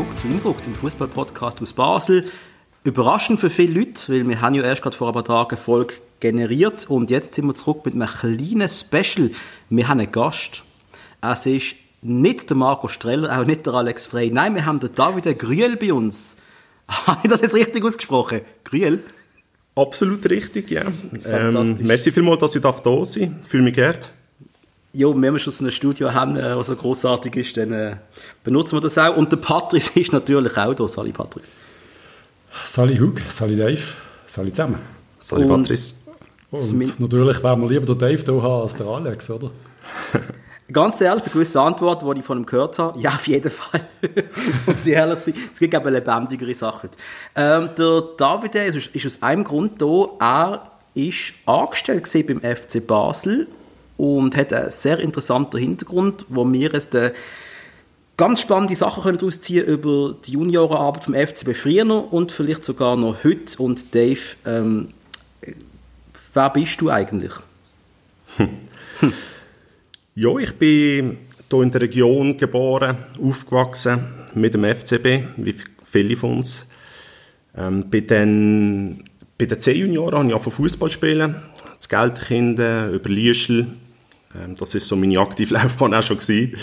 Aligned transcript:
zurück 0.00 0.16
zu 0.16 0.28
Indruck, 0.28 0.62
dem 0.62 0.72
Fußball-Podcast 0.72 1.60
aus 1.60 1.74
Basel. 1.74 2.24
Überraschend 2.84 3.38
für 3.38 3.50
viele 3.50 3.80
Leute, 3.80 4.10
weil 4.10 4.26
wir 4.26 4.40
haben 4.40 4.54
ja 4.54 4.62
erst 4.62 4.80
gerade 4.80 4.96
vor 4.96 5.08
ein 5.08 5.12
paar 5.12 5.26
Tagen 5.26 5.58
Folge 5.58 5.92
generiert 6.20 6.88
und 6.88 7.10
jetzt 7.10 7.34
sind 7.34 7.44
wir 7.44 7.54
zurück 7.54 7.84
mit 7.84 7.92
einem 7.92 8.08
kleinen 8.08 8.66
Special. 8.66 9.30
Wir 9.68 9.88
haben 9.88 10.00
einen 10.00 10.10
Gast. 10.10 10.64
Es 11.20 11.44
ist 11.44 11.74
nicht 12.00 12.48
der 12.48 12.56
Marco 12.56 12.88
Streller, 12.88 13.38
auch 13.38 13.44
nicht 13.44 13.66
der 13.66 13.74
Alex 13.74 14.06
Frey. 14.06 14.30
Nein, 14.30 14.54
wir 14.54 14.64
haben 14.64 14.80
den 14.80 14.94
David 14.94 15.38
Grüel 15.38 15.76
bei 15.76 15.92
uns. 15.92 16.36
Habe 16.88 17.20
ich 17.24 17.28
das 17.28 17.42
jetzt 17.42 17.54
richtig 17.54 17.84
ausgesprochen? 17.84 18.40
Grüel? 18.64 19.02
Absolut 19.74 20.30
richtig, 20.30 20.70
ja. 20.70 20.84
Ähm, 21.26 21.76
merci 21.82 22.10
vielmals, 22.10 22.38
dass 22.38 22.54
ich 22.54 22.62
da 22.62 22.72
sein 23.04 23.36
darf. 23.38 23.50
Fühle 23.50 23.64
mich 23.64 23.74
geehrt. 23.74 24.12
Ja, 24.92 25.08
wenn 25.08 25.32
wir 25.32 25.38
schon 25.38 25.52
so 25.52 25.64
ein 25.64 25.70
Studio 25.70 26.12
haben, 26.12 26.36
äh, 26.36 26.56
was 26.56 26.66
so 26.66 26.76
großartig 26.76 27.36
ist, 27.36 27.56
dann 27.56 27.72
äh, 27.72 27.96
benutzen 28.42 28.76
wir 28.76 28.80
das 28.80 28.98
auch. 28.98 29.16
Und 29.16 29.30
der 29.30 29.36
Patrice 29.36 29.92
ist 30.00 30.12
natürlich 30.12 30.56
auch 30.56 30.74
da. 30.74 30.88
Sali 30.88 31.12
Patrice. 31.12 31.52
Sali 32.66 32.96
Hug, 32.98 33.20
Sali 33.28 33.56
Dave, 33.56 33.80
Sali 34.26 34.50
zusammen. 34.50 34.80
Sali 35.20 35.46
Patrice. 35.46 35.94
Und 36.50 36.98
natürlich 36.98 37.42
werden 37.42 37.62
wir 37.62 37.68
lieber 37.68 37.86
den 37.86 37.98
Dave 37.98 38.22
hier 38.24 38.42
haben 38.42 38.62
als 38.62 38.74
der 38.74 38.86
Alex, 38.86 39.30
oder? 39.30 39.52
Ganz 40.72 41.00
ehrlich, 41.00 41.24
bei 41.24 41.30
gewissen 41.30 41.58
Antworten, 41.58 42.12
die 42.12 42.20
ich 42.20 42.26
von 42.26 42.38
ihm 42.38 42.46
gehört 42.46 42.78
habe, 42.78 42.98
ja, 43.00 43.10
auf 43.10 43.26
jeden 43.26 43.50
Fall. 43.50 43.80
Muss 44.66 44.86
ich 44.86 44.92
ehrlich 44.92 45.18
sein. 45.18 45.34
Es 45.52 45.58
gibt 45.58 45.74
eben 45.74 45.92
lebendigere 45.92 46.54
Sachen. 46.54 46.90
Ähm, 47.34 47.70
der 47.76 48.02
David 48.16 48.54
ist, 48.54 48.94
ist 48.94 49.06
aus 49.06 49.22
einem 49.22 49.44
Grund 49.44 49.80
da, 49.82 50.06
er 50.20 50.68
ist 50.94 51.32
angestellt 51.46 52.08
beim 52.26 52.40
FC 52.40 52.84
Basel 52.86 53.48
und 54.00 54.34
hat 54.34 54.52
einen 54.52 54.70
sehr 54.70 54.98
interessanten 54.98 55.58
Hintergrund, 55.58 56.24
wo 56.30 56.50
wir 56.50 56.70
jetzt 56.72 56.94
äh, 56.94 57.12
ganz 58.16 58.40
spannende 58.40 58.74
Sachen 58.74 59.02
können 59.02 59.18
daraus 59.18 59.50
über 59.50 60.16
die 60.24 60.32
Juniorenarbeit 60.32 61.04
vom 61.04 61.14
FCB 61.14 61.54
früher 61.54 62.12
und 62.12 62.32
vielleicht 62.32 62.64
sogar 62.64 62.96
noch 62.96 63.22
heute. 63.24 63.62
Und 63.62 63.94
Dave, 63.94 64.20
ähm, 64.46 64.88
wer 66.32 66.50
bist 66.50 66.80
du 66.80 66.90
eigentlich? 66.90 67.32
Hm. 68.36 68.50
Ja, 70.16 70.36
ich 70.38 70.52
bin 70.54 71.18
hier 71.48 71.62
in 71.62 71.70
der 71.70 71.80
Region 71.80 72.36
geboren, 72.36 72.98
aufgewachsen 73.22 74.06
mit 74.34 74.52
dem 74.52 74.64
FCB, 74.64 75.22
wie 75.36 75.54
viele 75.84 76.16
von 76.16 76.38
uns. 76.38 76.66
Ähm, 77.56 77.88
bei 77.88 78.00
den, 78.00 79.04
bei 79.38 79.46
den 79.46 79.60
C-Junioren 79.60 80.14
habe 80.14 80.26
ich 80.26 80.34
angefangen 80.34 80.56
Fußball 80.56 80.90
spielen, 80.90 81.36
das 81.76 81.88
Geldkinder, 81.88 82.90
über 82.90 83.08
Lieschel, 83.08 83.68
ähm, 84.34 84.54
das 84.54 84.74
ist 84.74 84.88
so 84.88 84.96
meine 84.96 85.18
aktive 85.18 85.54
Laufbahn 85.54 85.94
auch 85.94 86.02
schon 86.02 86.18
gewesen. 86.18 86.56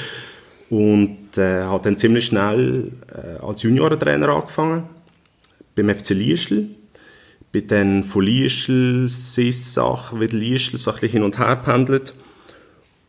Und 0.69 1.37
äh, 1.37 1.61
habe 1.61 1.83
dann 1.83 1.97
ziemlich 1.97 2.25
schnell 2.25 2.91
äh, 3.13 3.43
als 3.43 3.63
Juniorentrainer 3.63 4.29
angefangen, 4.29 4.83
beim 5.75 5.89
FC 5.89 6.09
Lieschl. 6.09 6.67
Bin 7.51 7.67
dann 7.67 8.03
von 8.03 8.23
Lieschl, 8.23 9.07
Sissach, 9.07 10.19
wieder 10.19 10.37
Lieschl, 10.37 10.77
so 10.77 10.93
hin 10.97 11.23
und 11.23 11.39
her 11.39 11.55
pendelt. 11.55 12.13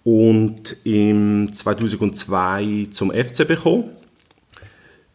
Und 0.04 0.76
im 0.84 1.52
2002 1.52 2.88
zum 2.90 3.10
FC 3.10 3.48
gekommen. 3.48 3.90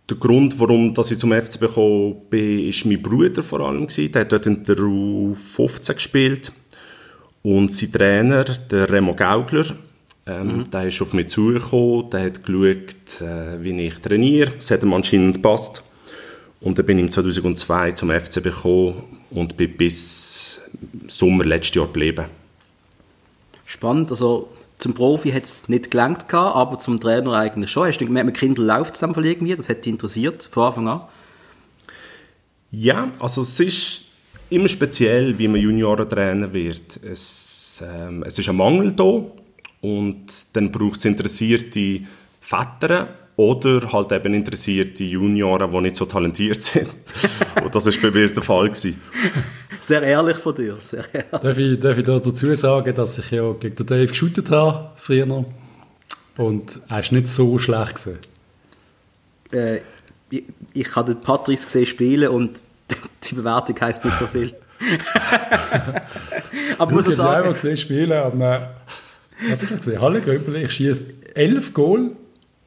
Der 0.09 0.17
Grund, 0.17 0.59
warum 0.59 0.94
dass 0.94 1.11
ich 1.11 1.17
zum 1.17 1.31
FC 1.31 1.61
gekommen 1.61 2.17
bin, 2.30 2.67
ist 2.67 2.85
mein 2.85 3.02
Bruder 3.02 3.41
vor 3.41 3.61
allem. 3.61 3.88
Der 3.88 4.22
hat 4.22 4.31
dort 4.33 4.45
in 4.45 4.63
der 4.66 4.75
U15 4.75 5.94
gespielt 5.94 6.52
und 7.44 7.72
sein 7.72 7.91
Trainer, 7.91 8.45
der 8.45 8.89
Remo 8.89 9.13
Gaugler, 9.13 9.66
ähm, 10.25 10.58
mhm. 10.58 10.72
der 10.72 10.88
ist 10.88 11.02
auf 11.02 11.13
mich 11.13 11.27
zugekommen, 11.27 12.09
der 12.09 12.25
hat 12.25 12.44
geschaut, 12.44 13.22
äh, 13.22 13.62
wie 13.62 13.88
ich 13.88 14.00
trainiere. 14.00 14.53
Es 14.57 14.72
hat 14.72 14.81
ihm 14.81 14.94
anscheinend 14.94 15.35
gepasst. 15.35 15.84
Und 16.62 16.78
dann 16.79 16.85
bin 16.85 16.97
ich 17.00 17.12
2002 17.12 17.91
zum 17.91 18.09
FC 18.09 18.41
gekommen 18.41 19.03
und 19.31 19.57
bin 19.57 19.75
bis 19.75 20.62
Sommer 21.07 21.44
letztes 21.44 21.75
Jahr 21.75 21.88
geblieben. 21.88 22.25
Spannend, 23.66 24.12
also 24.12 24.50
zum 24.78 24.94
Profi 24.94 25.31
hat 25.31 25.44
es 25.44 25.68
nicht 25.68 25.91
gelangt, 25.91 26.34
aber 26.34 26.79
zum 26.79 27.01
Trainer 27.01 27.34
eigentlich 27.34 27.69
schon. 27.69 27.88
Hast 27.88 27.97
du 28.00 28.06
gemerkt, 28.06 28.28
mit 28.28 28.38
Kindern 28.38 28.66
läuft 28.66 28.94
es 28.94 29.01
dann 29.01 29.13
irgendwie? 29.13 29.56
Das 29.56 29.68
hat 29.68 29.84
dich 29.84 29.91
interessiert 29.91 30.47
von 30.51 30.63
Anfang 30.63 30.88
an? 30.88 31.01
Ja, 32.72 33.12
also 33.19 33.41
es 33.41 33.59
ist 33.59 34.01
immer 34.50 34.68
speziell, 34.68 35.38
wie 35.38 35.48
man 35.48 35.62
Juniorentrainer 35.62 36.54
wird. 36.54 37.00
Es, 37.04 37.84
ähm, 37.84 38.24
es 38.24 38.38
ist 38.40 38.50
ein 38.50 38.56
Mangel 38.56 38.94
da 38.94 39.22
und 39.81 40.26
dann 40.54 40.72
braucht 40.72 41.00
es 41.00 41.06
interessierte 41.06 42.02
Väter 42.40 43.09
oder 43.36 43.92
halt 43.92 44.12
eben 44.12 44.34
interessierte 44.34 45.04
Junioren, 45.04 45.72
die 45.72 45.81
nicht 45.81 45.96
so 45.96 46.06
talentiert 46.06 46.62
sind. 46.62 46.90
und 47.64 47.74
das 47.74 47.86
war 47.86 48.12
bei 48.12 48.20
mir 48.20 48.31
der 48.31 48.44
Fall. 48.44 48.70
Gewesen. 48.70 49.02
Sehr 49.81 50.04
ehrlich 50.04 50.38
von 50.38 50.56
dir, 50.56 50.78
sehr 50.81 51.06
ehrlich. 51.14 51.31
Darf 51.31 51.58
ich, 51.58 51.80
darf 51.80 51.98
ich 51.98 52.04
dazu 52.04 52.56
sagen, 52.56 52.96
dass 52.96 53.18
ich 53.18 53.31
ja 53.31 53.52
gegen 53.54 53.75
den 53.75 53.86
Dave 53.86 54.08
geshootet 54.08 54.50
habe, 54.52 54.92
früher. 54.98 55.46
Und 56.38 56.80
er 56.88 57.00
ist 57.00 57.12
nicht 57.12 57.28
so 57.28 57.58
schlecht 57.58 58.06
gewesen. 58.06 58.20
Äh, 59.52 59.81
ich, 60.30 60.44
ich 60.74 60.96
habe 60.96 61.14
den 61.14 61.22
Patrice 61.22 61.66
gesehen 61.66 61.86
spielen 61.86 62.30
und 62.30 62.64
die 63.23 63.35
Bewertung 63.35 63.75
heisst 63.81 64.03
nicht 64.05 64.17
so 64.17 64.27
viel. 64.27 64.53
aber 66.77 66.91
muss 66.91 67.07
ich 67.07 67.16
sagen... 67.16 67.31
Ich 67.31 67.45
habe 67.45 67.53
gesehen 67.53 67.77
spielen, 67.77 68.11
aber 68.11 68.69
was 69.49 69.63
ist 69.63 69.71
das 69.71 69.79
gesehen? 69.79 70.01
Halle 70.01 70.21
Gröbel, 70.21 70.55
ich 70.57 70.71
schieße 70.71 71.05
elf 71.35 71.73
Goal, 71.73 72.11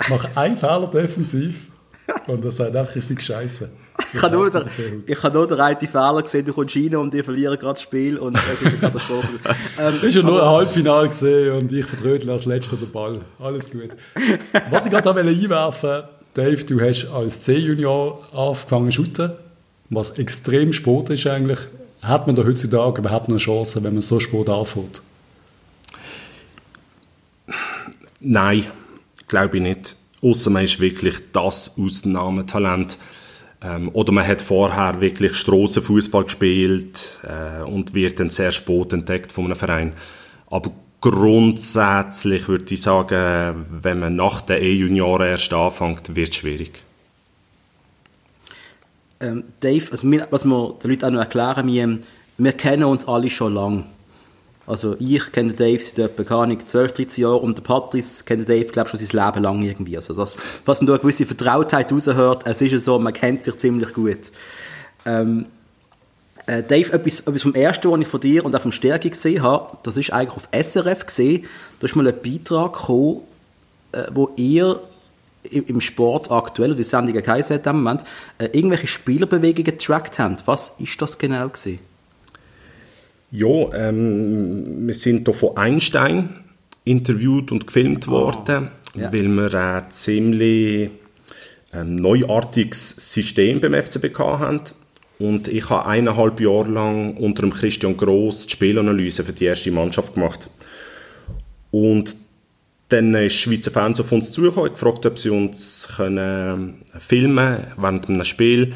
mache 0.08 0.28
einen 0.34 0.56
Fehler 0.56 0.90
defensiv 0.92 1.68
und 2.26 2.44
das 2.44 2.56
sagt 2.56 2.74
einfach, 2.74 2.96
ich 2.96 3.04
sei 3.04 3.18
scheiße. 3.18 3.70
Ich 4.12 4.22
habe 4.22 4.36
nur, 4.36 4.50
der, 4.50 4.66
ich 5.06 5.22
habe 5.22 5.34
nur 5.34 5.46
den 5.46 5.58
einen 5.58 5.78
Fehler 5.78 6.22
gesehen, 6.22 6.44
du 6.44 6.52
kommst 6.52 6.76
rein 6.76 6.96
und 6.96 7.14
die 7.14 7.22
verlieren 7.22 7.58
gerade 7.58 7.74
das 7.74 7.82
Spiel 7.82 8.18
und 8.18 8.36
es 8.36 8.60
ist 8.60 8.66
eine 8.66 8.76
Katastrophe. 8.76 9.28
ähm, 9.78 9.94
hast 10.02 10.14
ja 10.14 10.22
nur 10.22 10.42
ein 10.42 10.48
Halbfinale 10.48 11.08
gesehen 11.08 11.52
und 11.56 11.72
ich 11.72 11.86
verdrödel 11.86 12.30
als 12.30 12.44
letzter 12.44 12.76
den 12.76 12.90
Ball. 12.90 13.20
Alles 13.38 13.70
gut. 13.70 13.90
Was 14.70 14.84
ich 14.84 14.92
gerade 14.92 15.10
einwerfen 15.10 15.88
wollte, 15.88 16.08
Dave, 16.34 16.64
du 16.64 16.80
hast 16.80 17.06
als 17.06 17.40
C-Junior 17.40 18.22
angefangen 18.34 18.90
zu 18.90 19.02
shooten 19.02 19.32
was 19.90 20.18
extrem 20.18 20.72
Sport 20.72 21.10
ist 21.10 21.26
eigentlich, 21.26 21.58
hat 22.02 22.26
man 22.26 22.36
da 22.36 22.44
heutzutage 22.44 23.00
überhaupt 23.00 23.28
noch 23.28 23.34
eine 23.34 23.38
Chance, 23.38 23.82
wenn 23.82 23.94
man 23.94 24.02
so 24.02 24.20
Sport 24.20 24.48
anfängt? 24.48 25.02
Nein, 28.20 28.66
glaube 29.28 29.56
ich 29.56 29.62
nicht. 29.62 29.96
Außer 30.22 30.50
man 30.50 30.64
ist 30.64 30.80
wirklich 30.80 31.16
das 31.32 31.76
Ausnahmetalent. 31.78 32.96
Ähm, 33.62 33.90
oder 33.92 34.12
man 34.12 34.26
hat 34.26 34.42
vorher 34.42 35.00
wirklich 35.00 35.34
Strassenfußball 35.34 36.24
gespielt 36.24 37.18
äh, 37.22 37.62
und 37.62 37.94
wird 37.94 38.20
dann 38.20 38.30
sehr 38.30 38.52
spät 38.52 38.92
entdeckt 38.92 39.32
von 39.32 39.46
einem 39.46 39.56
Verein. 39.56 39.92
Aber 40.48 40.72
grundsätzlich 41.00 42.48
würde 42.48 42.74
ich 42.74 42.82
sagen, 42.82 43.64
wenn 43.82 44.00
man 44.00 44.16
nach 44.16 44.42
den 44.42 44.62
E-Junioren 44.62 45.28
erst 45.28 45.52
anfängt, 45.52 46.14
wird 46.14 46.30
es 46.30 46.36
schwierig. 46.36 46.82
Ähm, 49.20 49.44
Dave, 49.60 49.90
also 49.90 50.10
wir, 50.10 50.26
was 50.30 50.44
wir 50.44 50.74
den 50.82 50.90
Leuten 50.90 51.04
auch 51.06 51.10
noch 51.10 51.20
erklären, 51.20 51.66
wir, 51.66 51.98
wir 52.38 52.52
kennen 52.52 52.84
uns 52.84 53.08
alle 53.08 53.30
schon 53.30 53.54
lange. 53.54 53.84
Also 54.66 54.96
ich 54.98 55.30
kenne 55.30 55.52
Dave 55.52 55.80
seit 55.80 55.98
etwa, 55.98 56.24
keine 56.24 56.40
Ahnung, 56.40 56.66
12, 56.66 56.92
13 56.92 57.22
Jahren 57.22 57.40
und 57.40 57.56
der 57.56 57.62
Patrice 57.62 58.24
kennt 58.24 58.48
Dave, 58.48 58.66
glaube 58.66 58.88
ich, 58.92 58.98
schon 58.98 59.06
sein 59.06 59.26
Leben 59.26 59.42
lang 59.44 59.62
irgendwie. 59.62 59.96
Also 59.96 60.12
das, 60.12 60.36
was 60.64 60.80
man 60.80 60.88
da 60.88 60.94
eine 60.94 61.02
gewisse 61.02 61.24
Vertrautheit 61.24 61.92
raushört, 61.92 62.46
es 62.46 62.60
ist 62.60 62.72
ja 62.72 62.78
so, 62.78 62.98
man 62.98 63.12
kennt 63.12 63.44
sich 63.44 63.56
ziemlich 63.56 63.92
gut. 63.94 64.32
Ähm, 65.04 65.46
äh, 66.46 66.64
Dave, 66.64 66.92
etwas, 66.92 67.20
etwas 67.20 67.42
vom 67.42 67.54
Ersten, 67.54 67.90
was 67.90 68.00
ich 68.00 68.08
von 68.08 68.20
dir 68.20 68.44
und 68.44 68.54
auch 68.56 68.60
vom 68.60 68.72
Stärke 68.72 69.08
gesehen 69.08 69.42
habe, 69.42 69.76
das 69.84 69.96
ist 69.96 70.12
eigentlich 70.12 70.36
auf 70.36 70.48
SRF 70.52 71.06
gesehen, 71.06 71.46
da 71.78 71.84
ist 71.84 71.94
mal 71.94 72.06
ein 72.06 72.14
Beitrag 72.20 72.72
gekommen, 72.72 73.20
äh, 73.92 74.04
wo 74.12 74.30
ihr 74.36 74.80
im 75.46 75.80
Sport 75.80 76.30
aktuell, 76.30 76.74
die 76.74 76.82
Sendung 76.82 77.14
geheißen 77.14 77.56
hat 77.56 77.66
im 77.66 77.76
Moment, 77.76 78.04
äh, 78.38 78.46
irgendwelche 78.52 78.86
Spielerbewegungen 78.86 79.64
getrackt 79.64 80.18
haben. 80.18 80.36
Was 80.44 80.74
ist 80.78 81.00
das 81.00 81.18
genau 81.18 81.48
gewesen? 81.48 81.78
Ja, 83.30 83.72
ähm, 83.74 84.86
wir 84.86 84.94
sind 84.94 85.26
hier 85.26 85.34
von 85.34 85.56
Einstein 85.56 86.30
interviewt 86.84 87.50
und 87.52 87.66
gefilmt 87.66 88.06
oh. 88.08 88.12
worden, 88.12 88.68
ja. 88.94 89.12
weil 89.12 89.28
wir 89.28 89.54
ein 89.54 89.90
ziemlich 89.90 90.90
ähm, 91.74 91.96
neuartiges 91.96 93.12
System 93.12 93.60
beim 93.60 93.74
FCB 93.74 94.16
haben. 94.18 94.60
Und 95.18 95.48
ich 95.48 95.70
habe 95.70 95.86
eineinhalb 95.86 96.40
Jahre 96.40 96.70
lang 96.70 97.16
unter 97.16 97.42
dem 97.42 97.52
Christian 97.52 97.96
Gross 97.96 98.46
die 98.46 98.52
Spielanalyse 98.52 99.24
für 99.24 99.32
die 99.32 99.46
erste 99.46 99.70
Mannschaft 99.70 100.14
gemacht. 100.14 100.48
Und 101.70 102.14
dann 102.88 103.14
ist 103.14 103.34
Schweizer 103.34 103.70
Fans 103.70 104.00
auf 104.00 104.12
uns 104.12 104.32
zugekommen, 104.32 104.72
gefragt, 104.72 105.06
ob 105.06 105.18
sie 105.18 105.30
uns 105.30 105.88
können 105.96 106.18
ähm, 106.18 107.00
filmen 107.00 107.58
während 107.76 108.08
einem 108.08 108.24
Spiel. 108.24 108.74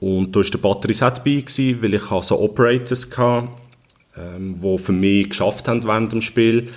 Und 0.00 0.34
da 0.34 0.40
war 0.40 0.44
der 0.44 0.58
Patrice 0.58 1.06
auch 1.06 1.10
dabei, 1.10 1.44
weil 1.80 1.94
ich 1.94 2.02
so 2.22 2.40
Operators 2.40 3.10
hatte, 3.16 3.48
ähm, 4.16 4.56
die 4.60 4.78
für 4.78 4.92
mich 4.92 5.30
geschafft 5.30 5.68
haben 5.68 5.84
während 5.84 6.12
dem 6.12 6.20
Spiel. 6.20 6.68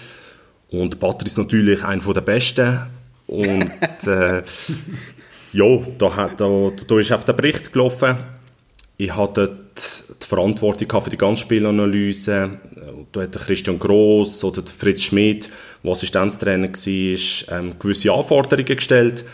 Und 0.70 1.00
Patrice 1.00 1.40
natürlich 1.40 1.84
einer 1.84 2.14
der 2.14 2.22
Besten. 2.22 2.80
Und 3.28 3.72
äh, 4.06 4.44
Ja, 5.56 5.78
da, 5.98 6.32
da, 6.36 6.72
da 6.86 7.00
ist 7.00 7.14
auf 7.14 7.24
der 7.24 7.32
Bericht 7.32 7.72
gelaufen. 7.72 8.18
Ich 8.98 9.14
hatte 9.16 9.48
dort 9.48 10.24
die 10.24 10.28
Verantwortung 10.28 11.02
für 11.02 11.10
die 11.10 11.18
ganze 11.18 11.42
Spielanalyse. 11.42 12.52
Da 13.12 13.22
hat 13.22 13.34
Christian 13.34 13.78
Gross 13.78 14.44
oder 14.44 14.64
Fritz 14.66 15.02
Schmidt, 15.02 15.50
der 15.84 15.92
Assistenztrainer 15.92 16.70
war, 16.70 17.60
ähm, 17.60 17.80
gewisse 17.80 18.14
Anforderungen 18.14 18.66
gestellt. 18.66 19.26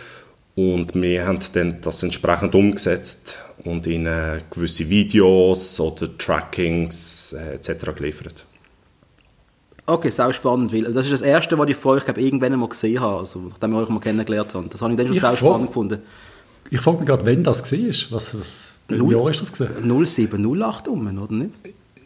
Und 0.55 0.95
wir 0.95 1.25
haben 1.25 1.39
dann 1.53 1.79
das 1.81 2.03
entsprechend 2.03 2.55
umgesetzt 2.55 3.37
und 3.63 3.87
ihnen 3.87 4.41
gewisse 4.49 4.89
Videos 4.89 5.79
oder 5.79 6.17
Trackings 6.17 7.33
äh, 7.33 7.53
etc. 7.55 7.95
geliefert. 7.95 8.45
Okay, 9.85 10.09
sehr 10.09 10.31
spannend, 10.33 10.73
weil 10.73 10.83
das 10.83 11.05
ist 11.05 11.13
das 11.13 11.21
Erste, 11.21 11.57
was 11.57 11.69
ich 11.69 11.75
vor 11.75 11.93
euch 11.93 12.05
glaube, 12.05 12.21
irgendwann 12.21 12.57
mal 12.57 12.69
gesehen 12.69 12.99
habe, 12.99 13.19
also 13.19 13.39
nachdem 13.39 13.73
ich 13.73 13.77
euch 13.77 13.89
mal 13.89 13.99
kennengelernt 13.99 14.53
habe. 14.53 14.67
Das 14.69 14.81
habe 14.81 14.93
ich 14.93 14.97
dann 14.97 15.07
schon 15.07 15.15
ich 15.15 15.21
sehr 15.21 15.37
spannend 15.37 15.67
gefunden. 15.67 16.01
Ich 16.69 16.79
frage 16.79 16.99
mich 16.99 17.07
gerade, 17.07 17.25
wann 17.25 17.43
das 17.43 17.71
war. 17.71 18.11
Was, 18.11 18.37
was, 18.37 18.73
Null, 18.97 19.13
Jahr 19.13 19.29
ist 19.29 19.41
das 19.41 19.51
gesehen? 19.51 20.05
07, 20.05 20.61
08 20.61 20.87
um, 20.87 21.17
oder 21.17 21.33
nicht? 21.33 21.51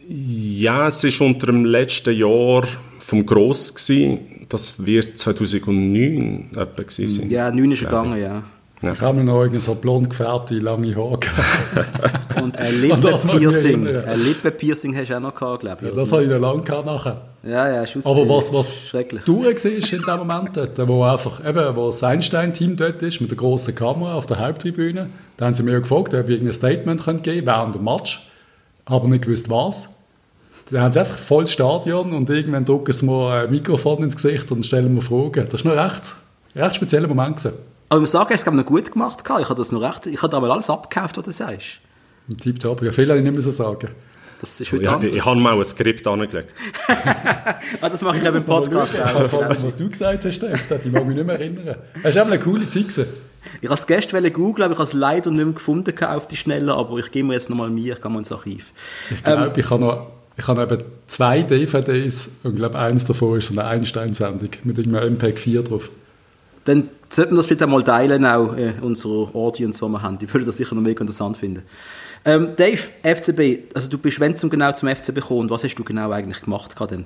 Ja, 0.08 0.88
es 0.88 1.02
war 1.02 1.26
unter 1.26 1.46
dem 1.46 1.64
letzten 1.64 2.14
Jahr 2.16 2.64
vom 3.00 3.26
Gross. 3.26 3.74
Gewesen. 3.74 4.46
Das 4.48 4.84
wird 4.84 5.18
2009 5.18 6.50
etwa 6.52 6.64
gewesen 6.82 7.08
sein. 7.08 7.30
Ja, 7.30 7.50
9 7.50 7.72
ist 7.72 7.80
gegangen, 7.80 8.20
ja. 8.20 8.44
Ja. 8.86 8.92
Ich 8.92 9.00
habe 9.00 9.18
mir 9.18 9.24
noch 9.24 9.60
so 9.60 9.74
blond 9.74 10.10
gefärbte, 10.10 10.54
lange 10.58 10.94
Haare 10.94 11.18
Und 12.42 12.56
ein 12.58 12.74
Lippenpiercing. 12.80 13.86
Ein 13.88 14.20
Lippenpiercing 14.20 14.96
hast 14.96 15.10
du 15.10 15.16
auch 15.16 15.20
noch 15.20 15.34
gehabt, 15.34 15.60
glaube 15.60 15.78
ich. 15.82 15.88
Ja, 15.88 15.96
das 15.96 16.12
habe 16.12 16.24
ich 16.24 16.30
noch 16.30 16.38
lange 16.38 16.62
gehabt 16.62 16.86
nachher. 16.86 17.22
Ja, 17.42 17.68
ja, 17.68 17.82
ist 17.82 18.06
Aber 18.06 18.28
was, 18.28 18.52
was 18.52 18.78
du 19.24 19.40
gesehen 19.42 19.82
in 19.82 20.02
dem 20.02 20.18
Moment 20.18 20.56
dort, 20.56 20.88
wo 20.88 21.02
einfach, 21.02 21.44
eben, 21.44 21.76
wo 21.76 21.86
das 21.86 22.02
Einstein-Team 22.02 22.76
dort 22.76 23.02
ist, 23.02 23.20
mit 23.20 23.30
der 23.30 23.38
grossen 23.38 23.74
Kamera 23.74 24.14
auf 24.14 24.26
der 24.26 24.38
Haupttribüne, 24.38 25.08
da 25.36 25.46
haben 25.46 25.54
sie 25.54 25.62
mir 25.62 25.80
gefragt, 25.80 26.14
ob 26.14 26.28
ich 26.28 26.40
ein 26.40 26.52
Statement 26.52 27.04
geben 27.04 27.22
könnte 27.22 27.46
während 27.46 27.74
dem 27.74 27.84
Match, 27.84 28.28
aber 28.84 29.08
nicht 29.08 29.24
gewusst 29.24 29.50
was. 29.50 29.94
Da 30.70 30.80
haben 30.80 30.92
sie 30.92 31.00
einfach 31.00 31.18
volles 31.18 31.52
Stadion 31.52 32.12
und 32.12 32.28
irgendwann 32.30 32.64
drücken 32.64 32.92
sie 32.92 33.06
mir 33.06 33.30
ein 33.30 33.50
Mikrofon 33.50 34.02
ins 34.02 34.16
Gesicht 34.16 34.50
und 34.50 34.66
stellen 34.66 34.94
mir 34.94 35.02
Fragen. 35.02 35.46
Das 35.50 35.64
war 35.64 35.74
noch 35.74 35.84
recht, 35.84 36.16
recht 36.54 36.74
spezieller 36.76 37.06
Moment. 37.06 37.36
Gewesen. 37.36 37.75
Aber 37.88 37.98
ich 37.98 38.02
muss 38.02 38.12
sagen, 38.12 38.32
es 38.32 38.44
hat 38.44 38.54
noch 38.54 38.66
gut 38.66 38.92
gemacht. 38.92 39.22
Ich 39.22 39.48
habe 39.48 39.54
das 39.54 39.72
noch 39.72 39.80
recht, 39.80 40.06
ich 40.06 40.22
habe 40.22 40.36
aber 40.36 40.50
alles 40.50 40.70
abgekauft, 40.70 41.16
was 41.16 41.24
du 41.24 41.32
sagst. 41.32 41.78
Tipptopp, 42.40 42.82
ja, 42.82 42.92
viel 42.92 43.08
habe 43.08 43.18
ich 43.18 43.24
nicht 43.24 43.32
mehr 43.32 43.42
so 43.42 43.50
sagen. 43.50 43.88
Das 44.40 44.60
ist 44.60 44.70
heute 44.70 44.84
ja, 44.84 45.00
ich, 45.00 45.12
ich 45.14 45.24
habe 45.24 45.40
mal 45.40 45.56
ein 45.56 45.64
Skript 45.64 46.06
angelegt. 46.06 46.52
ah, 47.80 47.88
das 47.88 48.02
mache 48.02 48.18
ich 48.18 48.24
eben 48.24 48.36
im 48.36 48.44
Podcast 48.44 49.00
auch. 49.00 49.32
Was, 49.48 49.62
was 49.62 49.76
du 49.76 49.88
gesagt 49.88 50.24
hast, 50.24 50.34
Stefan, 50.34 50.80
ich 50.84 50.92
mag 50.92 51.06
mich 51.06 51.16
nicht 51.16 51.26
mehr 51.26 51.40
erinnern. 51.40 51.76
Es 52.02 52.16
war 52.16 52.26
eine 52.26 52.38
coole 52.38 52.68
Zeit. 52.68 52.88
Gewesen. 52.88 53.06
Ich 53.62 53.68
habe 53.68 53.80
es 53.80 53.86
gestern 53.86 54.30
googeln, 54.32 54.64
aber 54.64 54.72
ich 54.72 54.78
habe 54.78 54.88
es 54.88 54.92
leider 54.92 55.30
nicht 55.30 55.44
mehr 55.44 55.54
gefunden 55.54 55.94
auf 56.04 56.28
die 56.28 56.36
Schnelle, 56.36 56.74
aber 56.74 56.98
ich 56.98 57.10
gehe 57.10 57.24
mir 57.24 57.34
jetzt 57.34 57.48
nochmal 57.48 57.70
mir, 57.70 57.94
ich 57.94 58.02
gehe 58.02 58.10
mal 58.10 58.18
ins 58.18 58.32
Archiv. 58.32 58.72
Ich 59.10 59.22
glaube, 59.22 59.46
ähm, 59.46 59.52
ich 59.56 59.70
habe 59.70 59.84
noch 59.84 60.06
ich 60.38 60.46
habe 60.48 60.62
eben 60.62 60.78
zwei 61.06 61.42
DVDs 61.42 62.28
und 62.42 62.52
ich 62.52 62.56
glaube, 62.58 62.78
eins 62.78 63.06
davon 63.06 63.38
ist 63.38 63.48
so 63.48 63.58
eine 63.58 63.68
Einstein-Sendung 63.70 64.50
mit 64.64 64.76
irgendeinem 64.76 65.14
MPEG 65.14 65.38
4 65.38 65.62
drauf. 65.62 65.90
Dann 66.66 66.88
sollten 67.08 67.32
wir 67.32 67.36
das 67.36 67.46
vielleicht 67.46 67.62
einmal 67.62 67.82
teilen, 67.82 68.26
auch 68.26 68.56
äh, 68.56 68.74
unserer 68.80 69.34
Audience, 69.34 69.84
die 69.84 69.90
wir 69.90 70.02
haben. 70.02 70.18
Die 70.18 70.32
würden 70.32 70.44
das 70.44 70.56
sicher 70.56 70.74
noch 70.74 70.82
mega 70.82 71.00
interessant 71.00 71.36
finden. 71.36 71.62
Ähm, 72.24 72.50
Dave, 72.56 72.82
FCB, 73.02 73.72
also 73.72 73.88
du 73.88 73.98
bist 73.98 74.18
wenn 74.18 74.34
zum 74.34 74.50
genau 74.50 74.72
zum 74.72 74.88
FCB 74.88 75.14
gekommen, 75.14 75.48
was 75.48 75.62
hast 75.62 75.76
du 75.76 75.84
genau 75.84 76.10
eigentlich 76.10 76.42
gemacht 76.42 76.74
denn? 76.90 77.04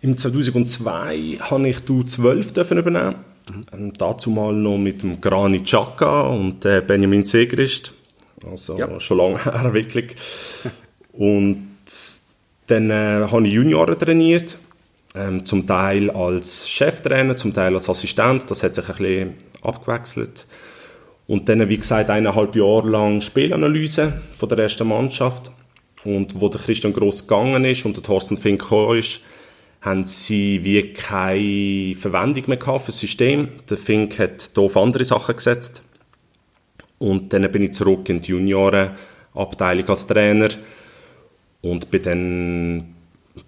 Im 0.00 0.16
2002 0.16 1.38
habe 1.40 1.68
ich 1.68 1.80
du 1.80 2.04
12 2.04 2.52
dürfen 2.52 2.78
übernehmen. 2.78 3.16
Mhm. 3.50 3.66
Ähm, 3.72 3.92
dazu 3.98 4.30
mal 4.30 4.52
noch 4.52 4.78
mit 4.78 5.02
dem 5.02 5.20
Granit 5.20 5.64
Xhaka 5.64 6.28
und 6.28 6.64
äh, 6.64 6.80
Benjamin 6.80 7.24
Segrist. 7.24 7.92
Also 8.48 8.78
ja. 8.78 9.00
schon 9.00 9.18
lange 9.18 9.44
her 9.44 9.74
wirklich. 9.74 10.14
und 11.12 11.68
dann 12.68 12.90
äh, 12.90 13.26
habe 13.28 13.46
ich 13.46 13.52
Junioren 13.52 13.98
trainiert 13.98 14.56
ähm, 15.14 15.44
zum 15.44 15.66
Teil 15.66 16.10
als 16.10 16.68
Cheftrainer, 16.68 17.36
zum 17.36 17.54
Teil 17.54 17.74
als 17.74 17.88
Assistent. 17.88 18.50
Das 18.50 18.62
hat 18.62 18.74
sich 18.74 18.88
ein 18.88 18.96
bisschen 18.96 19.34
abgewechselt. 19.62 20.46
Und 21.26 21.48
dann, 21.48 21.68
wie 21.68 21.76
gesagt, 21.76 22.10
eineinhalb 22.10 22.56
Jahre 22.56 22.88
lang 22.88 23.20
Spielanalyse 23.20 24.20
von 24.36 24.48
der 24.48 24.58
ersten 24.58 24.88
Mannschaft. 24.88 25.50
Und 26.04 26.40
wo 26.40 26.48
der 26.48 26.60
Christian 26.60 26.92
Gross 26.92 27.28
gegangen 27.28 27.64
ist 27.64 27.84
und 27.84 27.96
der 27.96 28.02
Thorsten 28.02 28.36
Fink 28.36 28.60
gekommen 28.60 28.98
ist, 28.98 29.20
haben 29.80 30.06
sie 30.06 30.64
wie 30.64 30.92
keine 30.92 31.94
Verwendung 31.96 32.44
mehr 32.48 32.56
gehabt 32.56 32.82
für 32.82 32.92
das 32.92 33.00
System. 33.00 33.48
Der 33.68 33.76
Fink 33.76 34.18
hat 34.18 34.50
hier 34.54 34.62
auf 34.62 34.76
andere 34.76 35.04
Sachen 35.04 35.36
gesetzt. 35.36 35.82
Und 36.98 37.32
dann 37.32 37.50
bin 37.50 37.62
ich 37.62 37.72
zurück 37.72 38.08
in 38.08 38.20
die 38.20 38.30
Juniorenabteilung 38.30 39.88
als 39.88 40.06
Trainer 40.06 40.48
und 41.60 41.90
bin 41.90 42.02
dann 42.02 42.94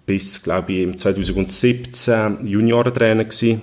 bis, 0.05 0.41
glaube 0.41 0.73
ich, 0.73 0.83
im 0.83 0.97
2017 0.97 2.45
Juniorentrainer 2.47 3.25
gewesen. 3.25 3.61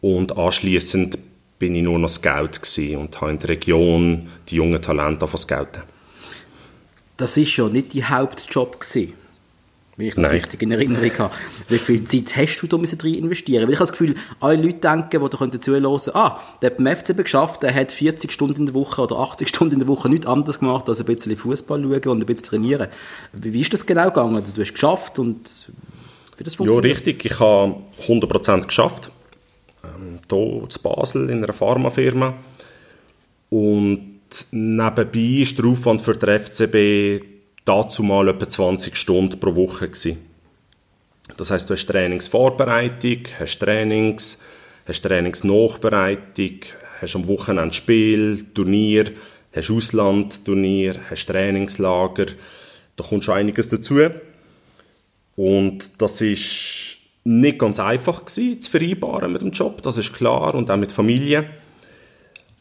Und 0.00 0.36
anschließend 0.36 1.18
bin 1.58 1.74
ich 1.74 1.82
nur 1.82 1.98
noch 1.98 2.08
Scout 2.08 2.60
und 2.96 3.20
habe 3.20 3.32
in 3.32 3.38
der 3.38 3.48
Region 3.48 4.28
die 4.48 4.56
jungen 4.56 4.80
Talente 4.80 5.26
scouten. 5.36 5.82
Das 7.16 7.36
ist 7.36 7.56
ja 7.56 7.68
nicht 7.68 7.94
die 7.94 8.04
Hauptjob 8.04 8.80
gewesen 8.80 9.14
wenn 9.98 10.06
ich 10.06 10.14
das 10.14 10.22
Nein. 10.22 10.40
richtig 10.40 10.62
in 10.62 10.70
Erinnerung 10.70 11.10
habe. 11.18 11.34
Wie 11.68 11.78
viel 11.78 12.04
Zeit 12.04 12.36
hast 12.36 12.62
du 12.62 12.68
da 12.68 12.76
rein 12.76 13.14
investieren? 13.14 13.64
Weil 13.64 13.74
ich 13.74 13.80
habe 13.80 13.90
das 13.90 13.98
Gefühl, 13.98 14.14
alle 14.38 14.62
Leute 14.62 14.78
denken, 14.78 15.20
die 15.20 15.50
da 15.50 15.60
zuhören 15.60 15.86
ah, 16.14 16.40
der 16.62 16.70
hat 16.70 16.76
beim 16.76 16.96
FCB 16.96 17.24
geschafft, 17.24 17.64
der 17.64 17.74
hat 17.74 17.90
40 17.90 18.30
Stunden 18.30 18.60
in 18.60 18.66
der 18.66 18.74
Woche 18.76 19.02
oder 19.02 19.18
80 19.18 19.48
Stunden 19.48 19.74
in 19.74 19.78
der 19.80 19.88
Woche 19.88 20.08
nichts 20.08 20.26
anderes 20.26 20.60
gemacht, 20.60 20.88
als 20.88 21.00
ein 21.00 21.06
bisschen 21.06 21.36
Fußball 21.36 21.82
schauen 21.82 22.12
und 22.12 22.22
ein 22.22 22.26
bisschen 22.26 22.46
trainieren. 22.46 22.86
Wie, 23.32 23.52
wie 23.52 23.60
ist 23.60 23.72
das 23.72 23.84
genau 23.84 24.04
gegangen? 24.04 24.36
Also, 24.36 24.54
du 24.54 24.60
hast 24.60 24.72
geschafft 24.72 25.18
und 25.18 25.68
wie 26.36 26.44
das 26.44 26.54
funktioniert? 26.54 26.84
Ja, 26.84 26.90
richtig. 26.92 27.24
Ich 27.24 27.40
habe 27.40 27.74
100% 28.06 28.68
geschafft. 28.68 29.10
Ähm, 29.82 30.20
hier 30.30 30.68
zu 30.68 30.80
Basel 30.80 31.28
in 31.28 31.42
einer 31.42 31.52
Pharmafirma. 31.52 32.34
Und 33.50 34.20
nebenbei 34.52 35.40
ist 35.42 35.58
der 35.58 35.64
Aufwand 35.64 36.02
für 36.02 36.12
den 36.12 36.38
FCB 36.38 37.37
dazu 37.68 38.02
mal 38.02 38.28
etwa 38.28 38.48
20 38.48 38.96
Stunden 38.96 39.38
pro 39.38 39.54
Woche 39.54 39.88
gewesen. 39.88 40.18
Das 41.36 41.50
heißt, 41.50 41.68
du 41.68 41.74
hast 41.74 41.86
Trainingsvorbereitung, 41.86 43.24
hast 43.38 43.58
Trainings, 43.58 44.42
hast 44.86 45.02
Trainingsnachbereitung, 45.02 46.60
hast 47.00 47.14
am 47.14 47.28
Wochenende 47.28 47.74
Spiel, 47.74 48.46
Turnier, 48.54 49.04
hast 49.54 49.70
Auslandturnier, 49.70 50.96
hast 51.10 51.26
Trainingslager. 51.26 52.26
Da 52.96 53.04
kommt 53.04 53.24
schon 53.24 53.34
einiges 53.34 53.68
dazu. 53.68 54.00
Und 55.36 56.00
das 56.00 56.20
ist 56.20 56.96
nicht 57.24 57.58
ganz 57.58 57.78
einfach 57.78 58.24
gewesen, 58.24 58.60
zu 58.60 58.70
vereinbaren 58.70 59.32
mit 59.32 59.42
dem 59.42 59.50
Job, 59.50 59.82
das 59.82 59.98
ist 59.98 60.14
klar, 60.14 60.54
und 60.54 60.70
auch 60.70 60.76
mit 60.76 60.90
Familie. 60.90 61.50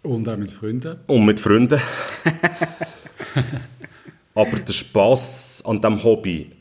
Und 0.03 0.27
auch 0.27 0.37
mit 0.37 0.51
Freunden. 0.51 0.97
Und 1.07 1.25
mit 1.25 1.39
Freunden. 1.39 1.81
Aber 4.37 4.59
der 4.59 4.73
Spaß 4.73 5.63
an 5.65 5.81
dem 5.81 6.03
Hobby 6.03 6.51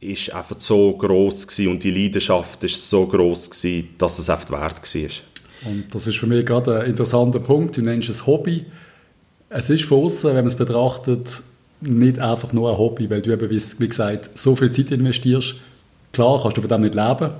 ist 0.00 0.32
einfach 0.32 0.58
so 0.58 0.96
groß 0.96 1.46
und 1.66 1.84
die 1.84 1.90
Leidenschaft 1.90 2.64
ist 2.64 2.88
so 2.88 3.04
groß 3.04 3.50
dass 3.98 4.18
es 4.18 4.30
einfach 4.30 4.50
wert 4.50 4.94
war. 4.94 5.70
Und 5.70 5.94
das 5.94 6.06
ist 6.06 6.16
für 6.16 6.26
mich 6.26 6.46
gerade 6.46 6.80
ein 6.80 6.86
interessanter 6.86 7.40
Punkt. 7.40 7.76
Du 7.76 7.82
nennst 7.82 8.08
es 8.08 8.26
Hobby. 8.26 8.64
Es 9.50 9.68
ist 9.68 9.84
von 9.84 10.06
außen, 10.06 10.30
wenn 10.30 10.36
man 10.36 10.46
es 10.46 10.56
betrachtet, 10.56 11.42
nicht 11.82 12.18
einfach 12.18 12.54
nur 12.54 12.70
ein 12.70 12.78
Hobby, 12.78 13.10
weil 13.10 13.20
du 13.20 13.32
eben, 13.32 13.50
wie 13.50 13.88
gesagt, 13.88 14.30
so 14.38 14.56
viel 14.56 14.72
Zeit 14.72 14.90
investierst. 14.90 15.56
Klar 16.12 16.40
kannst 16.40 16.56
du 16.56 16.62
von 16.62 16.70
dem 16.70 16.80
nicht 16.80 16.94
leben. 16.94 17.32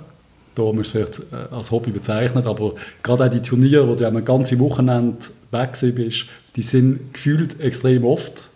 Da 0.56 0.62
musst 0.62 0.94
du 0.94 0.98
es 0.98 1.16
vielleicht 1.16 1.32
äh, 1.32 1.54
als 1.54 1.70
Hobby 1.70 1.90
bezeichnen, 1.90 2.46
aber 2.46 2.74
gerade 3.02 3.24
auch 3.24 3.30
die 3.30 3.40
Turniere, 3.40 3.88
wo 3.88 3.94
du 3.94 4.06
ein 4.06 4.24
ganzes 4.26 4.58
Wochenende 4.58 5.24
weg 5.52 5.70
bist, 5.94 6.26
die 6.56 6.62
sind 6.62 7.14
gefühlt 7.14 7.58
extrem 7.60 8.04
oft 8.04 8.50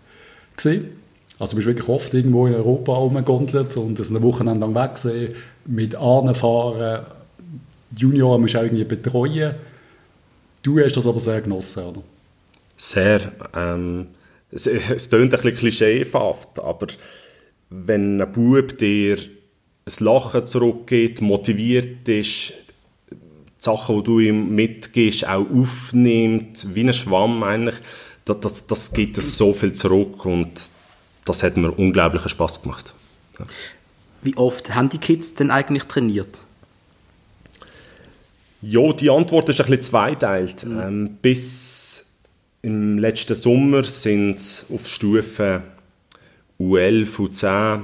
gesehen. 0.54 1.02
Also 1.44 1.50
du 1.50 1.56
bist 1.56 1.66
wirklich 1.66 1.88
oft 1.90 2.14
irgendwo 2.14 2.46
in 2.46 2.54
Europa 2.54 2.94
rumgegondelt 2.94 3.76
und 3.76 3.98
das 3.98 4.08
eine 4.08 4.22
Woche 4.22 4.44
lang 4.44 4.74
wegsehen, 4.74 5.34
mit 5.66 5.92
fahren. 5.92 7.04
Junioren 7.94 8.40
musst 8.40 8.54
du 8.54 8.60
auch 8.60 8.62
irgendwie 8.62 8.84
betreuen. 8.84 9.54
Du 10.62 10.80
hast 10.80 10.96
das 10.96 11.06
aber 11.06 11.20
sehr 11.20 11.42
genossen, 11.42 11.84
oder? 11.84 12.02
Sehr. 12.78 13.30
Ähm, 13.54 14.06
es, 14.50 14.66
es 14.66 15.10
klingt 15.10 15.34
ein 15.34 15.42
bisschen 15.42 15.54
klischeehaft, 15.54 16.58
aber 16.60 16.86
wenn 17.68 18.22
ein 18.22 18.32
Bub 18.32 18.78
dir 18.78 19.18
ein 19.18 19.92
Lachen 19.98 20.46
zurückgeht, 20.46 21.20
motiviert 21.20 22.08
ist, 22.08 22.54
die 23.10 23.16
Sachen, 23.58 23.98
die 23.98 24.02
du 24.02 24.20
ihm 24.20 24.54
mitgibst, 24.54 25.28
auch 25.28 25.44
aufnimmt, 25.50 26.74
wie 26.74 26.84
ein 26.84 26.92
Schwamm 26.94 27.42
eigentlich, 27.42 27.76
das, 28.24 28.40
das, 28.40 28.66
das 28.66 28.92
gibt 28.94 29.18
es 29.18 29.36
so 29.36 29.52
viel 29.52 29.74
zurück 29.74 30.24
und 30.24 30.50
das 31.24 31.42
hat 31.42 31.56
mir 31.56 31.72
unglaublichen 31.72 32.28
Spaß 32.28 32.62
gemacht. 32.62 32.92
Ja. 33.38 33.46
Wie 34.22 34.36
oft 34.36 34.74
haben 34.74 34.88
die 34.88 34.98
Kids 34.98 35.34
denn 35.34 35.50
eigentlich 35.50 35.84
trainiert? 35.84 36.44
Ja, 38.62 38.92
die 38.92 39.10
Antwort 39.10 39.48
ist 39.50 39.60
ein 39.60 39.66
bisschen 39.66 39.82
zweiteilt. 39.82 40.64
Mhm. 40.64 40.80
Ähm, 40.80 41.18
bis 41.20 42.06
im 42.62 42.98
letzten 42.98 43.34
Sommer 43.34 43.82
sind 43.82 44.64
auf 44.72 44.88
Stufe 44.88 45.62
U11, 46.58 47.16
U10 47.16 47.80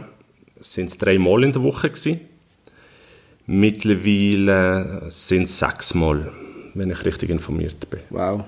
sind 0.60 0.90
es 0.90 0.98
dreimal 0.98 1.44
in 1.44 1.52
der 1.52 1.62
Woche 1.62 1.90
gewesen. 1.90 2.20
Mittlerweile 3.46 5.06
sind 5.08 5.44
es 5.44 5.58
sechsmal, 5.58 6.32
wenn 6.74 6.90
ich 6.90 7.04
richtig 7.04 7.30
informiert 7.30 7.90
bin. 7.90 8.00
Wow. 8.10 8.44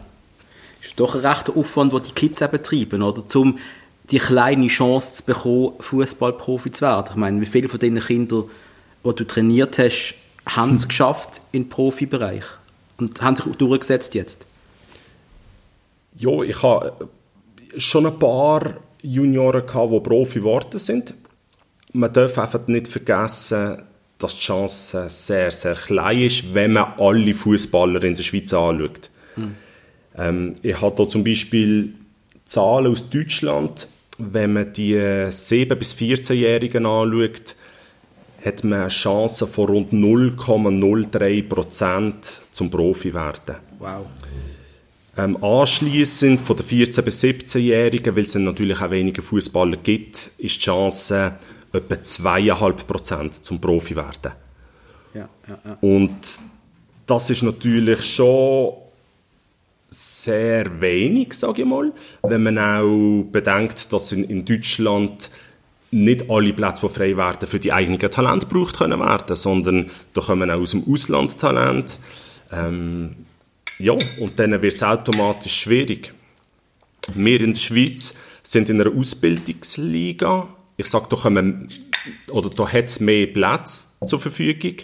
Das 0.78 0.88
ist 0.88 1.00
doch 1.00 1.14
ein 1.14 1.26
rechter 1.26 1.56
Aufwand, 1.56 1.92
den 1.92 2.02
die 2.02 2.12
Kids 2.12 2.40
eben 2.40 2.52
betreiben, 2.52 3.02
oder? 3.02 3.22
Um 3.34 3.58
die 4.12 4.18
kleine 4.18 4.66
Chance 4.68 5.14
zu 5.14 5.24
bekommen, 5.24 5.72
Fußballprofi 5.80 6.70
zu 6.70 6.82
werden. 6.82 7.08
Ich 7.10 7.16
meine, 7.16 7.40
wie 7.40 7.46
viele 7.46 7.68
von 7.68 7.80
diesen 7.80 7.98
Kindern, 7.98 8.44
die 9.04 9.14
du 9.14 9.24
trainiert 9.24 9.78
hast, 9.78 10.14
haben 10.46 10.74
es 10.74 10.86
geschafft 10.86 11.40
im 11.52 11.68
Profibereich 11.68 12.44
und 12.98 13.20
haben 13.22 13.36
sich 13.36 13.46
durchgesetzt 13.56 14.14
jetzt? 14.14 14.44
Ja, 16.16 16.42
ich 16.42 16.62
habe 16.62 17.08
schon 17.78 18.06
ein 18.06 18.18
paar 18.18 18.74
Junioren 19.00 19.66
gehabt, 19.66 19.92
die 19.92 20.00
Profi 20.00 20.38
geworden 20.40 20.78
sind. 20.78 21.14
Man 21.92 22.12
darf 22.12 22.38
einfach 22.38 22.66
nicht 22.66 22.88
vergessen, 22.88 23.82
dass 24.18 24.34
die 24.34 24.42
Chance 24.42 25.06
sehr, 25.08 25.50
sehr 25.50 25.74
klein 25.74 26.22
ist, 26.22 26.54
wenn 26.54 26.74
man 26.74 26.92
alle 26.98 27.34
Fußballer 27.34 28.04
in 28.04 28.14
der 28.14 28.22
Schweiz 28.22 28.52
anschaut. 28.52 29.10
Mhm. 29.36 29.56
Ähm, 30.16 30.56
ich 30.62 30.80
habe 30.80 30.94
hier 30.96 31.08
zum 31.08 31.24
Beispiel 31.24 31.94
Zahlen 32.44 32.92
aus 32.92 33.08
Deutschland. 33.08 33.88
Wenn 34.18 34.52
man 34.52 34.72
die 34.72 34.96
7- 34.96 35.74
bis 35.74 35.94
14-Jährigen 35.94 36.86
anschaut, 36.86 37.56
hat 38.44 38.64
man 38.64 38.80
eine 38.80 38.88
Chance 38.88 39.46
von 39.46 39.66
rund 39.66 39.92
0,03% 39.92 42.12
zum 42.52 42.70
Profi 42.70 43.14
werden. 43.14 43.54
Wow. 43.78 44.06
Ähm, 45.16 45.40
anschließend 45.42 46.40
von 46.40 46.56
den 46.56 46.66
14- 46.66 47.02
bis 47.02 47.22
17-Jährigen, 47.22 48.16
weil 48.16 48.22
es 48.22 48.32
dann 48.32 48.44
natürlich 48.44 48.80
auch 48.80 48.90
weniger 48.90 49.22
Fußballer 49.22 49.76
gibt, 49.76 50.30
ist 50.38 50.56
die 50.56 50.60
Chance 50.60 51.34
etwa 51.72 51.94
2,5% 51.94 53.42
zum 53.42 53.60
Profi 53.60 53.94
werden. 53.96 54.32
Ja, 55.14 55.28
ja, 55.48 55.58
ja. 55.64 55.78
Und 55.80 56.16
das 57.06 57.30
ist 57.30 57.42
natürlich 57.42 58.14
schon 58.14 58.74
sehr 59.92 60.80
wenig, 60.80 61.34
sage 61.34 61.62
ich 61.62 61.68
mal, 61.68 61.92
wenn 62.22 62.42
man 62.42 62.58
auch 62.58 63.24
bedenkt, 63.30 63.92
dass 63.92 64.12
in, 64.12 64.24
in 64.24 64.44
Deutschland 64.44 65.30
nicht 65.90 66.30
alle 66.30 66.54
Plätze, 66.54 66.86
die 66.88 66.94
frei 66.94 67.16
werden, 67.16 67.46
für 67.46 67.60
die 67.60 67.72
eigenen 67.72 67.98
Talente 67.98 68.46
gebraucht 68.46 68.78
können 68.78 68.98
werden, 68.98 69.36
sondern 69.36 69.90
da 70.14 70.22
kommen 70.22 70.50
auch 70.50 70.60
aus 70.60 70.70
dem 70.70 70.84
Ausland 70.90 71.38
Talent. 71.38 71.98
Ähm, 72.50 73.16
ja, 73.78 73.92
und 73.92 74.38
dann 74.38 74.62
wird 74.62 74.74
es 74.74 74.82
automatisch 74.82 75.60
schwierig. 75.60 76.14
Wir 77.14 77.40
in 77.40 77.52
der 77.52 77.60
Schweiz 77.60 78.16
sind 78.42 78.70
in 78.70 78.80
einer 78.80 78.96
Ausbildungsliga. 78.96 80.48
Ich 80.78 80.86
sage, 80.86 81.06
da, 81.10 81.16
kommen, 81.16 81.68
oder 82.30 82.48
da 82.48 82.72
hat 82.72 82.84
es 82.84 83.00
mehr 83.00 83.26
Plätze 83.26 83.88
zur 84.06 84.20
Verfügung. 84.20 84.76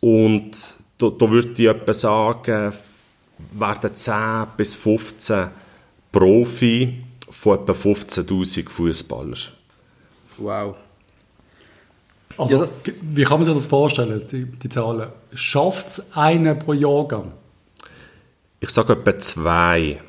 Und 0.00 0.52
da, 0.98 1.08
da 1.10 1.30
würde 1.30 1.52
ich 1.56 1.68
etwa 1.68 1.92
sagen, 1.92 2.72
werden 3.52 3.94
10 3.94 4.46
bis 4.56 4.74
15 4.74 5.48
Profi 6.12 7.04
von 7.30 7.58
etwa 7.58 7.72
15'000 7.72 8.68
Fußballern. 8.68 9.38
Wow. 10.38 10.76
Also, 12.36 12.62
ja, 12.62 12.70
wie 13.14 13.24
kann 13.24 13.38
man 13.38 13.44
sich 13.44 13.54
das 13.54 13.66
vorstellen, 13.66 14.24
die, 14.30 14.46
die 14.46 14.68
Zahlen? 14.68 15.10
Schafft 15.34 15.88
es 15.88 16.16
einen 16.16 16.58
pro 16.58 16.72
Jahrgang? 16.72 17.32
Ich 18.60 18.70
sage 18.70 18.92
etwa 18.92 19.18
zwei 19.18 20.00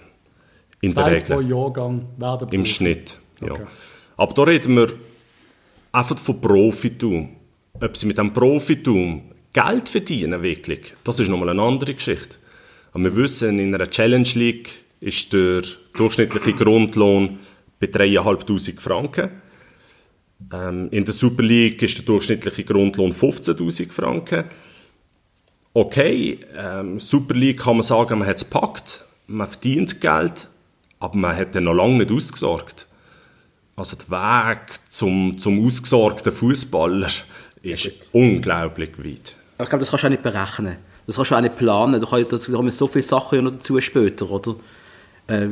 in 0.81 0.91
zwei 0.91 1.03
der 1.03 1.13
Regel. 1.13 1.35
pro 1.35 1.41
Jahrgang 1.41 2.05
werden 2.17 2.49
Im 2.49 2.65
Schnitt, 2.65 3.17
ja. 3.41 3.51
Okay. 3.51 3.63
Aber 4.17 4.33
da 4.33 4.43
reden 4.43 4.75
wir 4.75 4.93
einfach 5.91 6.17
von 6.19 6.39
Profitum. 6.39 7.35
Ob 7.81 7.97
sie 7.97 8.05
mit 8.05 8.17
dem 8.17 8.31
Profitum 8.33 9.23
Geld 9.53 9.89
verdienen 9.89 10.41
wirklich, 10.43 10.93
das 11.03 11.19
ist 11.19 11.29
nochmal 11.29 11.49
eine 11.49 11.61
andere 11.61 11.93
Geschichte. 11.93 12.37
Aber 12.91 13.03
wir 13.03 13.15
wissen, 13.15 13.59
in 13.59 13.73
einer 13.73 13.89
Challenge 13.89 14.29
League 14.35 14.83
ist 14.99 15.31
der 15.33 15.61
durchschnittliche 15.93 16.53
Grundlohn 16.53 17.39
bei 17.79 17.87
3'500 17.87 18.79
Franken. 18.79 19.29
Ähm, 20.53 20.89
in 20.91 21.05
der 21.05 21.13
Super 21.13 21.43
League 21.43 21.81
ist 21.81 21.97
der 21.97 22.05
durchschnittliche 22.05 22.63
Grundlohn 22.63 23.13
15.000 23.13 23.91
Franken. 23.91 24.45
Okay, 25.73 26.39
ähm, 26.57 26.99
Super 26.99 27.35
League 27.35 27.59
kann 27.59 27.75
man 27.75 27.83
sagen, 27.83 28.19
man 28.19 28.27
hat 28.27 28.37
es 28.37 28.49
gepackt, 28.49 29.05
man 29.27 29.47
verdient 29.47 30.01
Geld, 30.01 30.47
aber 30.99 31.15
man 31.15 31.35
hat 31.35 31.55
dann 31.55 31.65
noch 31.65 31.73
lange 31.73 31.99
nicht 31.99 32.11
ausgesorgt. 32.11 32.87
Also 33.75 33.95
der 33.95 34.09
Weg 34.09 34.79
zum, 34.89 35.37
zum 35.37 35.65
ausgesorgten 35.65 36.33
Fußballer 36.33 37.09
ist 37.61 37.91
unglaublich 38.11 38.97
weit. 38.97 39.35
Aber 39.57 39.63
ich 39.63 39.69
glaube, 39.69 39.79
das 39.83 39.91
kannst 39.91 40.03
du 40.03 40.07
auch 40.07 40.11
nicht 40.11 40.23
berechnen. 40.23 40.77
Das 41.09 41.15
kannst 41.15 41.31
du 41.31 41.35
auch 41.35 41.41
nicht 41.41 41.57
planen. 41.57 41.99
Du 41.99 42.05
kannst 42.05 42.77
so 42.77 42.87
viele 42.87 43.01
Sachen 43.01 43.43
noch 43.43 43.51
dazu 43.51 43.81
später, 43.81 44.29
oder? 44.29 44.55
Äh, 45.27 45.45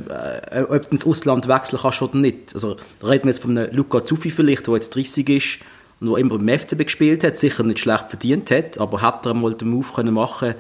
äh, 0.52 0.62
ob 0.70 0.84
du 0.84 0.92
ins 0.92 1.06
Ausland 1.08 1.48
wechseln 1.48 1.80
kannst 1.82 2.00
oder 2.04 2.16
nicht. 2.16 2.54
Also, 2.54 2.78
da 3.00 3.08
reden 3.08 3.24
wir 3.24 3.32
jetzt 3.32 3.42
von 3.42 3.58
einem 3.58 3.76
Luca 3.76 4.06
Zuffi 4.06 4.30
vielleicht, 4.30 4.68
der 4.68 4.76
jetzt 4.76 4.96
30 4.96 5.30
ist 5.30 5.60
und 6.00 6.10
der 6.10 6.18
immer 6.18 6.36
im 6.36 6.48
FCB 6.48 6.84
gespielt 6.84 7.24
hat, 7.24 7.38
sicher 7.38 7.64
nicht 7.64 7.80
schlecht 7.80 8.06
verdient 8.10 8.52
hat, 8.52 8.80
aber 8.80 9.02
hat 9.02 9.26
er 9.26 9.34
mal 9.34 9.56
den 9.56 9.70
Move 9.70 9.88
können 9.96 10.14
machen 10.14 10.54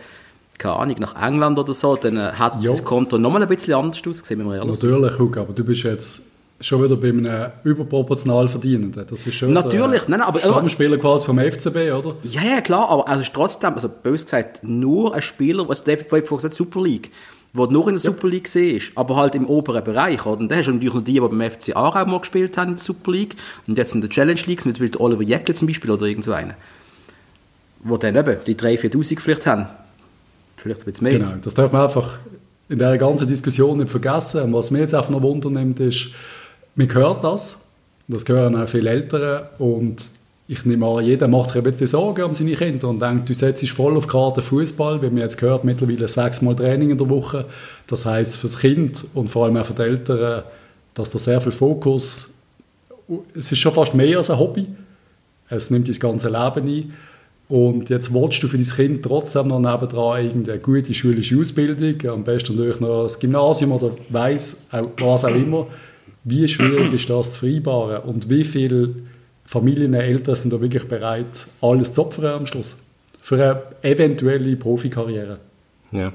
keine 0.57 0.75
Ahnung, 0.75 0.95
nach 0.97 1.15
England 1.21 1.59
oder 1.59 1.73
so, 1.75 1.95
dann 1.95 2.17
äh, 2.17 2.31
hat 2.31 2.63
jo. 2.63 2.71
das 2.71 2.83
Konto 2.83 3.19
nochmal 3.19 3.43
ein 3.43 3.47
bisschen 3.47 3.75
anders 3.75 4.01
ausgesehen, 4.07 4.39
wenn 4.39 4.47
wir 4.47 4.55
ehrlich 4.55 4.81
Natürlich, 4.81 5.19
Hugo, 5.19 5.41
aber 5.41 5.53
du 5.53 5.63
bist 5.63 5.83
jetzt 5.83 6.23
schon 6.59 6.83
wieder 6.83 6.95
bei 6.95 7.09
einem 7.09 7.51
überproportional 7.63 8.47
Verdienenden. 8.47 9.05
Das 9.07 9.27
ist 9.27 9.35
schon 9.35 9.53
Natürlich, 9.53 10.03
der, 10.03 10.17
nein, 10.17 10.21
aber... 10.21 10.39
Stammspieler 10.39 10.97
quasi 10.97 11.25
vom 11.25 11.39
FCB, 11.39 11.91
oder? 11.91 12.15
Ja, 12.23 12.43
ja, 12.43 12.61
klar, 12.61 12.89
aber 12.89 13.05
es 13.13 13.21
ist 13.21 13.33
trotzdem, 13.33 13.73
also 13.73 13.89
bös 13.89 14.23
gesagt, 14.25 14.63
nur 14.63 15.13
ein 15.13 15.21
Spieler, 15.21 15.69
also 15.69 15.83
David 15.83 16.09
vorhin 16.09 16.25
gesagt, 16.25 16.55
Super 16.55 16.81
League, 16.81 17.11
der 17.53 17.67
nur 17.67 17.87
in 17.87 17.95
der 17.95 17.99
Super 17.99 18.27
League 18.27 18.53
war, 18.53 18.81
aber 19.01 19.15
halt 19.15 19.35
im 19.35 19.45
oberen 19.45 19.83
Bereich. 19.83 20.25
Oder? 20.25 20.39
Und 20.39 20.49
dann 20.49 20.59
hast 20.59 20.67
du 20.67 20.73
natürlich 20.73 20.93
noch 20.93 21.03
die, 21.03 21.13
die 21.13 21.19
beim 21.19 21.41
FC 21.41 21.75
Aarau 21.75 22.05
mal 22.05 22.19
gespielt 22.19 22.57
haben 22.57 22.69
in 22.69 22.75
der 22.75 22.83
Super 22.83 23.11
League 23.11 23.35
und 23.67 23.77
jetzt 23.77 23.93
in 23.93 24.01
der 24.01 24.09
Challenge 24.09 24.41
League, 24.45 24.61
zum 24.61 24.71
Beispiel 24.71 24.91
Oliver 24.97 25.23
Jäckel 25.23 25.55
zum 25.55 25.67
Beispiel 25.67 25.91
oder 25.91 26.05
irgend 26.05 26.25
so 26.25 26.33
einer. 26.33 26.55
Wo 27.79 27.97
dann 27.97 28.15
eben 28.15 28.37
die 28.45 28.55
3'000, 28.55 28.91
4'000 28.91 29.19
vielleicht 29.19 29.45
haben. 29.45 29.67
Vielleicht 30.57 30.81
ein 30.81 30.85
bisschen 30.85 31.03
mehr. 31.03 31.19
Genau, 31.19 31.33
das 31.41 31.53
darf 31.53 31.71
man 31.71 31.83
einfach 31.83 32.17
in 32.69 32.79
dieser 32.79 32.97
ganzen 32.97 33.27
Diskussion 33.27 33.77
nicht 33.77 33.91
vergessen. 33.91 34.41
Und 34.41 34.53
was 34.53 34.71
mir 34.71 34.79
jetzt 34.79 34.95
einfach 34.95 35.11
noch 35.11 35.21
Wunder 35.21 35.49
nimmt, 35.49 35.79
ist, 35.79 36.09
man 36.77 36.93
hört 36.93 37.23
das, 37.23 37.67
das 38.07 38.27
hören 38.27 38.55
auch 38.55 38.69
viele 38.69 38.91
Eltern 38.91 39.47
und 39.57 40.11
ich 40.47 40.63
nehme 40.63 40.85
an, 40.85 41.03
jeder 41.03 41.27
macht 41.27 41.49
sich 41.49 41.57
ein 41.57 41.63
bisschen 41.63 41.87
Sorgen 41.87 42.23
um 42.23 42.33
seine 42.33 42.55
Kinder 42.55 42.87
und 42.87 43.01
denkt, 43.01 43.27
du 43.27 43.33
setzt 43.33 43.67
voll 43.69 43.97
auf 43.97 44.07
Karte 44.07 44.41
Fußball, 44.41 45.01
wie 45.01 45.07
man 45.07 45.17
jetzt 45.17 45.37
gehört, 45.37 45.65
mittlerweile 45.65 46.07
sechsmal 46.07 46.55
Training 46.55 46.91
in 46.91 46.97
der 46.97 47.09
Woche. 47.09 47.45
Das 47.87 48.05
heißt 48.05 48.37
für 48.37 48.47
das 48.47 48.59
Kind 48.59 49.05
und 49.13 49.29
vor 49.29 49.45
allem 49.45 49.57
auch 49.57 49.65
für 49.65 49.73
die 49.73 49.81
Eltern, 49.81 50.43
dass 50.93 51.09
da 51.09 51.19
sehr 51.19 51.41
viel 51.41 51.51
Fokus, 51.51 52.33
es 53.35 53.51
ist 53.51 53.57
schon 53.57 53.73
fast 53.73 53.93
mehr 53.93 54.17
als 54.17 54.29
ein 54.29 54.39
Hobby, 54.39 54.67
es 55.49 55.69
nimmt 55.69 55.89
das 55.89 55.99
ganze 55.99 56.29
Leben 56.29 56.67
ein. 56.67 56.93
Und 57.49 57.89
jetzt 57.89 58.13
willst 58.13 58.43
du 58.43 58.47
für 58.47 58.57
dein 58.57 58.65
Kind 58.65 59.03
trotzdem 59.03 59.47
noch 59.47 59.59
nebendran 59.59 60.23
irgendeine 60.23 60.59
gute 60.59 60.93
schulische 60.93 61.39
Ausbildung, 61.39 62.09
am 62.09 62.23
besten 62.23 62.55
natürlich 62.55 62.79
noch 62.79 63.03
das 63.03 63.19
Gymnasium 63.19 63.71
oder 63.71 63.91
weiss, 64.09 64.57
was 64.71 65.25
auch 65.25 65.35
immer. 65.35 65.67
Wie 66.29 66.45
schwierig 66.47 66.93
ist 66.93 67.09
das 67.09 67.33
zu 67.33 67.39
vereinbaren 67.39 68.03
und 68.03 68.29
wie 68.29 68.43
viele 68.43 68.93
Familien, 69.45 69.93
Eltern 69.93 70.35
sind 70.35 70.51
da 70.51 70.59
wirklich 70.59 70.83
bereit, 70.83 71.47
alles 71.61 71.93
zu 71.93 72.01
opfern 72.01 72.25
am 72.25 72.45
Schluss. 72.45 72.77
Für 73.21 73.35
eine 73.81 73.91
eventuelle 73.93 74.57
Profikarriere. 74.57 75.39
Ja. 75.91 76.11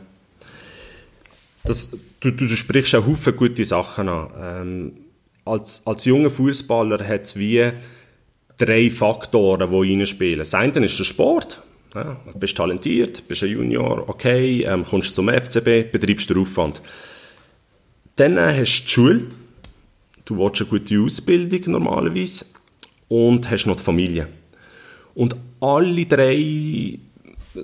Das, 1.65 1.97
du, 2.21 2.31
du, 2.31 2.47
sprichst 2.49 2.95
auch 2.95 3.07
viele 3.17 3.37
gute 3.37 3.65
Sachen 3.65 4.09
an. 4.09 4.29
Ähm, 4.39 4.93
als, 5.47 5.83
als 5.87 6.05
junger 6.05 6.31
Fußballer 6.31 7.07
hat 7.07 7.23
es 7.23 7.37
wie 7.37 7.73
drei 8.59 8.91
Faktoren, 8.91 9.71
die 9.71 9.95
reinspielen. 9.95 10.41
Das 10.41 10.55
eine 10.55 10.85
ist 10.85 10.99
der 10.99 11.05
Sport. 11.05 11.63
Ja, 11.95 12.17
du 12.31 12.39
bist 12.39 12.57
talentiert, 12.57 13.27
bist 13.29 13.43
ein 13.43 13.51
Junior, 13.51 14.09
okay, 14.09 14.63
ähm, 14.63 14.85
kommst 14.85 15.15
zum 15.15 15.29
FCB, 15.29 15.91
betreibst 15.91 16.29
den 16.31 16.39
Aufwand. 16.39 16.81
Dann 18.17 18.39
hast 18.39 18.81
du 18.81 18.85
die 18.85 18.91
Schule. 18.91 19.23
Du 20.33 20.39
willst 20.39 20.63
eine 20.63 20.71
gute 20.71 20.99
Ausbildung 20.99 21.73
normalerweise 21.73 22.47
und 23.09 23.51
hast 23.51 23.67
noch 23.67 23.77
die 23.77 23.83
Familie. 23.83 24.29
Und 25.15 25.37
alle 25.61 26.07
drei, 26.07 26.99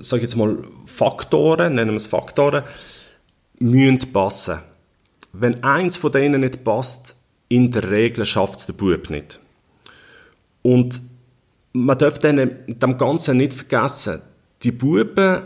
sag 0.00 0.18
ich 0.18 0.24
jetzt 0.24 0.36
mal, 0.36 0.58
Faktoren, 0.84 1.76
nennen 1.76 1.92
wir 1.92 1.96
es 1.96 2.06
Faktoren, 2.06 2.64
müssen 3.58 4.12
passen. 4.12 4.58
Wenn 5.32 5.64
eins 5.64 5.96
von 5.96 6.12
denen 6.12 6.42
nicht 6.42 6.62
passt, 6.62 7.16
in 7.48 7.70
der 7.70 7.90
Regel 7.90 8.26
schafft 8.26 8.58
es 8.58 8.66
der 8.66 8.74
Bub 8.74 9.08
nicht. 9.08 9.40
Und 10.60 11.00
man 11.72 11.96
darf 11.96 12.18
dann 12.18 12.50
dem 12.66 12.96
Ganzen 12.98 13.38
nicht 13.38 13.54
vergessen, 13.54 14.20
die 14.62 14.72
Buben 14.72 15.40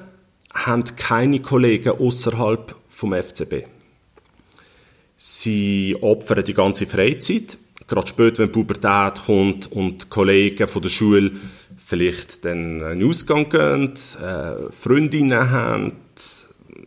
haben 0.52 0.84
keine 0.96 1.38
Kollegen 1.38 1.90
außerhalb 1.90 2.74
vom 2.88 3.12
FCB. 3.14 3.71
Sie 5.24 5.96
opfern 6.00 6.42
die 6.42 6.52
ganze 6.52 6.84
Freizeit, 6.84 7.56
gerade 7.86 8.08
später, 8.08 8.40
wenn 8.40 8.48
die 8.48 8.54
Pubertät 8.54 9.24
kommt 9.24 9.70
und 9.70 10.02
die 10.02 10.08
Kollegen 10.08 10.66
von 10.66 10.82
der 10.82 10.88
Schule 10.88 11.30
vielleicht 11.86 12.44
dann 12.44 12.82
einen 12.82 13.08
Ausgang 13.08 13.48
gehen, 13.48 13.94
äh, 14.20 14.72
Freundinnen 14.72 15.48
haben, 15.48 15.92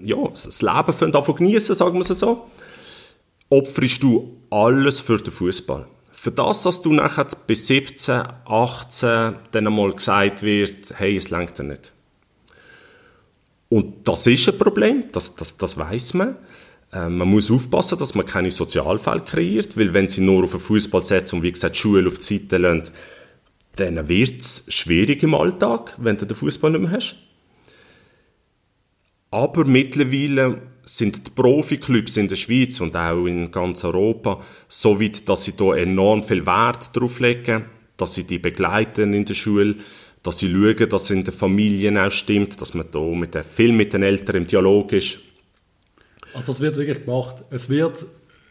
ja, 0.03 0.17
das 0.27 0.61
Leben 0.61 1.11
davon 1.13 1.35
genießen, 1.37 1.75
sagen 1.75 1.93
wir 1.93 2.01
es 2.01 2.19
so, 2.19 2.49
opferst 3.49 4.03
du 4.03 4.35
alles 4.49 4.99
für 4.99 5.17
den 5.17 5.31
Fußball. 5.31 5.87
Für 6.11 6.31
das, 6.31 6.63
dass 6.63 6.81
du 6.81 6.91
nachher 6.91 7.27
bis 7.47 7.67
17, 7.67 8.21
18 8.43 9.35
dann 9.53 9.67
einmal 9.67 9.93
gesagt 9.93 10.43
wird, 10.43 10.93
hey, 10.97 11.15
es 11.15 11.29
längt 11.29 11.57
dir 11.57 11.63
nicht. 11.63 11.93
Und 13.69 14.05
das 14.05 14.27
ist 14.27 14.49
ein 14.49 14.57
Problem, 14.57 15.05
das, 15.13 15.37
das, 15.37 15.55
das 15.55 15.77
weiß 15.77 16.15
man. 16.15 16.35
Äh, 16.95 17.09
man 17.09 17.27
muss 17.27 17.51
aufpassen, 17.51 17.99
dass 17.99 18.15
man 18.15 18.25
keine 18.25 18.51
Sozialfälle 18.51 19.21
kreiert, 19.21 19.77
weil 19.77 19.93
wenn 19.93 20.07
sie 20.07 20.21
nur 20.21 20.45
auf 20.45 20.51
den 20.51 20.59
Fußball 20.59 21.03
setzen 21.03 21.35
und 21.35 21.43
wie 21.43 21.51
gesagt 21.51 21.75
Schule 21.75 22.07
auf 22.07 22.17
die 22.17 22.37
Seite 22.37 22.57
lassen, 22.57 22.83
dann 23.75 24.07
wird 24.07 24.39
es 24.39 24.65
schwierig 24.69 25.21
im 25.23 25.35
Alltag, 25.35 25.95
wenn 25.97 26.15
du 26.17 26.25
den 26.25 26.37
Fußball 26.37 26.71
nicht 26.71 26.81
mehr 26.81 26.91
hast. 26.91 27.17
Aber 29.31 29.65
mittlerweile 29.65 30.61
sind 30.85 31.27
die 31.27 31.31
Profiklubs 31.31 32.15
in 32.15 32.29
der 32.29 32.37
Schweiz 32.37 32.79
und 32.79 32.95
auch 32.95 33.25
in 33.25 33.51
ganz 33.51 33.83
Europa 33.83 34.41
so 34.69 35.01
weit, 35.01 35.27
dass 35.27 35.43
sie 35.43 35.57
da 35.57 35.75
enorm 35.75 36.23
viel 36.23 36.45
Wert 36.45 36.95
darauf 36.95 37.19
legen, 37.19 37.65
dass 37.97 38.13
sie 38.15 38.23
die 38.23 38.39
begleiten 38.39 39.13
in 39.13 39.25
der 39.25 39.33
Schule, 39.33 39.75
dass 40.23 40.39
sie 40.39 40.51
schauen, 40.51 40.89
dass 40.89 41.03
es 41.03 41.11
in 41.11 41.23
den 41.25 41.33
Familien 41.33 41.97
auch 41.97 42.11
stimmt, 42.11 42.61
dass 42.61 42.73
man 42.75 42.85
da 42.91 43.01
mit 43.01 43.33
den, 43.33 43.43
viel 43.43 43.73
mit 43.73 43.93
den 43.93 44.03
Eltern 44.03 44.37
im 44.37 44.47
Dialog 44.47 44.93
ist. 44.93 45.19
Also 46.35 46.47
das 46.47 46.61
wird 46.61 46.75
wirklich 46.75 47.05
gemacht. 47.05 47.43
Es 47.49 47.69
wird 47.69 48.05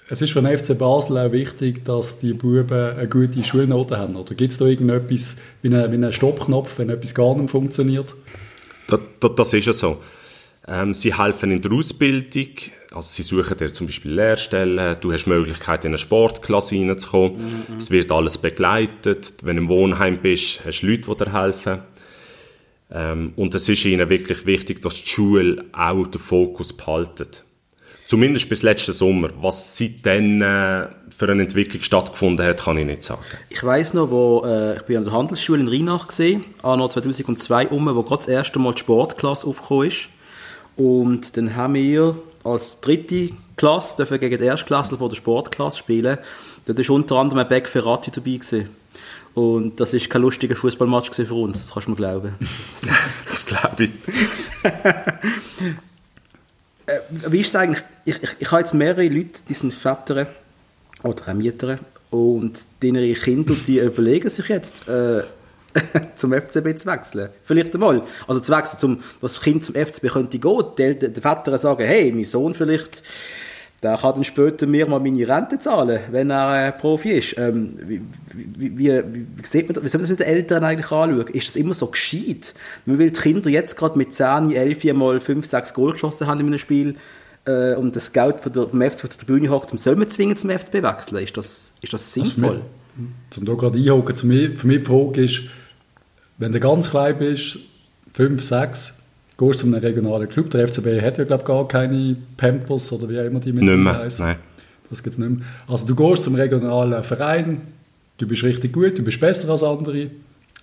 es 0.09 0.21
ist 0.21 0.33
für 0.33 0.43
den 0.43 0.57
FC 0.57 0.77
Basel 0.77 1.17
auch 1.17 1.33
wichtig, 1.33 1.85
dass 1.85 2.19
die 2.19 2.35
Buben 2.35 2.71
eine 2.71 3.09
gute 3.09 3.43
Schulnote 3.43 3.97
haben. 3.97 4.17
Oder 4.17 4.35
gibt 4.35 4.53
es 4.53 4.59
da 4.59 4.67
irgendetwas 4.67 5.37
wie 5.63 5.69
einen, 5.69 5.91
wie 5.91 5.97
einen 5.97 6.13
Stoppknopf, 6.13 6.79
wenn 6.79 6.91
etwas 6.91 7.15
gar 7.15 7.35
nicht 7.37 7.51
funktioniert? 7.51 8.15
Das, 8.87 9.01
das, 9.19 9.31
das 9.35 9.53
ist 9.55 9.67
ja 9.67 9.73
so. 9.73 9.97
Ähm, 10.69 10.93
sie 10.93 11.17
helfen 11.17 11.51
in 11.51 11.63
der 11.63 11.73
Ausbildung, 11.73 12.49
also 12.91 13.09
sie 13.09 13.23
suchen 13.23 13.57
dir 13.57 13.73
zum 13.73 13.87
Beispiel 13.87 14.13
Lehrstellen, 14.13 14.97
du 15.01 15.13
hast 15.13 15.25
die 15.25 15.31
Möglichkeit 15.31 15.85
in 15.85 15.91
eine 15.91 15.99
Sportklasse 15.99 16.77
reinzukommen, 16.77 17.37
mhm. 17.37 17.77
es 17.79 17.91
wird 17.91 18.11
alles 18.11 18.39
begleitet, 18.39 19.35
wenn 19.43 19.57
du 19.57 19.63
im 19.63 19.69
Wohnheim 19.69 20.19
bist, 20.21 20.65
hast 20.65 20.81
du 20.81 20.87
Leute, 20.87 21.11
die 21.11 21.25
dir 21.25 21.33
helfen. 21.33 21.79
Ähm, 22.91 23.33
und 23.37 23.55
es 23.55 23.69
ist 23.69 23.85
ihnen 23.85 24.09
wirklich 24.09 24.47
wichtig, 24.47 24.81
dass 24.83 25.03
die 25.03 25.09
Schule 25.09 25.65
auch 25.73 26.07
den 26.07 26.21
Fokus 26.21 26.75
behaltet. 26.75 27.43
Zumindest 28.07 28.49
bis 28.49 28.63
letzten 28.63 28.93
Sommer. 28.93 29.31
Was 29.41 29.79
seitdem 29.79 30.43
äh, 30.43 30.87
für 31.09 31.29
eine 31.29 31.43
Entwicklung 31.43 31.83
stattgefunden 31.83 32.45
hat, 32.47 32.63
kann 32.63 32.77
ich 32.77 32.85
nicht 32.85 33.03
sagen. 33.03 33.23
Ich 33.49 33.65
weiß 33.65 33.95
noch, 33.95 34.11
wo 34.11 34.43
äh, 34.45 34.77
ich 34.77 34.83
bin 34.83 34.99
an 34.99 35.05
der 35.05 35.13
Handelsschule 35.15 35.61
in 35.61 35.69
Rheinach 35.69 36.09
gesehen, 36.09 36.45
anno 36.63 36.87
2002 36.89 37.69
um, 37.69 37.87
wo 37.95 38.03
gerade 38.03 38.17
das 38.17 38.29
erste 38.29 38.59
Mal 38.59 38.75
die 38.75 38.81
Sportklasse 38.81 39.47
aufgekommen 39.47 39.89
ist. 39.89 40.09
Und 40.77 41.37
dann 41.37 41.57
haben 41.57 41.75
wir 41.75 42.17
als 42.43 42.81
dritte 42.81 43.31
Klasse 43.57 43.97
dürfen 43.97 44.21
gegen 44.21 44.39
die 44.39 44.45
Erstklasse 44.45 44.99
von 44.99 45.09
der 45.09 45.17
Sportklasse 45.17 45.79
spielen. 45.79 46.19
Dort 46.67 46.79
war 46.79 46.95
unter 46.95 47.17
anderem 47.17 47.41
ein 47.41 47.49
Beck 47.49 47.69
Ferrati 47.69 48.11
dabei. 48.11 48.33
Gewesen. 48.33 48.69
Und 49.35 49.81
das 49.81 49.93
war 49.93 50.01
kein 50.01 50.23
lustiger 50.23 50.55
Fußballmatch 50.55 51.11
für 51.11 51.35
uns, 51.35 51.67
das 51.67 51.73
kannst 51.73 51.89
du 51.89 51.91
mir 51.93 51.97
glauben. 51.97 52.35
das 53.31 53.47
glaube 53.47 53.85
ich. 53.85 53.91
äh, 56.87 57.01
wie 57.29 57.41
ist 57.41 57.49
es 57.49 57.57
eigentlich? 57.57 57.85
Ich, 58.05 58.23
ich, 58.23 58.31
ich 58.39 58.51
habe 58.51 58.61
jetzt 58.61 58.75
mehrere 58.75 59.09
Leute, 59.09 59.41
die 59.49 59.55
sind 59.55 59.73
Väter 59.73 60.27
oder 61.03 61.29
auch 61.29 61.35
Mieter 61.35 61.79
und 62.11 62.67
ihre 62.83 63.15
Kinder, 63.15 63.55
die 63.67 63.79
überlegen 63.81 64.29
sich 64.29 64.49
jetzt, 64.49 64.89
äh, 64.89 65.23
zum 66.17 66.33
FCB 66.33 66.77
zu 66.77 66.87
wechseln. 66.87 67.31
Vielleicht 67.43 67.75
einmal. 67.75 68.03
Also 68.29 68.41
zu 68.41 68.53
wechseln, 68.53 68.79
zum, 68.79 68.97
dass 69.21 69.35
das 69.35 69.41
Kind 69.41 69.65
zum 69.65 69.75
FCB 69.75 70.09
könnte 70.09 70.39
gehen. 70.39 70.65
Die, 70.79 71.13
die 71.13 71.21
Väter 71.21 71.59
sagen, 71.59 71.85
hey, 71.85 72.13
mein 72.13 72.25
Sohn 72.25 72.55
vielleicht, 72.55 73.03
der 73.85 73.99
kann 73.99 74.15
dann 74.15 74.25
später 74.25 74.67
mir 74.67 74.87
mal 74.87 74.99
meine 74.99 75.29
Rente 75.29 75.59
zahlen, 75.59 76.01
wenn 76.11 76.31
er 76.31 76.69
äh, 76.69 76.73
Profi 76.73 77.11
ist. 77.11 77.37
Ähm, 77.37 77.77
wie, 77.87 78.01
wie, 78.35 78.79
wie, 78.79 79.03
wie, 79.13 79.47
sieht 79.47 79.69
man 79.69 79.75
das, 79.75 79.85
wie 79.85 79.89
soll 79.89 80.01
man 80.01 80.09
das 80.09 80.19
mit 80.19 80.21
den 80.21 80.35
Eltern 80.35 80.65
eigentlich 80.65 80.91
anschauen? 80.91 81.27
Ist 81.29 81.49
das 81.49 81.57
immer 81.57 81.75
so 81.75 81.89
gescheit? 81.89 82.55
Man 82.87 82.99
will 82.99 83.11
die 83.11 83.21
Kinder 83.21 83.51
jetzt 83.51 83.77
gerade 83.77 83.99
mit 83.99 84.15
10, 84.15 84.53
11 84.53 84.95
mal 84.95 85.21
5, 85.21 85.45
6 85.45 85.75
Goal 85.75 85.93
geschossen 85.93 86.27
haben 86.27 86.41
in 86.41 86.47
einem 86.47 86.59
Spiel 86.59 86.97
äh, 87.45 87.75
und 87.75 87.95
das 87.95 88.13
Geld 88.13 88.41
von 88.41 88.53
der, 88.53 88.69
vom 88.69 88.81
FCB 88.81 89.05
auf 89.05 89.17
der 89.19 89.27
Bühne 89.27 89.51
hockt, 89.51 89.73
um 89.73 89.79
soll 89.79 89.97
man 89.97 90.09
zwingen 90.09 90.37
zum 90.39 90.49
FCB 90.49 90.83
wechseln? 90.83 91.23
Ist 91.23 91.37
das, 91.37 91.75
ist 91.83 91.93
das 91.93 92.13
sinnvoll? 92.13 92.63
Also, 92.63 92.63
zum 93.29 93.45
da 93.45 93.53
gerade 93.53 93.79
einhocken, 93.79 94.17
für 94.17 94.27
mich 94.67 94.79
die 94.79 94.81
Frage 94.81 95.25
ist, 95.25 95.41
wenn 96.39 96.53
du 96.53 96.61
ganz 96.61 96.89
klein 96.89 97.19
bist, 97.19 97.59
5, 98.15 98.43
6, 98.43 98.94
gehst 99.37 99.63
du 99.63 99.67
zu 99.67 99.67
einem 99.67 99.81
regionalen 99.81 100.29
Club. 100.29 100.51
Der 100.51 100.67
FCB 100.69 101.03
hat 101.03 101.19
ja, 101.19 101.25
glaube 101.25 101.43
ich, 101.43 101.47
gar 101.47 101.67
keine 101.67 102.17
Pampers 102.37 102.93
oder 102.93 103.09
wie 103.09 103.19
auch 103.19 103.25
immer 103.25 103.41
die 103.41 103.53
mit 103.53 103.65
Nicht 103.65 103.77
mehr, 103.77 104.09
nein. 104.19 104.37
Das 104.91 105.03
gibt 105.03 105.15
es 105.15 105.19
nicht 105.19 105.31
mehr. 105.31 105.47
Also 105.67 105.87
du 105.87 105.95
gehst 105.95 106.23
zum 106.23 106.35
regionalen 106.35 107.03
Verein, 107.03 107.63
du 108.19 108.29
bist 108.29 108.45
richtig 108.45 108.73
gut, 108.73 108.97
du 108.99 109.03
bist 109.03 109.21
besser 109.21 109.49
als 109.49 109.63
andere. 109.63 110.11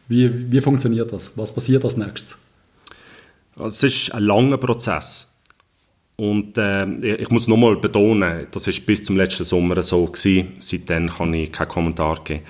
Wie, 0.08 0.52
wie 0.52 0.62
funktioniert 0.62 1.12
das? 1.12 1.32
Was 1.36 1.54
passiert 1.54 1.84
als 1.84 1.98
nächstes? 1.98 2.38
Also 3.56 3.68
es 3.68 3.84
ist 3.84 4.14
ein 4.14 4.24
langer 4.24 4.58
Prozess. 4.58 5.28
Und 6.16 6.58
äh, 6.58 7.16
ich 7.16 7.30
muss 7.30 7.48
nochmal 7.48 7.78
betonen, 7.78 8.48
das 8.52 8.68
ist 8.68 8.86
bis 8.86 9.04
zum 9.04 9.18
letzten 9.18 9.44
Sommer 9.44 9.82
so 9.82 10.06
gewesen. 10.06 10.54
Seitdem 10.60 11.10
kann 11.10 11.34
ich 11.34 11.52
keinen 11.52 11.68
Kommentar 11.68 12.24
geben. 12.24 12.44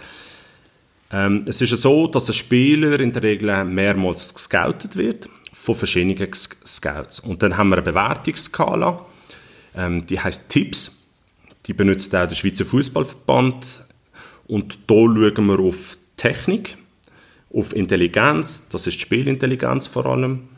Ähm, 1.13 1.43
es 1.45 1.61
ist 1.61 1.71
ja 1.71 1.77
so, 1.77 2.07
dass 2.07 2.29
ein 2.29 2.33
Spieler 2.33 2.99
in 2.99 3.13
der 3.13 3.23
Regel 3.23 3.63
mehrmals 3.65 4.33
gescoutet 4.33 4.95
wird 4.95 5.29
von 5.61 5.75
verschiedenen 5.75 6.33
Scouts. 6.33 7.19
Und 7.19 7.43
dann 7.43 7.55
haben 7.55 7.69
wir 7.69 7.77
eine 7.77 7.83
Bewertungsskala, 7.83 9.05
ähm, 9.75 10.05
die 10.07 10.19
heißt 10.19 10.49
Tipps. 10.49 11.03
Die 11.67 11.73
benutzt 11.73 12.15
auch 12.15 12.27
der 12.27 12.35
Schweizer 12.35 12.65
Fußballverband. 12.65 13.83
Und 14.47 14.79
da 14.87 14.95
schauen 14.95 15.45
wir 15.45 15.59
auf 15.59 15.97
Technik, 16.17 16.77
auf 17.53 17.75
Intelligenz, 17.75 18.69
das 18.69 18.87
ist 18.87 18.99
Spielintelligenz 18.99 19.85
vor 19.85 20.07
allem, 20.07 20.49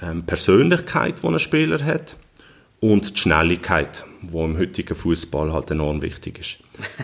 ähm, 0.00 0.24
Persönlichkeit, 0.24 1.22
die 1.22 1.26
ein 1.26 1.38
Spieler 1.38 1.84
hat 1.84 2.16
und 2.82 3.14
die 3.14 3.20
Schnelligkeit, 3.20 4.04
die 4.22 4.36
im 4.36 4.58
heutigen 4.58 4.96
Fußball 4.96 5.52
halt 5.52 5.70
enorm 5.70 6.02
wichtig 6.02 6.40
ist. 6.40 6.58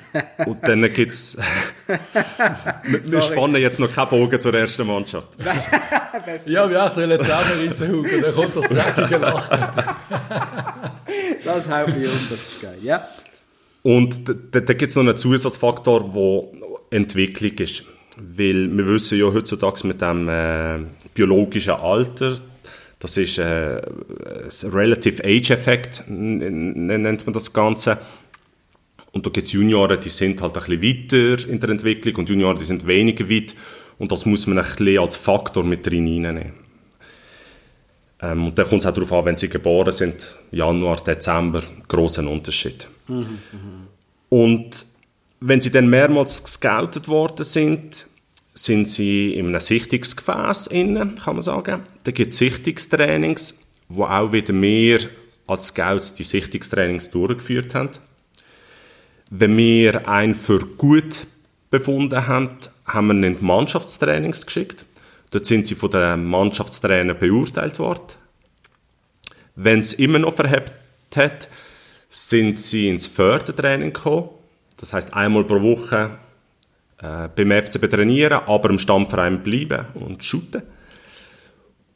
Und 0.46 0.66
dann 0.66 0.82
gibt 0.92 1.12
es. 1.12 1.38
wir 3.04 3.20
spannen 3.20 3.62
jetzt 3.62 3.78
noch 3.78 3.92
keinen 3.92 4.08
Bogen 4.08 4.40
zur 4.40 4.52
ersten 4.54 4.86
Mannschaft. 4.86 5.36
ja, 6.46 6.68
wir 6.68 6.78
wollen 6.96 7.10
jetzt 7.10 7.26
zusammenreißen, 7.26 7.88
Hugo, 7.92 8.08
dann 8.20 8.34
kommt 8.34 8.56
das 8.56 8.68
dreckige 8.68 9.18
Lachen. 9.18 9.58
das 11.44 11.68
haut 11.68 11.88
mich 11.88 11.96
um, 11.96 12.26
das 12.28 12.32
ist 12.32 12.60
geil, 12.60 12.78
ja. 12.82 13.06
Und 13.84 14.28
da, 14.28 14.60
da 14.60 14.74
gibt 14.74 14.90
es 14.90 14.96
noch 14.96 15.04
einen 15.04 15.16
Zusatzfaktor, 15.16 16.10
der 16.90 16.98
Entwicklung 16.98 17.52
ist. 17.58 17.84
Weil 18.16 18.76
wir 18.76 18.88
wissen 18.88 19.16
ja 19.16 19.26
heutzutage 19.26 19.86
mit 19.86 20.00
dem 20.00 20.28
äh, 20.28 20.78
biologischen 21.14 21.74
Alter, 21.74 22.38
das 22.98 23.16
ist 23.16 23.38
äh, 23.38 23.80
Relative 24.64 25.22
Age 25.24 25.50
Effect, 25.50 26.04
nennt 26.08 27.26
man 27.26 27.32
das 27.32 27.52
Ganze. 27.52 27.98
Und 29.12 29.24
da 29.24 29.30
gibt 29.30 29.46
es 29.46 29.52
Junioren, 29.52 30.00
die 30.00 30.08
sind 30.08 30.40
halt 30.42 30.56
ein 30.56 30.80
bisschen 30.80 31.10
weiter 31.10 31.48
in 31.48 31.60
der 31.60 31.70
Entwicklung 31.70 32.16
und 32.16 32.28
Junioren, 32.28 32.58
die 32.58 32.64
sind 32.64 32.86
weniger 32.86 33.28
weit. 33.30 33.54
Und 33.98 34.12
das 34.12 34.26
muss 34.26 34.46
man 34.46 34.58
ein 34.58 34.64
bisschen 34.64 34.98
als 34.98 35.16
Faktor 35.16 35.64
mit 35.64 35.86
reinnehmen. 35.86 36.52
Ähm, 38.20 38.46
und 38.46 38.58
dann 38.58 38.66
kommt 38.66 38.82
es 38.82 38.86
auch 38.86 38.94
darauf 38.94 39.12
an, 39.12 39.24
wenn 39.26 39.36
sie 39.36 39.48
geboren 39.48 39.92
sind, 39.92 40.36
Januar, 40.50 40.96
Dezember, 40.96 41.62
großen 41.86 42.26
Unterschied. 42.26 42.88
Mhm, 43.06 43.16
mh. 43.16 43.28
Und 44.28 44.86
wenn 45.40 45.60
sie 45.60 45.70
dann 45.70 45.88
mehrmals 45.88 46.42
gescoutet 46.42 47.08
worden 47.08 47.44
sind, 47.44 48.06
sind 48.54 48.88
sie 48.88 49.34
in 49.34 49.46
einem 49.46 49.60
Sichtungsgefäß 49.60 50.66
innen, 50.68 51.14
kann 51.14 51.36
man 51.36 51.42
sagen. 51.42 51.82
Da 52.08 52.12
gibt 52.12 52.30
es 52.30 52.38
Sichtungstrainings, 52.38 53.58
wo 53.90 54.04
auch 54.04 54.32
wieder 54.32 54.54
mehr 54.54 54.98
als 55.46 55.66
Scouts 55.66 56.14
die 56.14 56.24
Sichtungstrainings 56.24 57.10
durchgeführt 57.10 57.74
haben. 57.74 57.90
Wenn 59.28 59.54
wir 59.58 60.08
einen 60.08 60.34
für 60.34 60.60
gut 60.60 61.26
befunden 61.70 62.26
haben, 62.26 62.56
haben 62.86 63.08
wir 63.08 63.14
ihn 63.14 63.24
in 63.24 63.44
Mannschaftstrainings 63.44 64.46
geschickt. 64.46 64.86
Dort 65.32 65.44
sind 65.44 65.66
sie 65.66 65.74
von 65.74 65.90
den 65.90 66.24
Mannschaftstrainer 66.24 67.12
beurteilt 67.12 67.78
worden. 67.78 68.14
Wenn 69.54 69.80
es 69.80 69.92
immer 69.92 70.18
noch 70.18 70.34
verhebt 70.34 70.72
hat, 71.14 71.48
sind 72.08 72.58
sie 72.58 72.88
ins 72.88 73.06
Fördertraining 73.06 73.92
gekommen. 73.92 74.30
Das 74.78 74.94
heißt 74.94 75.12
einmal 75.12 75.44
pro 75.44 75.60
Woche 75.60 76.12
äh, 77.02 77.28
beim 77.28 77.50
FCB 77.50 77.90
trainieren, 77.90 78.40
aber 78.46 78.70
im 78.70 78.78
Stammverein 78.78 79.42
bleiben 79.42 79.84
und 79.92 80.24
shooten. 80.24 80.62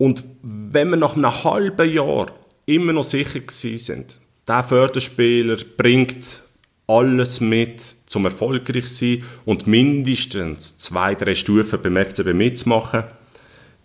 Und 0.02 0.24
wenn 0.42 0.90
wir 0.90 0.96
nach 0.96 1.14
einem 1.14 1.44
halben 1.44 1.88
Jahr 1.88 2.26
immer 2.66 2.92
noch 2.92 3.04
sicher 3.04 3.38
gewesen 3.38 3.78
sind, 3.78 4.18
der 4.48 4.64
Förderspieler 4.64 5.58
bringt 5.76 6.42
alles 6.88 7.40
mit, 7.40 7.80
zum 8.06 8.24
erfolgreich 8.24 8.86
zu 8.86 8.94
sein 8.94 9.24
und 9.44 9.68
mindestens 9.68 10.76
zwei, 10.78 11.14
drei 11.14 11.36
Stufen 11.36 11.80
beim 11.80 12.04
FCB 12.04 12.34
mitzumachen, 12.34 13.04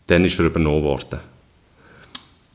dann 0.07 0.25
ist 0.25 0.39
er 0.39 0.45
übernommen 0.45 0.81
worden. 0.81 1.19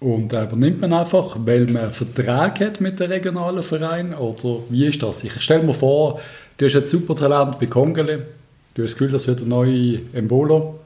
Und 0.00 0.32
äh, 0.32 0.42
übernimmt 0.42 0.80
man 0.80 0.94
einfach, 0.94 1.36
weil 1.38 1.66
man 1.66 1.84
einen 1.84 1.92
Vertrag 1.92 2.58
hat 2.58 2.80
mit 2.80 2.98
dem 2.98 3.12
regionalen 3.12 3.62
Verein? 3.62 4.12
Oder 4.12 4.58
wie 4.70 4.86
ist 4.88 5.04
das? 5.04 5.22
Ich 5.22 5.40
stelle 5.40 5.62
mir 5.62 5.72
vor, 5.72 6.20
du 6.56 6.64
hast 6.64 6.74
jetzt 6.74 6.90
Supertalent 6.90 7.60
bei 7.60 7.66
Kongele, 7.66 8.26
du 8.74 8.82
hast 8.82 8.94
das 8.94 8.98
Gefühl, 8.98 9.12
das 9.12 9.28
wird 9.28 9.42
ein 9.42 9.48
neuer 9.48 10.00
Embolo. 10.14 10.80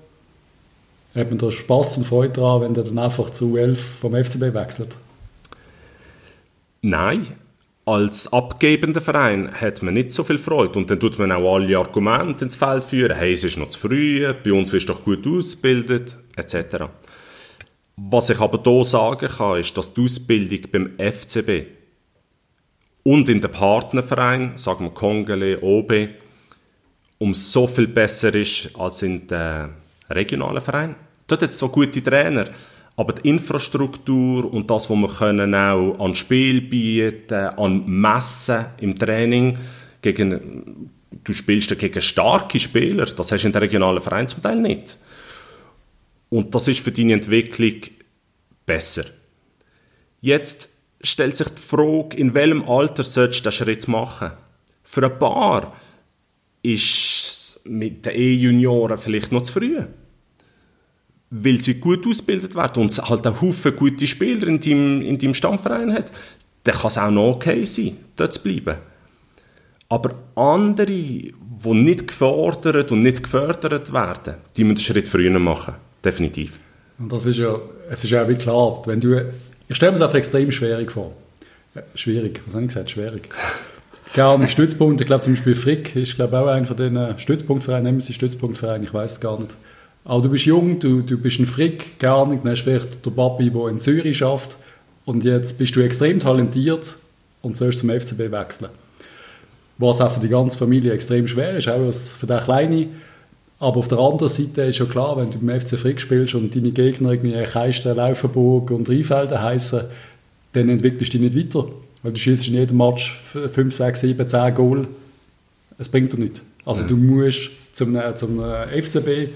Hat 1.16 1.30
man 1.30 1.38
da 1.38 1.50
Spass 1.50 1.96
und 1.96 2.06
Freude 2.06 2.34
daran, 2.34 2.60
wenn 2.60 2.74
der 2.74 2.84
dann 2.84 2.98
einfach 2.98 3.30
zu 3.30 3.56
11 3.56 3.80
vom 4.00 4.12
FCB 4.12 4.52
wechselt? 4.52 4.96
Nein, 6.82 7.26
als 7.86 8.30
abgebender 8.32 9.00
Verein 9.00 9.50
hat 9.60 9.82
man 9.82 9.94
nicht 9.94 10.12
so 10.12 10.24
viel 10.24 10.38
Freude 10.38 10.78
und 10.78 10.90
dann 10.90 11.00
tut 11.00 11.18
man 11.18 11.32
auch 11.32 11.54
alle 11.54 11.78
Argumente 11.78 12.44
ins 12.44 12.56
Feld 12.56 12.84
führen. 12.84 13.16
Hey, 13.16 13.32
es 13.32 13.44
ist 13.44 13.56
noch 13.56 13.70
zu 13.70 13.78
früh, 13.78 14.30
bei 14.44 14.52
uns 14.52 14.72
wirst 14.72 14.90
du 14.90 14.92
doch 14.92 15.04
gut 15.04 15.26
ausgebildet, 15.26 16.18
etc. 16.36 16.84
Was 17.96 18.28
ich 18.28 18.38
aber 18.38 18.60
hier 18.62 18.84
sagen 18.84 19.28
kann, 19.28 19.58
ist, 19.58 19.78
dass 19.78 19.94
die 19.94 20.02
Ausbildung 20.02 20.70
beim 20.70 20.90
FCB 20.98 21.66
und 23.04 23.28
in 23.30 23.40
den 23.40 23.50
Partnerverein, 23.50 24.58
sagen 24.58 24.84
wir 24.84 24.90
Kongele, 24.90 25.62
OB, 25.62 26.08
um 27.18 27.32
so 27.32 27.66
viel 27.66 27.86
besser 27.86 28.34
ist 28.34 28.76
als 28.78 29.00
in 29.00 29.26
den 29.28 29.70
regionalen 30.10 30.60
Verein. 30.60 30.96
Dort 31.26 31.42
hat 31.42 31.50
es 31.50 31.58
so 31.58 31.68
gute 31.68 32.02
Trainer, 32.02 32.46
aber 32.96 33.12
die 33.14 33.28
Infrastruktur 33.28 34.52
und 34.52 34.70
das, 34.70 34.88
was 34.88 34.96
wir 34.96 35.08
können 35.08 35.54
auch 35.54 35.98
an 35.98 36.14
Spiel 36.14 36.62
bieten, 36.62 37.34
an 37.34 37.84
Messen 37.86 38.66
im 38.80 38.96
Training, 38.96 39.58
gegen, 40.00 40.90
du 41.24 41.32
spielst 41.32 41.76
gegen 41.78 42.00
starke 42.00 42.58
Spieler, 42.58 43.06
das 43.06 43.32
hast 43.32 43.42
du 43.42 43.48
in 43.48 43.52
der 43.52 43.62
regionalen 43.62 44.00
Verein 44.00 44.26
nicht. 44.62 44.96
Und 46.30 46.54
das 46.54 46.68
ist 46.68 46.80
für 46.80 46.92
deine 46.92 47.14
Entwicklung 47.14 47.80
besser. 48.64 49.04
Jetzt 50.20 50.70
stellt 51.02 51.36
sich 51.36 51.48
die 51.48 51.62
Frage, 51.62 52.16
in 52.16 52.34
welchem 52.34 52.68
Alter 52.68 53.04
sollst 53.04 53.44
du 53.44 53.50
diesen 53.50 53.64
Schritt 53.64 53.88
machen? 53.88 54.32
Für 54.82 55.04
ein 55.04 55.18
paar 55.18 55.76
ist 56.62 56.82
es 56.82 57.60
mit 57.64 58.06
den 58.06 58.14
E-Junioren 58.14 58.98
vielleicht 58.98 59.32
noch 59.32 59.42
zu 59.42 59.52
früh 59.52 59.84
weil 61.30 61.60
sie 61.60 61.80
gut 61.80 62.06
ausgebildet 62.06 62.54
werden 62.54 62.82
und 62.82 62.96
halt 63.08 63.26
einen 63.26 63.40
Haufen 63.40 63.74
gute 63.76 64.06
Spieler 64.06 64.46
in 64.46 64.60
deinem, 64.60 65.02
in 65.02 65.18
deinem 65.18 65.34
Stammverein 65.34 65.92
hat, 65.92 66.10
dann 66.64 66.74
kann 66.74 66.88
es 66.88 66.98
auch 66.98 67.10
noch 67.10 67.34
okay 67.36 67.64
sein, 67.64 67.96
dort 68.16 68.32
zu 68.32 68.42
bleiben. 68.42 68.78
Aber 69.88 70.14
andere, 70.34 70.86
die 70.86 71.34
nicht 71.64 72.08
gefordert 72.08 72.92
und 72.92 73.02
nicht 73.02 73.22
gefördert 73.22 73.92
werden, 73.92 74.34
die 74.56 74.64
müssen 74.64 74.78
einen 74.78 74.84
Schritt 74.84 75.08
früher 75.08 75.38
machen. 75.38 75.74
Definitiv. 76.04 76.58
Und 76.98 77.12
das 77.12 77.26
ist 77.26 77.38
ja, 77.38 77.58
es 77.90 78.04
ist 78.04 78.10
ja 78.10 78.28
wie 78.28 78.34
klar, 78.34 78.82
wenn 78.86 79.00
du, 79.00 79.32
ich 79.68 79.76
stelle 79.76 79.92
mir 79.92 79.96
es 79.96 80.02
einfach 80.02 80.16
extrem 80.16 80.50
schwierig 80.52 80.90
vor. 80.90 81.12
Äh, 81.74 81.82
schwierig, 81.94 82.40
was 82.46 82.54
habe 82.54 82.64
ich 82.64 82.68
gesagt? 82.68 82.90
Schwierig. 82.90 83.28
Gar 84.14 84.38
nicht 84.38 84.52
Stützpunkt. 84.52 85.00
Ich 85.00 85.06
glaube 85.06 85.22
zum 85.22 85.34
Beispiel 85.34 85.54
Frick 85.54 85.94
ist 85.96 86.14
glaube 86.14 86.38
auch 86.38 86.46
einer 86.46 86.64
von 86.64 86.76
den 86.76 87.18
Stützpunktvereinen, 87.18 87.84
nehmen 87.84 88.00
Sie 88.00 88.14
Stützpunktverein, 88.14 88.82
ich 88.82 88.94
weiß 88.94 89.12
es 89.12 89.20
gar 89.20 89.38
nicht. 89.38 89.54
Aber 90.06 90.22
du 90.22 90.28
bist 90.28 90.46
jung, 90.46 90.78
du, 90.78 91.02
du 91.02 91.18
bist 91.18 91.40
ein 91.40 91.46
Frick, 91.46 91.98
gar 91.98 92.26
nicht, 92.26 92.44
dann 92.44 92.52
hast 92.52 92.60
vielleicht 92.60 93.04
der 93.04 93.10
Papi, 93.10 93.50
der 93.50 93.68
in 93.68 93.80
Zürich 93.80 94.18
schafft 94.18 94.56
und 95.04 95.24
jetzt 95.24 95.58
bist 95.58 95.74
du 95.74 95.80
extrem 95.80 96.20
talentiert 96.20 96.96
und 97.42 97.56
sollst 97.56 97.80
zum 97.80 97.90
FCB 97.90 98.30
wechseln. 98.30 98.70
Was 99.78 100.00
auch 100.00 100.12
für 100.12 100.20
die 100.20 100.28
ganze 100.28 100.58
Familie 100.58 100.92
extrem 100.92 101.26
schwer 101.26 101.56
ist, 101.56 101.68
auch 101.68 101.92
für 101.92 102.26
den 102.26 102.40
Kleinen. 102.40 102.88
Aber 103.58 103.78
auf 103.78 103.88
der 103.88 103.98
anderen 103.98 104.28
Seite 104.28 104.62
ist 104.62 104.78
ja 104.78 104.84
klar, 104.84 105.16
wenn 105.16 105.30
du 105.30 105.38
beim 105.38 105.60
FC 105.60 105.78
Frick 105.78 106.00
spielst 106.00 106.34
und 106.34 106.54
deine 106.54 106.70
Gegner 106.70 107.12
irgendwie 107.12 107.42
Keisten, 107.42 107.96
Laufenburg 107.96 108.70
und 108.70 108.88
Rheinfelden 108.88 109.42
heißen, 109.42 109.80
dann 110.52 110.68
entwickelst 110.68 111.14
du 111.14 111.18
dich 111.18 111.34
nicht 111.34 111.54
weiter. 111.54 111.68
Weil 112.02 112.12
du 112.12 112.18
schießt 112.18 112.46
in 112.48 112.54
jedem 112.54 112.76
Match 112.76 113.18
5, 113.32 113.74
6, 113.74 114.00
7, 114.00 114.28
10 114.28 114.54
Goal. 114.54 114.86
Es 115.78 115.88
bringt 115.88 116.12
dir 116.12 116.18
nichts. 116.18 116.42
Also 116.64 116.82
ja. 116.82 116.88
du 116.88 116.96
musst 116.96 117.50
zum, 117.72 117.98
zum 118.14 118.40
FCB 118.40 119.30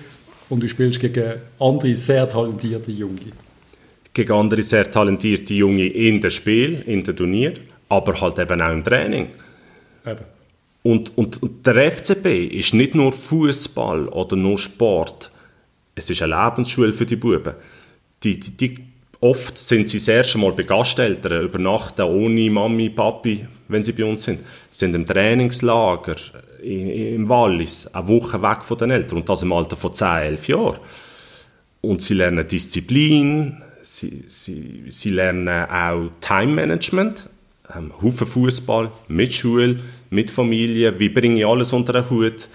und 0.50 0.62
du 0.62 0.68
spielst 0.68 1.00
gegen 1.00 1.34
andere 1.58 1.96
sehr 1.96 2.28
talentierte 2.28 2.90
Junge. 2.90 3.32
Gegen 4.12 4.32
andere 4.32 4.62
sehr 4.62 4.84
talentierte 4.84 5.54
Junge 5.54 5.86
in 5.86 6.20
dem 6.20 6.30
Spiel, 6.30 6.82
in 6.86 7.02
dem 7.02 7.16
Turnier, 7.16 7.54
aber 7.88 8.20
halt 8.20 8.38
eben 8.38 8.60
auch 8.60 8.72
im 8.72 8.84
Training. 8.84 9.28
Eben. 10.04 10.24
Und, 10.82 11.16
und, 11.16 11.42
und 11.42 11.66
der 11.66 11.90
FCB 11.90 12.26
ist 12.52 12.74
nicht 12.74 12.94
nur 12.94 13.12
Fußball 13.12 14.08
oder 14.08 14.36
nur 14.36 14.58
Sport. 14.58 15.30
Es 15.94 16.10
ist 16.10 16.22
eine 16.22 16.34
Lebensschule 16.34 16.92
für 16.92 17.06
die 17.06 17.16
Buben. 17.16 17.54
Die, 18.22 18.40
die, 18.40 18.56
die, 18.56 18.78
oft 19.20 19.56
sind 19.58 19.88
sie 19.88 19.98
das 19.98 20.08
erste 20.08 20.38
Mal 20.38 20.52
bei 20.52 20.62
Gasteltern, 20.62 21.44
übernachten 21.44 22.02
ohne 22.02 22.50
Mami, 22.50 22.90
Papi, 22.90 23.46
wenn 23.70 23.84
sie 23.84 23.92
bei 23.92 24.04
uns 24.04 24.24
sind. 24.24 24.40
Sie 24.70 24.78
sind 24.80 24.94
im 24.94 25.06
Trainingslager, 25.06 26.16
im 26.62 27.28
Wallis, 27.28 27.86
eine 27.88 28.08
Woche 28.08 28.42
weg 28.42 28.64
von 28.64 28.78
den 28.78 28.90
Eltern 28.90 29.18
und 29.18 29.28
das 29.28 29.42
im 29.42 29.52
Alter 29.52 29.76
von 29.76 29.94
10, 29.94 30.06
11 30.06 30.48
Jahren. 30.48 30.78
Und 31.80 32.02
sie 32.02 32.14
lernen 32.14 32.46
Disziplin, 32.46 33.62
sie, 33.82 34.24
sie, 34.26 34.84
sie 34.88 35.10
lernen 35.10 35.48
auch 35.48 36.10
Time 36.20 36.52
Management, 36.52 37.28
ähm, 37.74 37.92
Haufen 38.02 38.26
Fußball 38.26 38.90
mit 39.08 39.32
Schule, 39.32 39.80
mit 40.10 40.30
Familie, 40.30 40.98
wie 40.98 41.08
bringe 41.08 41.38
ich 41.40 41.46
alles 41.46 41.72
unter 41.72 41.94
den 41.94 42.10
Hut. 42.10 42.48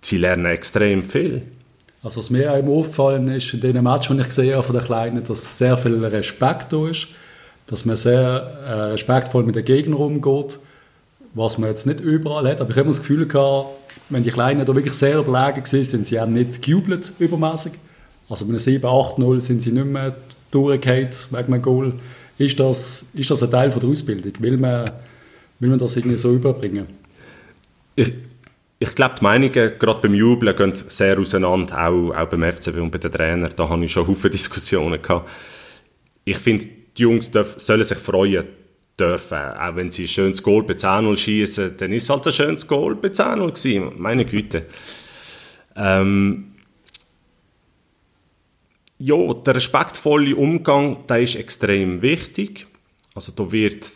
Sie 0.00 0.18
lernen 0.18 0.46
extrem 0.46 1.02
viel. 1.02 1.42
Also 2.02 2.18
was 2.18 2.28
mir 2.28 2.52
auch 2.52 2.66
aufgefallen 2.66 3.28
ist, 3.28 3.54
in 3.54 3.60
den 3.60 3.82
Match, 3.82 4.08
die 4.08 4.20
ich 4.20 4.26
gesehen 4.26 4.54
habe 4.54 4.62
von 4.62 4.76
den 4.76 4.84
Kleinen, 4.84 5.24
dass 5.24 5.56
sehr 5.56 5.76
viel 5.78 6.04
Respekt 6.04 6.72
da 6.72 6.88
ist, 6.88 7.08
dass 7.66 7.84
man 7.84 7.96
sehr 7.96 8.60
äh, 8.66 8.72
respektvoll 8.92 9.44
mit 9.44 9.56
den 9.56 9.64
Gegnern 9.64 9.94
umgeht 9.94 10.58
was 11.34 11.58
man 11.58 11.68
jetzt 11.68 11.86
nicht 11.86 12.00
überall 12.00 12.48
hat. 12.48 12.60
Aber 12.60 12.70
ich 12.70 12.76
habe 12.76 12.88
das 12.88 13.00
Gefühl 13.00 13.26
gehabt, 13.26 13.68
wenn 14.08 14.22
die 14.22 14.30
Kleinen 14.30 14.64
da 14.64 14.74
wirklich 14.74 14.94
sehr 14.94 15.18
überlegen 15.18 15.56
waren, 15.56 15.84
sind 15.84 16.06
sie 16.06 16.18
auch 16.18 16.26
nicht 16.26 16.62
gejubelt 16.62 17.12
übermäßig. 17.18 17.72
Also 18.28 18.46
bei 18.46 18.50
einem 18.50 18.58
7-8-0 18.58 19.40
sind 19.40 19.62
sie 19.62 19.72
nicht 19.72 19.86
mehr 19.86 20.14
durchgefallen 20.50 21.10
wegen 21.30 21.52
einem 21.52 21.62
Goal. 21.62 21.92
Ist 22.38 22.58
das, 22.58 23.10
ist 23.14 23.30
das 23.30 23.42
ein 23.42 23.50
Teil 23.50 23.70
von 23.70 23.80
der 23.80 23.90
Ausbildung? 23.90 24.32
Will 24.38 24.56
man, 24.56 24.90
will 25.58 25.70
man 25.70 25.78
das 25.78 25.96
irgendwie 25.96 26.18
so 26.18 26.32
überbringen? 26.32 26.86
Ich, 27.96 28.12
ich 28.78 28.94
glaube, 28.94 29.16
die 29.18 29.22
Meinungen, 29.22 29.72
gerade 29.78 30.00
beim 30.00 30.14
Jubeln, 30.14 30.56
gehen 30.56 30.72
sehr 30.88 31.18
auseinander, 31.18 31.88
auch, 31.88 32.14
auch 32.14 32.28
beim 32.28 32.42
FCB 32.42 32.78
und 32.78 32.90
bei 32.90 32.98
den 32.98 33.12
Trainern. 33.12 33.50
Da 33.54 33.68
habe 33.68 33.84
ich 33.84 33.92
schon 33.92 34.16
viele 34.16 34.30
Diskussionen 34.30 35.00
gehabt. 35.00 35.28
Ich 36.24 36.38
finde, 36.38 36.66
die 36.96 37.02
Jungs 37.02 37.30
dürfen, 37.30 37.58
sollen 37.58 37.84
sich 37.84 37.98
freuen, 37.98 38.46
dürfen. 38.98 39.38
Auch 39.38 39.76
wenn 39.76 39.90
sie 39.90 40.04
ein 40.04 40.08
schönes 40.08 40.42
Goal 40.42 40.62
bei 40.62 40.74
10 40.74 41.16
schießen, 41.16 41.76
dann 41.76 41.92
ist 41.92 42.04
es 42.04 42.10
halt 42.10 42.26
ein 42.26 42.32
schönes 42.32 42.66
Goal 42.66 42.94
bei 42.94 43.08
10 43.08 43.40
gewesen. 43.40 43.92
Meine 43.96 44.24
Güte. 44.24 44.66
Ähm, 45.76 46.54
ja, 48.98 49.34
der 49.34 49.56
respektvolle 49.56 50.36
Umgang, 50.36 51.06
der 51.08 51.22
ist 51.22 51.36
extrem 51.36 52.00
wichtig. 52.00 52.66
Also 53.14 53.32
da 53.32 53.50
wird 53.50 53.90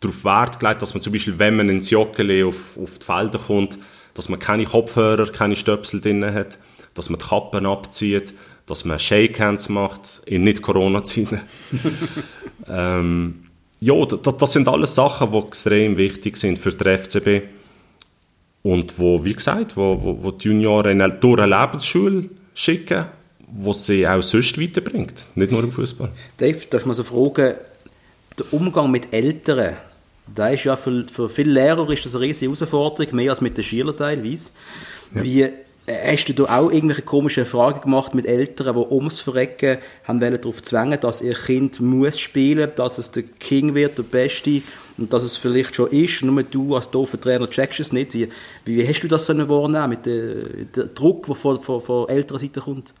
darauf 0.00 0.24
Wert 0.24 0.60
gelegt, 0.60 0.82
dass 0.82 0.94
man 0.94 1.02
zum 1.02 1.12
Beispiel, 1.12 1.38
wenn 1.38 1.56
man 1.56 1.68
ins 1.68 1.90
Joggeli 1.90 2.44
auf, 2.44 2.76
auf 2.76 2.98
die 2.98 3.04
Felder 3.04 3.38
kommt, 3.38 3.78
dass 4.14 4.28
man 4.28 4.38
keine 4.38 4.64
Kopfhörer, 4.64 5.30
keine 5.30 5.56
Stöpsel 5.56 6.00
drin 6.00 6.24
hat, 6.24 6.58
dass 6.94 7.10
man 7.10 7.18
die 7.20 7.26
Kappen 7.26 7.66
abzieht, 7.66 8.32
dass 8.66 8.84
man 8.84 8.98
Shakehands 8.98 9.68
macht, 9.68 10.22
in 10.26 10.44
nicht-Corona-Zeiten. 10.44 11.40
ähm, 12.68 13.46
ja, 13.80 14.04
das, 14.04 14.36
das, 14.36 14.52
sind 14.52 14.68
alles 14.68 14.94
Sachen, 14.94 15.32
die 15.32 15.38
extrem 15.38 15.96
wichtig 15.96 16.36
sind 16.36 16.58
für 16.58 16.70
den 16.70 16.98
FCB. 16.98 17.42
Und 18.62 18.98
wo, 18.98 19.24
wie 19.24 19.34
gesagt, 19.34 19.76
wo, 19.76 20.02
wo, 20.02 20.22
wo 20.22 20.30
die 20.32 20.48
Junioren 20.48 20.98
durch 21.20 21.40
eine 21.40 21.56
Lebensschule 21.56 22.28
schicken, 22.54 23.06
wo 23.46 23.72
sie 23.72 24.06
auch 24.08 24.22
sonst 24.22 24.60
weiterbringt, 24.60 25.24
nicht 25.36 25.52
nur 25.52 25.62
im 25.62 25.70
Fußball. 25.70 26.10
Dave, 26.38 26.58
darf 26.68 26.84
man 26.84 26.96
so 26.96 27.04
fragen, 27.04 27.54
der 28.36 28.52
Umgang 28.52 28.90
mit 28.90 29.12
Eltern, 29.12 29.76
da 30.34 30.48
ist 30.48 30.64
ja 30.64 30.76
für, 30.76 31.06
für 31.08 31.28
viele 31.28 31.52
Lehrer 31.52 31.88
ist 31.90 32.04
das 32.04 32.16
eine 32.16 32.24
riesige 32.24 32.50
Herausforderung, 32.50 33.14
mehr 33.14 33.30
als 33.30 33.40
mit 33.40 33.56
den 33.56 33.62
Schülern 33.62 33.96
teilweise. 33.96 34.50
Ja. 35.14 35.22
Wie 35.22 35.48
hast 35.88 36.26
du 36.26 36.32
da 36.32 36.44
auch 36.44 36.70
irgendwelche 36.70 37.02
komischen 37.02 37.44
Erfahrungen 37.44 37.80
gemacht 37.80 38.14
mit 38.14 38.26
Eltern, 38.26 38.74
die 38.74 38.92
ums 38.92 39.20
Verrecken 39.20 39.78
haben 40.04 40.20
darauf 40.20 40.62
zwängen, 40.62 40.98
dass 41.00 41.22
ihr 41.22 41.34
Kind 41.34 41.80
muss 41.80 42.18
spielen, 42.18 42.70
dass 42.74 42.98
es 42.98 43.12
der 43.12 43.22
King 43.22 43.74
wird, 43.74 43.98
der 43.98 44.02
Beste 44.02 44.62
und 44.98 45.12
dass 45.12 45.22
es 45.22 45.36
vielleicht 45.36 45.76
schon 45.76 45.90
ist, 45.90 46.22
nur 46.24 46.42
du 46.42 46.74
als 46.74 46.90
doofer 46.90 47.20
Trainer 47.20 47.48
checkst 47.48 47.80
es 47.80 47.92
nicht. 47.92 48.14
Wie, 48.14 48.28
wie 48.64 48.86
hast 48.86 49.00
du 49.02 49.08
das 49.08 49.26
so 49.26 49.48
wahrnehmen 49.48 49.90
mit 49.90 50.06
dem, 50.06 50.72
dem 50.74 50.94
Druck, 50.94 51.26
der 51.26 51.34
von, 51.34 51.62
von, 51.62 51.80
von 51.80 52.08
älterer 52.08 52.38
Seite 52.38 52.60
kommt? 52.60 52.92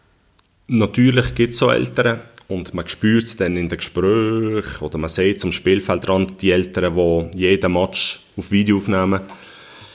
Natürlich 0.68 1.34
gibt 1.34 1.54
es 1.54 1.58
so 1.58 1.70
Eltern 1.70 2.20
und 2.48 2.74
man 2.74 2.86
spürt 2.88 3.24
es 3.24 3.36
dann 3.36 3.56
in 3.56 3.68
den 3.68 3.78
Gesprächen 3.78 4.84
oder 4.84 4.98
man 4.98 5.08
sieht 5.08 5.42
am 5.44 5.52
Spielfeldrand 5.52 6.40
die 6.42 6.50
Eltern, 6.50 6.94
die 7.32 7.38
jeden 7.38 7.72
Match 7.72 8.20
auf 8.36 8.50
Video 8.50 8.76
aufnehmen. 8.76 9.20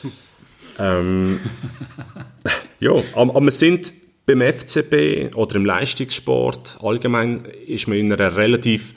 ähm, 0.80 1.40
ja, 2.82 2.92
aber, 3.14 3.40
wir 3.42 3.52
sind 3.52 3.94
beim 4.26 4.42
FCB 4.42 5.36
oder 5.36 5.56
im 5.56 5.66
Leistungssport 5.66 6.80
allgemein 6.82 7.46
ist 7.66 7.88
man 7.88 7.98
in 7.98 8.12
einer 8.12 8.36
relativ 8.36 8.94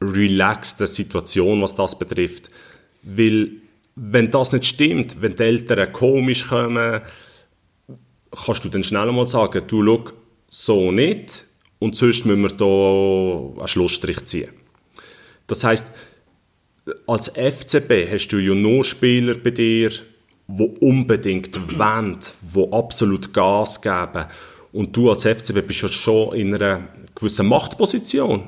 relaxten 0.00 0.86
Situation, 0.86 1.62
was 1.62 1.74
das 1.74 1.98
betrifft. 1.98 2.50
Weil, 3.02 3.52
wenn 3.94 4.30
das 4.30 4.52
nicht 4.52 4.66
stimmt, 4.66 5.22
wenn 5.22 5.36
die 5.36 5.42
Eltern 5.42 5.92
komisch 5.92 6.48
kommen, 6.48 7.00
kannst 8.44 8.64
du 8.64 8.68
dann 8.68 8.84
schnell 8.84 9.10
mal 9.12 9.26
sagen, 9.26 9.62
du, 9.66 9.84
schau, 9.84 10.04
so 10.48 10.92
nicht 10.92 11.44
und 11.78 11.96
sonst 11.96 12.26
müssen 12.26 12.42
wir 12.42 12.56
hier 12.56 13.58
einen 13.58 13.68
Schlussstrich 13.68 14.24
ziehen. 14.26 14.50
Das 15.46 15.64
heißt, 15.64 15.86
als 17.06 17.28
FCB 17.28 18.10
hast 18.10 18.28
du 18.28 18.38
ja 18.38 18.54
nur 18.54 18.84
Spieler 18.84 19.34
bei 19.34 19.50
dir, 19.50 19.90
die 20.48 20.74
unbedingt 20.80 21.78
wollen, 21.78 22.18
die 22.54 22.72
absolut 22.72 23.32
Gas 23.32 23.80
geben. 23.80 24.26
Und 24.72 24.96
du 24.96 25.10
als 25.10 25.24
FCB 25.24 25.66
bist 25.66 25.82
ja 25.82 25.88
schon 25.88 26.34
in 26.34 26.54
einer 26.54 26.88
gewissen 27.14 27.48
Machtposition, 27.48 28.44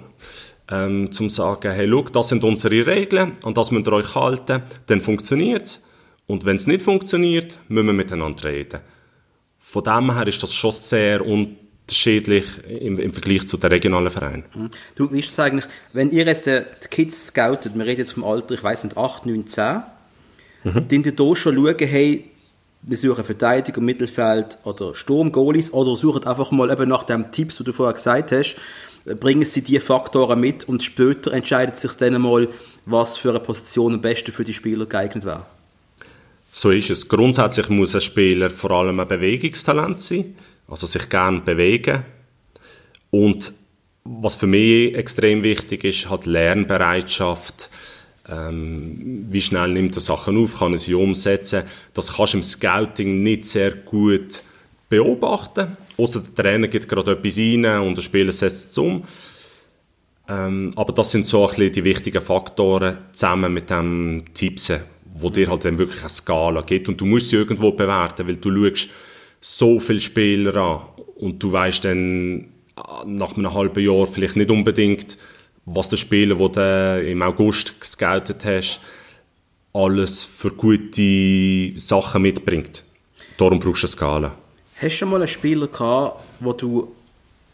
ähm, 0.70 1.10
zum 1.10 1.30
sagen, 1.30 1.72
hey, 1.72 1.88
schau, 1.90 2.02
das 2.02 2.28
sind 2.28 2.44
unsere 2.44 2.86
Regeln 2.86 3.32
und 3.42 3.56
das 3.56 3.70
müsst 3.70 3.86
ihr 3.86 3.92
euch 3.94 4.14
halten, 4.14 4.62
dann 4.86 5.00
funktioniert 5.00 5.64
es. 5.64 5.82
Und 6.26 6.44
wenn 6.44 6.56
es 6.56 6.66
nicht 6.66 6.82
funktioniert, 6.82 7.58
müssen 7.68 7.86
wir 7.86 7.94
miteinander 7.94 8.44
reden. 8.44 8.80
Von 9.58 9.82
dem 9.82 10.14
her 10.14 10.26
ist 10.26 10.42
das 10.42 10.52
schon 10.52 10.72
sehr 10.72 11.24
unterschiedlich 11.24 12.44
im, 12.68 12.98
im 12.98 13.12
Vergleich 13.14 13.48
zu 13.48 13.56
den 13.56 13.70
regionalen 13.70 14.10
Vereinen. 14.10 14.44
Mhm. 14.54 14.70
Du, 14.94 15.10
wie 15.10 15.20
ist 15.20 15.30
das 15.30 15.38
eigentlich, 15.38 15.64
wenn 15.94 16.10
ihr 16.10 16.26
jetzt 16.26 16.46
die 16.46 16.88
Kids 16.90 17.28
scoutet, 17.28 17.74
wir 17.74 17.86
reden 17.86 18.00
jetzt 18.00 18.12
vom 18.12 18.24
Alter, 18.24 18.54
ich 18.54 18.62
weiß 18.62 18.84
nicht, 18.84 18.96
8, 18.98 19.24
9, 19.24 19.46
10, 19.46 19.82
mhm. 20.74 20.88
die 20.88 21.14
da 21.14 21.36
schon 21.36 21.54
schauen, 21.54 21.76
hey, 21.78 22.24
wir 22.82 22.96
suchen 22.96 23.24
Verteidiger, 23.24 23.80
Mittelfeld 23.80 24.58
oder 24.64 24.94
Sturm, 24.94 25.32
Goalies 25.32 25.72
oder 25.72 25.96
suchen 25.96 26.24
einfach 26.24 26.50
mal 26.50 26.70
eben 26.70 26.88
nach 26.88 27.04
dem 27.04 27.30
Tipps, 27.32 27.56
den 27.56 27.64
du 27.64 27.72
vorher 27.72 27.94
gesagt 27.94 28.32
hast, 28.32 28.56
bringen 29.04 29.44
sie 29.44 29.62
die 29.62 29.80
Faktoren 29.80 30.40
mit 30.40 30.68
und 30.68 30.82
später 30.82 31.32
entscheidet 31.32 31.76
sich 31.76 31.92
dann 31.94 32.20
mal, 32.20 32.48
was 32.86 33.16
für 33.16 33.30
eine 33.30 33.40
Position 33.40 33.94
am 33.94 34.00
besten 34.00 34.32
für 34.32 34.44
die 34.44 34.54
Spieler 34.54 34.86
geeignet 34.86 35.24
wäre. 35.24 35.46
So 36.50 36.70
ist 36.70 36.90
es. 36.90 37.08
Grundsätzlich 37.08 37.68
muss 37.68 37.94
ein 37.94 38.00
Spieler 38.00 38.50
vor 38.50 38.70
allem 38.70 39.00
ein 39.00 39.08
Bewegungstalent 39.08 40.00
sein, 40.00 40.36
also 40.68 40.86
sich 40.86 41.08
gerne 41.08 41.40
bewegen. 41.40 42.04
Und 43.10 43.52
was 44.04 44.34
für 44.34 44.46
mich 44.46 44.94
extrem 44.94 45.42
wichtig 45.42 45.84
ist, 45.84 46.08
hat 46.08 46.26
Lernbereitschaft. 46.26 47.70
Ähm, 48.30 49.26
wie 49.30 49.40
schnell 49.40 49.72
nimmt 49.72 49.96
er 49.96 50.00
Sachen 50.00 50.36
auf, 50.36 50.58
kann 50.58 50.72
er 50.72 50.78
sie 50.78 50.94
umsetzen. 50.94 51.62
Das 51.94 52.14
kannst 52.14 52.34
du 52.34 52.38
im 52.38 52.42
Scouting 52.42 53.22
nicht 53.22 53.46
sehr 53.46 53.70
gut 53.72 54.42
beobachten. 54.88 55.76
Außer 55.96 56.20
der 56.20 56.44
Trainer 56.44 56.68
gibt 56.68 56.88
gerade 56.88 57.12
etwas 57.12 57.38
rein 57.38 57.64
und 57.80 57.96
der 57.96 58.02
Spieler 58.02 58.32
setzt 58.32 58.70
es 58.70 58.78
um. 58.78 59.04
Ähm, 60.28 60.72
aber 60.76 60.92
das 60.92 61.10
sind 61.10 61.26
so 61.26 61.42
ein 61.42 61.48
bisschen 61.48 61.72
die 61.72 61.84
wichtigen 61.84 62.20
Faktoren 62.20 62.98
zusammen 63.12 63.52
mit 63.52 63.70
dem 63.70 64.24
Tippsen, 64.34 64.80
wo 65.14 65.30
dir 65.30 65.48
halt 65.48 65.64
dann 65.64 65.78
wirklich 65.78 66.00
eine 66.00 66.10
Skala 66.10 66.60
gibt. 66.60 66.88
Und 66.88 67.00
du 67.00 67.06
musst 67.06 67.30
sie 67.30 67.36
irgendwo 67.36 67.72
bewerten, 67.72 68.26
weil 68.26 68.36
du 68.36 68.52
schaust 68.68 68.90
so 69.40 69.80
viele 69.80 70.00
Spieler 70.00 70.54
an 70.56 70.80
und 71.16 71.42
du 71.42 71.50
weißt 71.50 71.84
dann 71.84 72.48
nach 73.06 73.36
einem 73.36 73.54
halben 73.54 73.84
Jahr 73.84 74.06
vielleicht 74.06 74.36
nicht 74.36 74.50
unbedingt, 74.50 75.16
was 75.74 75.88
der 75.88 75.96
Spieler, 75.96 76.36
den 76.36 76.52
du 76.52 77.10
im 77.10 77.22
August 77.22 77.80
gescoutet 77.80 78.44
hast, 78.44 78.80
alles 79.72 80.24
für 80.24 80.50
gute 80.50 81.78
Sachen 81.78 82.22
mitbringt. 82.22 82.82
Darum 83.36 83.60
brauchst 83.60 83.82
du 83.82 83.86
eine 83.86 83.92
Skala. 83.92 84.34
Hast 84.76 84.82
du 84.82 84.90
schon 84.90 85.10
mal 85.10 85.16
einen 85.16 85.28
Spieler 85.28 85.68
gehabt, 85.68 86.20
wo 86.40 86.52
du 86.52 86.92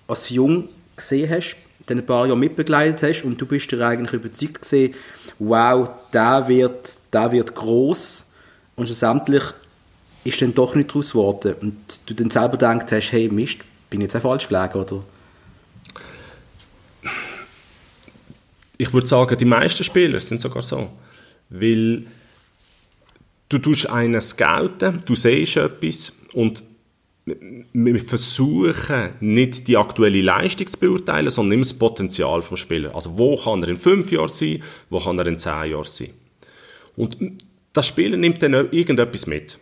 als 0.06 0.30
Jung 0.30 0.68
gesehen 0.96 1.30
hast, 1.30 1.56
den 1.88 1.98
ein 1.98 2.06
paar 2.06 2.26
Jahre 2.26 2.38
mitbegleitet 2.38 3.02
hast 3.02 3.24
und 3.24 3.40
du 3.40 3.46
bist 3.46 3.70
dir 3.70 3.80
eigentlich 3.86 4.12
überzeugt 4.12 4.62
gesehen, 4.62 4.94
wow, 5.38 5.88
der 6.12 6.48
wird, 6.48 6.96
der 7.12 7.32
wird 7.32 7.54
groß 7.54 8.26
und 8.76 8.86
schlussendlich 8.86 9.42
ist 10.24 10.40
dann 10.40 10.54
doch 10.54 10.74
nicht 10.74 10.90
daraus 10.90 11.10
geworden 11.10 11.54
und 11.60 11.76
du 12.06 12.14
dann 12.14 12.30
selber 12.30 12.52
gedacht 12.52 12.90
hast, 12.92 13.12
hey 13.12 13.28
Mist, 13.28 13.58
bin 13.90 14.00
ich 14.00 14.04
jetzt 14.04 14.16
auch 14.16 14.22
falsch 14.22 14.48
gelegen, 14.48 14.78
oder? 14.78 15.02
Ich 18.76 18.92
würde 18.92 19.06
sagen, 19.06 19.38
die 19.38 19.44
meisten 19.44 19.84
Spieler 19.84 20.20
sind 20.20 20.40
sogar 20.40 20.62
so, 20.62 20.90
weil 21.48 22.04
du 23.48 23.58
tust 23.58 23.88
einen 23.88 24.20
scouten, 24.20 25.00
du 25.06 25.14
siehst 25.14 25.56
etwas 25.56 26.12
und 26.32 26.62
wir 27.26 28.00
versuchen 28.00 29.14
nicht 29.20 29.66
die 29.66 29.76
aktuelle 29.76 30.20
Leistung 30.20 30.66
zu 30.66 30.78
beurteilen, 30.78 31.30
sondern 31.30 31.54
immer 31.54 31.62
das 31.62 31.78
Potenzial 31.78 32.42
des 32.42 32.60
Spielers. 32.60 32.94
Also 32.94 33.16
wo 33.16 33.36
kann 33.36 33.62
er 33.62 33.70
in 33.70 33.78
fünf 33.78 34.12
Jahren 34.12 34.28
sein, 34.28 34.62
wo 34.90 34.98
kann 34.98 35.18
er 35.18 35.26
in 35.26 35.38
zehn 35.38 35.70
Jahren 35.70 35.84
sein. 35.84 36.10
Und 36.96 37.16
das 37.72 37.86
Spieler 37.86 38.16
nimmt 38.16 38.42
dann 38.42 38.52
irgendetwas 38.52 39.26
mit. 39.26 39.58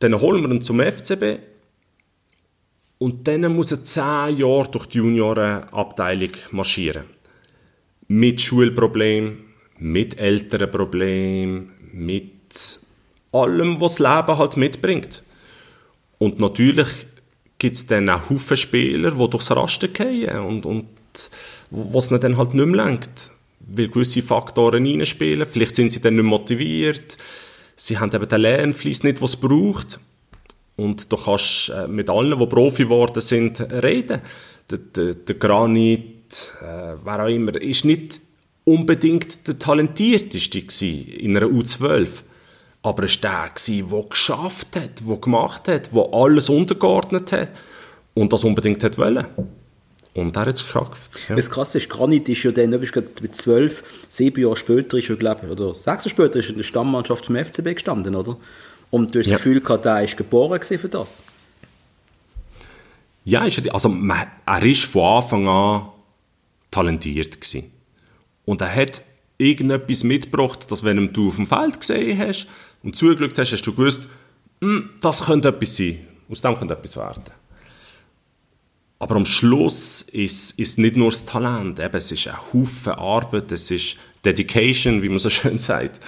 Dann 0.00 0.20
holen 0.20 0.42
wir 0.42 0.50
ihn 0.50 0.60
zum 0.60 0.80
FCB 0.80 1.40
und 2.98 3.26
dann 3.26 3.54
muss 3.54 3.72
er 3.72 3.82
zehn 3.82 4.36
Jahre 4.36 4.68
durch 4.70 4.86
die 4.86 4.98
Juniorenabteilung 4.98 6.32
marschieren. 6.50 7.04
Mit 8.08 8.40
Schulproblemen, 8.40 9.38
mit 9.78 10.18
Elternproblemen, 10.18 11.70
mit 11.92 12.80
allem, 13.32 13.80
was 13.80 13.96
das 13.96 14.00
Leben 14.00 14.38
halt 14.38 14.56
mitbringt. 14.56 15.22
Und 16.18 16.40
natürlich 16.40 16.88
gibt 17.58 17.76
es 17.76 17.86
dann 17.86 18.08
auch 18.08 18.30
Haufen 18.30 18.56
Spieler, 18.56 19.10
die 19.10 19.30
durchs 19.30 19.50
Raster 19.50 19.88
fallen 19.88 20.40
und, 20.40 20.66
und 20.66 20.86
was 21.70 22.08
dann 22.08 22.36
halt 22.36 22.54
nicht 22.54 22.66
mehr 22.66 22.86
lenkt. 22.86 23.30
Weil 23.60 23.88
gewisse 23.88 24.22
Faktoren 24.22 24.86
reinspielen. 24.86 25.46
Vielleicht 25.46 25.76
sind 25.76 25.92
sie 25.92 26.00
dann 26.00 26.16
nicht 26.16 26.24
motiviert. 26.24 27.18
Sie 27.76 27.98
haben 27.98 28.12
eben 28.12 28.28
den 28.28 28.40
Lernfleiss 28.40 29.02
nicht, 29.02 29.20
was 29.20 29.34
es 29.34 29.40
braucht. 29.40 30.00
Und 30.76 31.12
du 31.12 31.16
kannst 31.16 31.70
äh, 31.70 31.88
mit 31.88 32.08
allen, 32.08 32.38
die 32.38 32.46
Profi 32.46 32.84
geworden 32.84 33.20
sind, 33.20 33.60
reden. 33.60 34.20
Der, 34.70 34.78
der, 34.78 35.14
der 35.14 35.34
Granit, 35.34 36.17
äh, 36.62 36.94
wer 37.04 37.24
auch 37.24 37.28
immer, 37.28 37.60
ist 37.60 37.84
nicht 37.84 38.20
unbedingt 38.64 39.46
der 39.48 39.58
talentierteste 39.58 40.86
in 40.86 41.36
einer 41.36 41.46
U12. 41.46 42.08
Aber 42.82 43.04
es 43.04 43.22
war 43.22 43.50
der, 43.66 43.82
der 43.82 44.02
geschafft 44.08 44.76
hat, 44.76 45.08
der 45.08 45.16
gemacht 45.16 45.68
hat, 45.68 45.94
der 45.94 46.08
alles 46.12 46.48
untergeordnet 46.48 47.32
hat 47.32 47.50
und 48.14 48.32
das 48.32 48.44
unbedingt 48.44 48.82
hat 48.84 48.98
wollen. 48.98 49.26
Und 50.14 50.36
er 50.36 50.42
hat 50.42 50.54
es 50.54 50.64
geschafft. 50.64 51.10
Ja. 51.28 51.36
Das 51.36 51.50
Krasse 51.50 51.78
ist, 51.78 51.88
Granit 51.88 52.28
ist 52.28 52.42
ja 52.42 52.50
dann, 52.50 52.70
du 52.70 52.78
bist 52.78 52.94
mit 53.20 53.34
zwölf, 53.34 53.82
sieben 54.08 54.40
Jahre 54.42 54.56
später, 54.56 54.96
ist 54.98 55.10
er, 55.10 55.16
glaube 55.16 55.46
oder 55.48 55.74
sechs 55.74 56.04
Jahre 56.04 56.08
später, 56.08 56.38
ist 56.38 56.46
er 56.46 56.50
in 56.50 56.56
der 56.56 56.64
Stammmannschaft 56.64 57.26
vom 57.26 57.36
FCB 57.36 57.74
gestanden, 57.74 58.14
oder? 58.14 58.36
Und 58.90 59.14
du 59.14 59.18
hast 59.18 59.26
ja. 59.26 59.32
das 59.32 59.42
Gefühl 59.42 59.60
gehabt, 59.60 59.86
er 59.86 60.02
ist 60.02 60.16
geboren 60.16 60.60
für 60.62 60.88
das. 60.88 61.22
Ja, 63.24 63.42
also 63.42 63.94
er 64.46 64.62
ist 64.64 64.84
von 64.84 65.02
Anfang 65.02 65.46
an 65.46 65.88
talentiert 66.70 67.40
gewesen. 67.40 67.70
Und 68.44 68.60
er 68.60 68.74
hat 68.74 69.02
irgendetwas 69.36 70.04
mitgebracht, 70.04 70.70
dass 70.70 70.84
wenn 70.84 71.12
du 71.12 71.28
auf 71.28 71.36
dem 71.36 71.46
Feld 71.46 71.80
gesehen 71.80 72.18
hast, 72.18 72.46
und 72.82 72.96
zugeschaut 72.96 73.38
hast, 73.38 73.52
hast 73.52 73.66
du 73.66 73.74
gewusst, 73.74 74.06
hm, 74.60 74.90
das 75.00 75.24
könnte 75.24 75.48
etwas 75.48 75.76
sein. 75.76 75.98
Aus 76.28 76.40
dem 76.42 76.56
könnte 76.56 76.74
etwas 76.74 76.96
werden. 76.96 77.24
Aber 78.98 79.16
am 79.16 79.24
Schluss 79.24 80.02
ist 80.02 80.58
es 80.58 80.76
nicht 80.76 80.96
nur 80.96 81.10
das 81.10 81.24
Talent, 81.24 81.78
eben, 81.78 81.96
es 81.96 82.10
ist 82.10 82.26
ein 82.26 82.36
Haufen 82.52 82.92
Arbeit, 82.92 83.52
es 83.52 83.70
ist 83.70 83.96
Dedication, 84.24 85.02
wie 85.02 85.08
man 85.08 85.18
so 85.18 85.30
schön 85.30 85.58
sagt. 85.58 86.00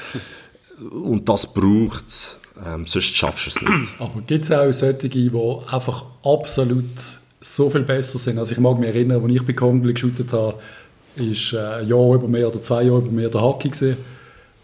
Und 0.91 1.29
das 1.29 1.53
braucht 1.53 2.07
es, 2.07 2.41
ähm, 2.65 2.87
sonst 2.87 3.15
schaffst 3.17 3.47
du 3.47 3.51
es 3.51 3.61
nicht. 3.61 4.01
Aber 4.01 4.21
gibt 4.23 4.45
es 4.45 4.51
auch 4.51 4.73
solche, 4.73 5.09
die 5.09 5.31
einfach 5.71 6.05
absolut 6.25 7.20
so 7.41 7.71
viel 7.71 7.83
besser 7.83 8.19
sind? 8.19 8.39
Also 8.39 8.53
ich 8.53 8.61
mag 8.61 8.79
mich 8.79 8.89
erinnern, 8.89 9.23
als 9.23 9.33
ich 9.33 9.45
bei 9.45 9.53
Kongli 9.53 9.93
geshootet 9.93 10.33
habe, 10.33 10.55
ist 11.17 11.53
äh, 11.53 11.59
ein 11.59 11.89
Jahr 11.89 12.15
über 12.15 12.29
mehr 12.29 12.49
oder 12.49 12.61
zwei 12.63 12.83
Jahre 12.83 12.99
über 12.99 13.11
mehr 13.11 13.29
der 13.29 13.41
Hockey 13.41 13.69
gesehen. 13.69 13.97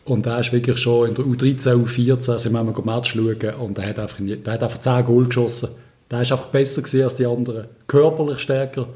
Und 0.05 0.27
er 0.27 0.39
ist 0.39 0.53
wirklich 0.53 0.79
schon 0.79 1.09
in 1.09 1.15
der 1.15 1.25
U13, 1.25 1.85
U14, 1.85 2.39
sind 2.39 2.53
wir 2.53 2.63
mal 2.63 2.73
Match 2.85 3.15
schauen 3.15 3.55
und 3.59 3.79
er 3.79 3.89
hat 3.89 3.99
einfach, 3.99 4.19
der 4.21 4.53
hat 4.53 4.63
einfach 4.63 4.79
10 4.79 5.05
Goal 5.05 5.25
geschossen. 5.25 5.71
Der 6.09 6.23
ist 6.23 6.31
einfach 6.31 6.47
besser 6.47 6.83
gewesen 6.83 7.03
als 7.03 7.17
die 7.17 7.27
anderen. 7.27 7.67
Körperlich 7.89 8.39
stärker, 8.39 8.87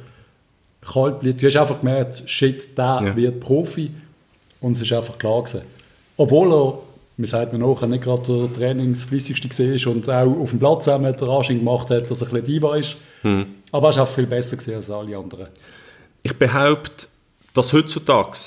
kaltblütig. 0.81 1.41
Du 1.41 1.47
hast 1.49 1.57
einfach 1.57 1.81
gemerkt, 1.81 2.23
shit, 2.27 2.79
der 2.79 3.03
ja. 3.05 3.17
wird 3.17 3.41
Profi. 3.41 3.91
Und 4.61 4.77
es 4.77 4.83
ist 4.83 4.93
einfach 4.93 5.19
klar 5.19 5.43
gewesen. 5.43 5.63
Obwohl 6.17 6.53
er, 6.53 6.79
wir 7.21 7.29
sagen 7.29 7.57
mir 7.57 7.67
nachher, 7.67 7.87
nicht 7.87 8.05
gerade 8.05 8.23
der 8.23 8.53
trainingsflüssigste 8.53 9.49
war 9.49 9.93
und 9.93 10.09
auch 10.09 10.41
auf 10.41 10.51
dem 10.51 10.59
Platz 10.59 10.89
auch 10.89 10.99
mit 10.99 11.21
der 11.21 11.29
Rasching 11.29 11.59
gemacht 11.59 11.91
hat, 11.91 12.11
dass 12.11 12.23
er 12.23 12.29
ein 12.29 12.33
bisschen 12.33 12.47
Diva 12.47 12.77
ist. 12.77 12.97
Mhm. 13.23 13.47
Aber 13.73 13.89
er 13.89 13.91
ist 13.91 13.99
auch 13.99 14.09
viel 14.09 14.27
besser 14.27 14.57
gewesen 14.57 14.77
als 14.77 14.91
alle 14.91 15.17
anderen. 15.17 15.49
ich 16.23 16.37
behaupte, 16.37 17.07
dass 17.55 17.73
heutzutage 17.73 18.39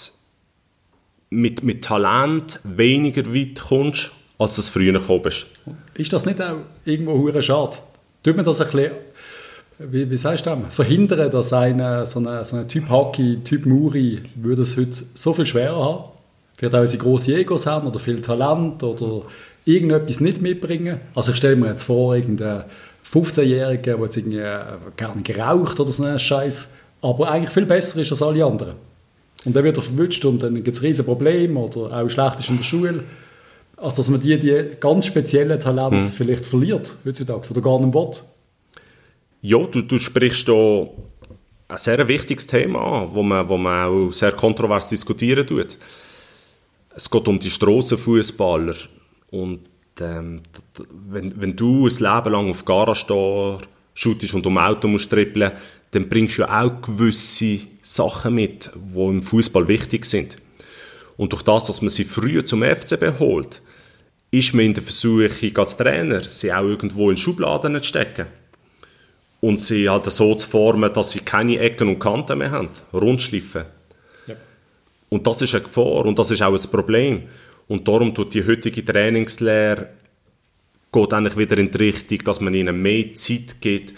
mit, 1.30 1.64
mit 1.64 1.84
Talent 1.84 2.60
weniger 2.64 3.34
weit 3.34 3.60
kommst, 3.60 4.12
als 4.38 4.56
das 4.56 4.70
früher 4.70 4.94
gekommen 4.94 5.24
bist. 5.24 5.48
Ist 5.96 6.14
das 6.14 6.26
nicht 6.26 6.42
auch 6.42 6.58
irgendwo 6.86 7.14
hure 7.14 7.42
schade? 7.42 7.78
Tut 8.24 8.36
man 8.36 8.46
das 8.46 8.62
ein 8.62 8.72
bisschen, 8.72 8.92
wie, 9.80 10.10
wie 10.10 10.18
sagst 10.18 10.46
du 10.46 10.56
das, 10.56 10.76
verhindern, 10.76 11.30
dass 11.32 11.52
eine, 11.54 12.06
so 12.06 12.20
ein 12.20 12.44
so 12.44 12.56
eine 12.56 12.68
Typ 12.68 12.90
Hockey, 12.90 13.40
Typ 13.44 13.66
Muri, 13.66 14.24
würde 14.36 14.62
es 14.62 14.78
heute 14.78 14.92
so 15.16 15.34
viel 15.34 15.46
schwerer 15.46 15.84
haben? 15.84 16.13
Vielleicht 16.64 16.76
auch, 16.76 16.80
weil 16.80 16.88
sie 16.88 16.98
grosse 16.98 17.36
Egos 17.36 17.66
haben 17.66 17.88
oder 17.88 18.00
viel 18.00 18.22
Talent 18.22 18.82
oder 18.84 19.24
irgendetwas 19.66 20.22
nicht 20.22 20.42
mitbringen. 20.42 21.02
Also 21.14 21.32
ich 21.32 21.38
stelle 21.38 21.58
mir 21.58 21.68
jetzt 21.68 21.84
vor, 21.84 22.16
irgendein 22.16 22.64
15-Jähriger, 23.12 23.82
der 23.82 24.00
jetzt 24.00 24.16
irgendwie 24.16 24.38
äh, 24.38 24.64
gerne 24.96 25.22
geraucht 25.24 25.78
oder 25.82 25.92
so 25.92 26.04
einen 26.04 26.18
Scheiß, 26.18 26.70
aber 27.02 27.30
eigentlich 27.30 27.50
viel 27.50 27.66
besser 27.66 28.00
ist 28.00 28.12
als 28.12 28.22
alle 28.22 28.46
anderen. 28.46 28.76
Und 29.44 29.54
dann 29.54 29.64
wird 29.66 29.76
er 29.76 29.84
verwünscht 29.84 30.24
und 30.24 30.42
dann 30.42 30.56
gibt 30.56 30.70
es 30.70 30.82
riesige 30.82 31.04
Probleme 31.04 31.60
oder 31.60 32.02
auch 32.02 32.10
schlecht 32.10 32.40
ist 32.40 32.50
in 32.50 32.58
der 32.58 32.64
Schule. 32.64 33.04
Also 33.76 33.98
dass 33.98 34.10
man 34.10 34.22
die, 34.22 34.40
die 34.40 34.78
ganz 34.80 35.06
speziellen 35.08 35.60
Talente 35.60 36.08
Hm. 36.08 36.14
vielleicht 36.14 36.46
verliert 36.46 36.96
heutzutage 37.04 37.52
oder 37.52 37.62
gar 37.62 37.82
nicht 37.82 37.94
will. 37.94 38.12
Ja, 39.42 39.58
du, 39.66 39.82
du 39.82 40.00
sprichst 40.00 40.48
da 40.48 40.88
ein 41.68 41.78
sehr 41.78 42.08
wichtiges 42.08 42.48
Thema 42.48 42.80
an, 42.80 43.10
wo 43.12 43.22
man, 43.22 43.50
wo 43.50 43.58
man 43.58 43.90
auch 43.90 44.12
sehr 44.12 44.32
kontrovers 44.32 44.88
diskutieren 44.88 45.46
tut. 45.46 45.78
Es 46.96 47.10
geht 47.10 47.28
um 47.28 47.40
die 47.40 47.50
Strassenfußballer 47.50 48.76
und 49.32 49.62
ähm, 50.00 50.42
wenn, 51.10 51.42
wenn 51.42 51.56
du 51.56 51.88
ein 51.88 51.94
Leben 51.94 52.32
lang 52.32 52.50
auf 52.50 52.66
Garage 52.66 53.60
shootest 53.94 54.34
und 54.34 54.46
um 54.46 54.58
Auto 54.58 54.88
musst 54.88 55.10
trippeln, 55.10 55.52
dann 55.92 56.10
bringst 56.10 56.40
du 56.40 56.52
auch 56.52 56.82
gewisse 56.82 57.60
Sachen 57.82 58.36
mit, 58.36 58.72
die 58.76 59.00
im 59.00 59.22
Fußball 59.22 59.68
wichtig 59.68 60.06
sind. 60.06 60.38
Und 61.18 61.32
durch 61.32 61.44
das, 61.44 61.68
dass 61.68 61.82
man 61.82 61.90
sie 61.90 62.06
früher 62.06 62.44
zum 62.44 62.64
FCB 62.64 63.20
holt, 63.20 63.62
ist 64.32 64.54
man 64.54 64.66
in 64.66 64.74
der 64.74 64.84
Versuchung 64.84 65.58
als 65.58 65.78
Trainer, 65.78 66.24
sie 66.24 66.52
auch 66.52 66.64
irgendwo 66.64 67.12
in 67.12 67.18
Schubladen 67.18 67.78
zu 67.78 67.84
stecken 67.84 68.26
und 69.42 69.60
sie 69.60 69.90
halt 69.90 70.12
so 70.12 70.34
zu 70.34 70.50
formen, 70.50 70.92
dass 70.92 71.12
sie 71.12 71.20
keine 71.20 71.60
Ecken 71.60 71.90
und 71.90 72.00
Kanten 72.00 72.40
mehr 72.40 72.52
haben, 72.52 72.70
rundschliffen. 72.92 73.66
Und 75.14 75.28
das 75.28 75.44
ist 75.44 75.54
eine 75.54 75.64
Gefahr 75.64 76.06
und 76.08 76.18
das 76.18 76.32
ist 76.32 76.42
auch 76.42 76.52
ein 76.54 76.72
Problem. 76.72 77.24
Und 77.68 77.88
darum 77.88 78.16
tut 78.16 78.34
die 78.34 78.44
heutige 78.46 78.84
Trainingslehre 78.84 79.90
geht 80.92 81.14
eigentlich 81.14 81.38
wieder 81.38 81.58
in 81.58 81.70
die 81.72 81.78
Richtung, 81.78 82.18
dass 82.26 82.42
man 82.42 82.54
ihnen 82.54 82.82
mehr 82.82 83.14
Zeit 83.14 83.56
gibt, 83.62 83.94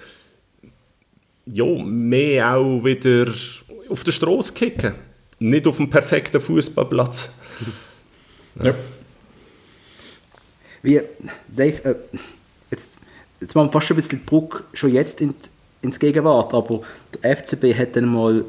ja, 1.46 1.66
mehr 1.66 2.56
auch 2.56 2.84
wieder 2.84 3.32
auf 3.90 4.04
der 4.04 4.12
Straße 4.12 4.54
kicken. 4.54 4.94
Nicht 5.40 5.68
auf 5.68 5.78
dem 5.78 5.90
perfekten 5.90 6.42
Fußballplatz. 6.42 7.34
Ja. 8.64 8.74
Wie, 10.82 11.02
Dave, 11.50 11.84
äh, 11.84 11.96
jetzt, 12.72 13.00
jetzt 13.42 13.54
machen 13.56 13.68
wir 13.68 13.72
fast 13.74 13.88
schon 13.88 13.96
ein 13.96 13.98
bisschen 14.02 14.20
die 14.20 14.26
Brücke 14.26 14.64
schon 14.74 14.94
jetzt 14.94 15.20
in, 15.20 15.30
die- 15.32 15.50
ins 15.86 16.00
Gegenwart, 16.00 16.54
aber 16.54 16.82
der 17.22 17.36
FCB 17.36 17.78
hat 17.78 17.98
dann 17.98 18.06
mal 18.06 18.46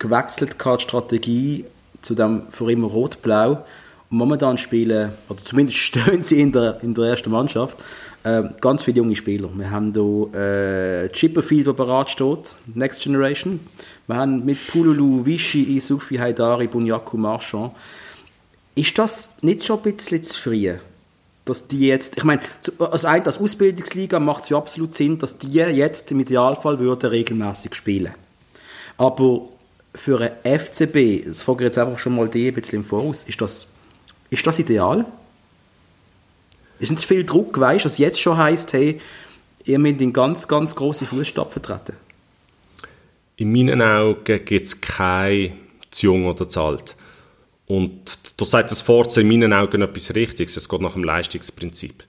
gewechselt, 0.00 0.56
die 0.58 0.80
Strategie 0.82 1.64
zu 2.06 2.14
dem 2.14 2.42
für 2.50 2.70
immer 2.70 2.86
Rot-Blau. 2.88 3.64
Und 4.10 4.18
momentan 4.18 4.56
spielen, 4.56 5.10
oder 5.28 5.42
zumindest 5.44 5.78
stehen 5.88 6.22
sie 6.24 6.40
in 6.40 6.52
der, 6.52 6.78
in 6.82 6.94
der 6.94 7.06
ersten 7.06 7.30
Mannschaft, 7.30 7.76
äh, 8.22 8.42
ganz 8.60 8.82
viele 8.84 8.98
junge 8.98 9.16
Spieler. 9.16 9.48
Wir 9.54 9.70
haben 9.70 9.92
hier 9.92 10.34
äh, 10.40 11.08
Chipperfield, 11.10 11.66
der 11.66 11.72
bereit 11.72 12.10
steht, 12.10 12.56
Next 12.74 13.02
Generation. 13.02 13.60
Wir 14.06 14.16
haben 14.16 14.44
mit 14.44 14.58
Pululu, 14.68 15.26
Vichy, 15.26 15.76
Isufi, 15.76 16.16
Haidari, 16.16 16.68
Bunyaku, 16.68 17.16
Marchand. 17.16 17.72
Ist 18.74 18.96
das 18.98 19.30
nicht 19.42 19.64
schon 19.64 19.78
ein 19.78 19.82
bisschen 19.94 20.22
zu 20.22 20.40
früh? 20.40 20.74
Dass 21.44 21.66
die 21.68 21.86
jetzt, 21.86 22.16
ich 22.16 22.24
meine, 22.24 22.40
ein- 22.80 23.24
als 23.24 23.38
Ausbildungsliga 23.40 24.18
macht 24.18 24.44
es 24.44 24.50
ja 24.50 24.56
absolut 24.58 24.94
Sinn, 24.94 25.18
dass 25.18 25.38
die 25.38 25.50
jetzt 25.52 26.10
im 26.10 26.20
Idealfall 26.20 26.78
würden 26.80 27.08
regelmäßig 27.10 27.74
spielen. 27.74 28.12
Aber 28.98 29.48
für 29.96 30.20
einen 30.20 30.60
FCB, 30.60 31.26
das 31.26 31.42
frage 31.42 31.64
ich 31.64 31.68
jetzt 31.68 31.78
einfach 31.78 31.98
schon 31.98 32.14
mal 32.14 32.28
die 32.28 32.48
ein 32.48 32.54
bisschen 32.54 32.80
im 32.80 32.84
Voraus, 32.84 33.24
ist 33.24 33.40
das, 33.40 33.66
ist 34.30 34.46
das 34.46 34.58
ideal? 34.58 35.06
Ist 36.78 36.90
nicht 36.90 37.04
viel 37.04 37.24
Druck, 37.24 37.58
weißt 37.58 37.84
du, 37.84 37.88
dass 37.88 37.98
jetzt 37.98 38.20
schon 38.20 38.36
heisst, 38.36 38.72
hey, 38.72 39.00
ihr 39.64 39.78
müsst 39.78 40.00
in 40.00 40.12
ganz, 40.12 40.46
ganz 40.46 40.74
große 40.74 41.06
Fußstapfen 41.06 41.62
treten? 41.62 41.94
In 43.36 43.52
meinen 43.52 43.82
Augen 43.82 44.44
gibt 44.44 44.66
es 44.66 44.80
kein 44.80 45.58
zu 45.90 46.06
jung 46.06 46.26
oder 46.26 46.48
zu 46.48 46.60
alt. 46.60 46.96
Und 47.66 48.18
da 48.36 48.44
sagt 48.44 48.70
das 48.70 48.82
Forza 48.82 49.20
in 49.20 49.28
meinen 49.28 49.52
Augen 49.52 49.82
etwas 49.82 50.14
Richtiges. 50.14 50.56
Es 50.56 50.68
geht 50.68 50.80
nach 50.80 50.92
dem 50.92 51.04
Leistungsprinzip. 51.04 52.04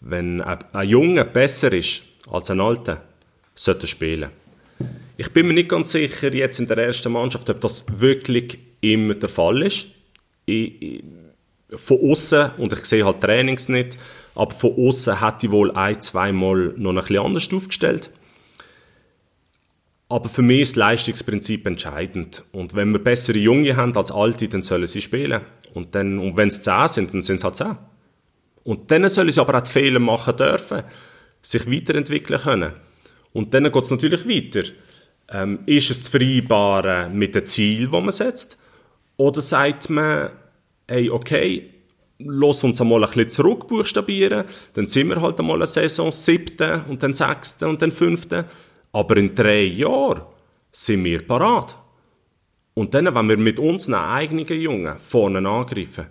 Wenn 0.00 0.40
ein, 0.40 0.58
ein 0.72 0.88
Junge 0.88 1.24
besser 1.24 1.72
ist 1.72 2.02
als 2.30 2.50
ein 2.50 2.60
Alter, 2.60 3.02
sollte 3.54 3.84
er 3.84 3.88
spielen. 3.88 4.30
Ich 5.20 5.32
bin 5.32 5.48
mir 5.48 5.52
nicht 5.52 5.68
ganz 5.68 5.92
sicher, 5.92 6.32
jetzt 6.32 6.60
in 6.60 6.66
der 6.66 6.78
ersten 6.78 7.12
Mannschaft, 7.12 7.50
ob 7.50 7.60
das 7.60 7.84
wirklich 8.00 8.58
immer 8.80 9.12
der 9.12 9.28
Fall 9.28 9.60
ist. 9.60 9.84
Ich, 10.46 10.80
ich, 10.80 11.04
von 11.74 11.98
außen 12.00 12.52
und 12.56 12.72
ich 12.72 12.86
sehe 12.86 13.04
halt 13.04 13.20
Trainings 13.20 13.68
nicht, 13.68 13.98
aber 14.34 14.50
von 14.50 14.72
außen 14.78 15.20
hätte 15.20 15.44
ich 15.44 15.52
wohl 15.52 15.72
ein, 15.72 16.00
zweimal 16.00 16.72
noch 16.78 16.92
ein 16.92 16.96
bisschen 16.96 17.18
anders 17.18 17.52
aufgestellt. 17.52 18.08
Aber 20.08 20.30
für 20.30 20.40
mich 20.40 20.62
ist 20.62 20.72
das 20.72 20.76
Leistungsprinzip 20.76 21.66
entscheidend. 21.66 22.42
Und 22.52 22.74
wenn 22.74 22.90
wir 22.90 22.98
bessere 22.98 23.36
Junge 23.36 23.76
haben 23.76 23.94
als 23.98 24.10
alte, 24.10 24.48
dann 24.48 24.62
sollen 24.62 24.86
sie 24.86 25.02
spielen. 25.02 25.42
Und, 25.74 25.94
dann, 25.94 26.18
und 26.18 26.38
wenn 26.38 26.48
es 26.48 26.62
10 26.62 26.88
sind, 26.88 27.12
dann 27.12 27.20
sind 27.20 27.36
es 27.36 27.44
halt 27.44 27.56
10. 27.56 27.76
Und 28.64 28.90
dann 28.90 29.06
sollen 29.10 29.30
sie 29.30 29.38
aber 29.38 29.58
auch 29.58 29.60
die 29.60 29.70
Fehler 29.70 30.00
machen 30.00 30.38
dürfen, 30.38 30.82
sich 31.42 31.70
weiterentwickeln 31.70 32.40
können. 32.40 32.72
Und 33.34 33.52
dann 33.52 33.70
geht 33.70 33.84
es 33.84 33.90
natürlich 33.90 34.26
weiter. 34.26 34.62
Ähm, 35.32 35.60
ist 35.66 35.90
es 35.90 36.04
zu 36.04 36.10
vereinbaren 36.10 37.16
mit 37.16 37.34
dem 37.34 37.46
Ziel, 37.46 37.88
das 37.88 38.02
man 38.02 38.12
setzt? 38.12 38.58
Oder 39.16 39.40
sagt 39.40 39.90
man, 39.90 40.30
hey, 40.88 41.08
okay, 41.10 41.70
lass 42.18 42.64
uns 42.64 42.80
einmal 42.80 43.04
ein 43.04 43.10
bisschen 43.10 43.30
zurückbuchstabieren, 43.30 44.44
dann 44.74 44.86
sind 44.86 45.08
wir 45.08 45.22
halt 45.22 45.38
einmal 45.38 45.56
eine 45.56 45.66
Saison 45.66 46.10
siebte 46.10 46.84
und 46.88 47.02
dann 47.02 47.14
sechste 47.14 47.68
und 47.68 47.80
dann 47.82 47.92
fünfte. 47.92 48.44
Aber 48.92 49.16
in 49.16 49.34
drei 49.34 49.62
Jahren 49.62 50.22
sind 50.72 51.04
wir 51.04 51.26
parat. 51.26 51.76
Und 52.74 52.94
dann, 52.94 53.14
wenn 53.14 53.28
wir 53.28 53.36
mit 53.36 53.58
unseren 53.58 53.94
eigenen 53.94 54.46
Jungen 54.46 54.98
vorne 54.98 55.46
angreifen, 55.48 56.06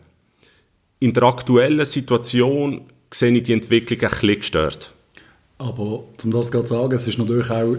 in 0.99 1.13
der 1.13 1.23
aktuellen 1.23 1.85
Situation 1.85 2.81
sehe 3.11 3.31
ich 3.31 3.43
die 3.43 3.53
Entwicklung 3.53 4.01
ein 4.01 4.09
bisschen 4.09 4.35
gestört. 4.35 4.93
Aber 5.57 6.03
um 6.23 6.31
das 6.31 6.51
zu 6.51 6.65
sagen, 6.65 6.93
es 6.93 7.07
ist 7.07 7.17
natürlich 7.17 7.49
auch 7.49 7.77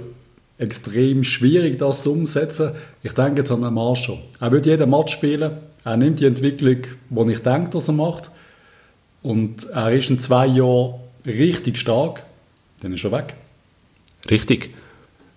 extrem 0.60 1.24
schwierig, 1.24 1.78
das 1.78 2.02
zu 2.02 2.12
umsetzen. 2.12 2.72
Ich 3.02 3.12
denke 3.12 3.40
jetzt 3.40 3.50
an 3.50 3.64
einen 3.64 3.74
Marshall. 3.74 4.18
Er 4.40 4.52
wird 4.52 4.66
jeden 4.66 4.90
Match 4.90 5.14
spielen. 5.14 5.52
Er 5.84 5.96
nimmt 5.96 6.20
die 6.20 6.26
Entwicklung, 6.26 6.82
die 7.08 7.32
ich 7.32 7.42
denke, 7.42 7.70
dass 7.70 7.88
er 7.88 7.94
macht. 7.94 8.30
Und 9.22 9.68
er 9.70 9.92
ist 9.92 10.10
in 10.10 10.18
zwei 10.18 10.46
Jahren 10.46 10.94
richtig 11.24 11.78
stark. 11.78 12.24
Dann 12.82 12.92
ist 12.92 13.04
er 13.04 13.12
weg. 13.12 13.34
Richtig. 14.30 14.74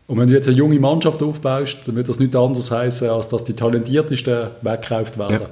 Und 0.07 0.19
wenn 0.19 0.27
du 0.27 0.33
jetzt 0.33 0.47
eine 0.47 0.57
junge 0.57 0.79
Mannschaft 0.79 1.23
aufbaust, 1.23 1.79
dann 1.85 1.95
wird 1.95 2.09
das 2.09 2.19
nichts 2.19 2.35
anderes 2.35 2.69
heißen, 2.69 3.09
als 3.09 3.29
dass 3.29 3.45
die 3.45 3.53
Talentiertesten 3.53 4.49
weggekauft 4.61 5.17
werden. 5.17 5.41
Ja. 5.41 5.49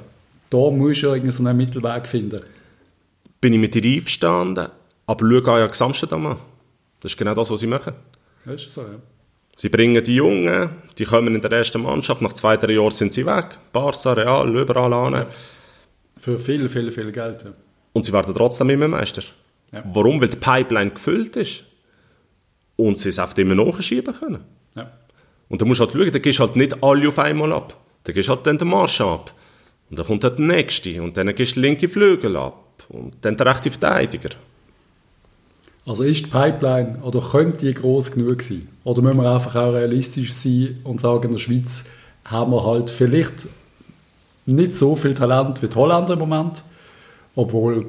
Da 0.49 0.69
musst 0.69 1.03
du 1.03 1.07
irgendeinen 1.07 1.55
Mittelweg 1.55 2.07
finden. 2.07 2.41
Bin 3.39 3.53
ich 3.53 3.59
mit 3.59 3.74
dir 3.74 3.84
einverstanden, 3.84 4.67
aber 5.07 5.41
schau 5.43 5.53
Ajax 5.53 5.82
Amsterdam 5.82 6.26
an. 6.26 6.38
Das 6.99 7.13
ist 7.13 7.17
genau 7.17 7.34
das, 7.34 7.49
was 7.49 7.61
sie 7.61 7.67
machen. 7.67 7.93
Das 8.45 8.65
ist 8.65 8.74
so, 8.74 8.82
ja. 8.82 8.99
Sie 9.56 9.70
bringen 9.70 10.04
die 10.04 10.16
Jungen, 10.16 10.70
die 10.97 11.06
kommen 11.06 11.36
in 11.36 11.41
der 11.41 11.52
ersten 11.52 11.82
Mannschaft, 11.82 12.22
nach 12.22 12.34
zwei, 12.34 12.58
drei 12.58 12.74
Jahren 12.74 12.91
sind 12.91 13.14
sie 13.14 13.26
weg. 13.26 13.58
Barca, 13.72 14.14
Real, 14.14 14.56
überall 14.56 14.93
an. 14.93 15.26
Für 16.20 16.39
viel, 16.39 16.70
viel, 16.70 16.91
viel 16.91 17.12
Geld. 17.12 17.43
Ja. 17.43 17.54
Und 17.93 18.06
sie 18.06 18.14
werden 18.14 18.34
trotzdem 18.34 18.70
immer 18.70 18.88
Meister. 18.88 19.24
Ja. 19.72 19.84
Warum? 19.86 20.22
Weil 20.22 20.30
die 20.30 20.38
Pipeline 20.38 20.91
gefüllt 20.91 21.36
ist. 21.36 21.64
Und 22.76 22.97
sie 22.97 23.10
es 23.10 23.20
einfach 23.20 23.38
immer 23.38 23.56
nachschieben 23.56 24.14
können. 24.14 24.43
Ja. 24.76 24.91
Und 25.49 25.62
da 25.62 25.66
musst 25.66 25.80
du 25.80 25.86
halt 25.86 25.93
schauen, 25.93 26.12
da 26.12 26.20
gehst 26.20 26.39
halt 26.39 26.56
nicht 26.56 26.84
alle 26.84 27.08
auf 27.08 27.20
einmal 27.20 27.52
ab. 27.54 27.76
Da 28.04 28.14
gehst 28.14 28.30
halt 28.30 28.45
dann 28.45 28.58
den 28.58 28.68
Marsch 28.68 29.02
ab. 29.02 29.34
Und 29.89 29.99
dann 29.99 30.06
kommt 30.06 30.24
halt 30.24 30.39
der 30.39 30.45
nächste. 30.45 31.02
Und 31.02 31.18
dann 31.18 31.34
gehst 31.36 31.52
du 31.52 31.56
den 31.56 31.64
linken 31.64 31.89
Flügel 31.89 32.38
ab. 32.38 32.84
Und 32.89 33.18
dann 33.22 33.36
der 33.36 33.45
rechte 33.47 33.70
Verteidiger. 33.70 34.30
Also 35.86 36.03
ist 36.03 36.25
die 36.25 36.29
Pipeline 36.29 36.99
oder 37.01 37.21
könnte 37.21 37.65
die 37.65 37.73
groß 37.73 38.11
genug 38.11 38.41
sein? 38.41 38.67
Oder 38.84 39.01
müssen 39.01 39.17
wir 39.17 39.32
einfach 39.32 39.55
auch 39.55 39.73
realistisch 39.73 40.34
sein 40.34 40.79
und 40.84 41.01
sagen, 41.01 41.25
in 41.25 41.32
der 41.32 41.39
Schweiz 41.39 41.86
haben 42.25 42.51
wir 42.51 42.63
halt 42.63 42.89
vielleicht 42.89 43.47
nicht 44.45 44.75
so 44.75 44.95
viel 44.95 45.13
Talent 45.13 45.61
wie 45.61 45.67
die 45.67 45.75
Holländer 45.75 46.13
im 46.13 46.19
Moment, 46.19 46.63
obwohl 47.36 47.88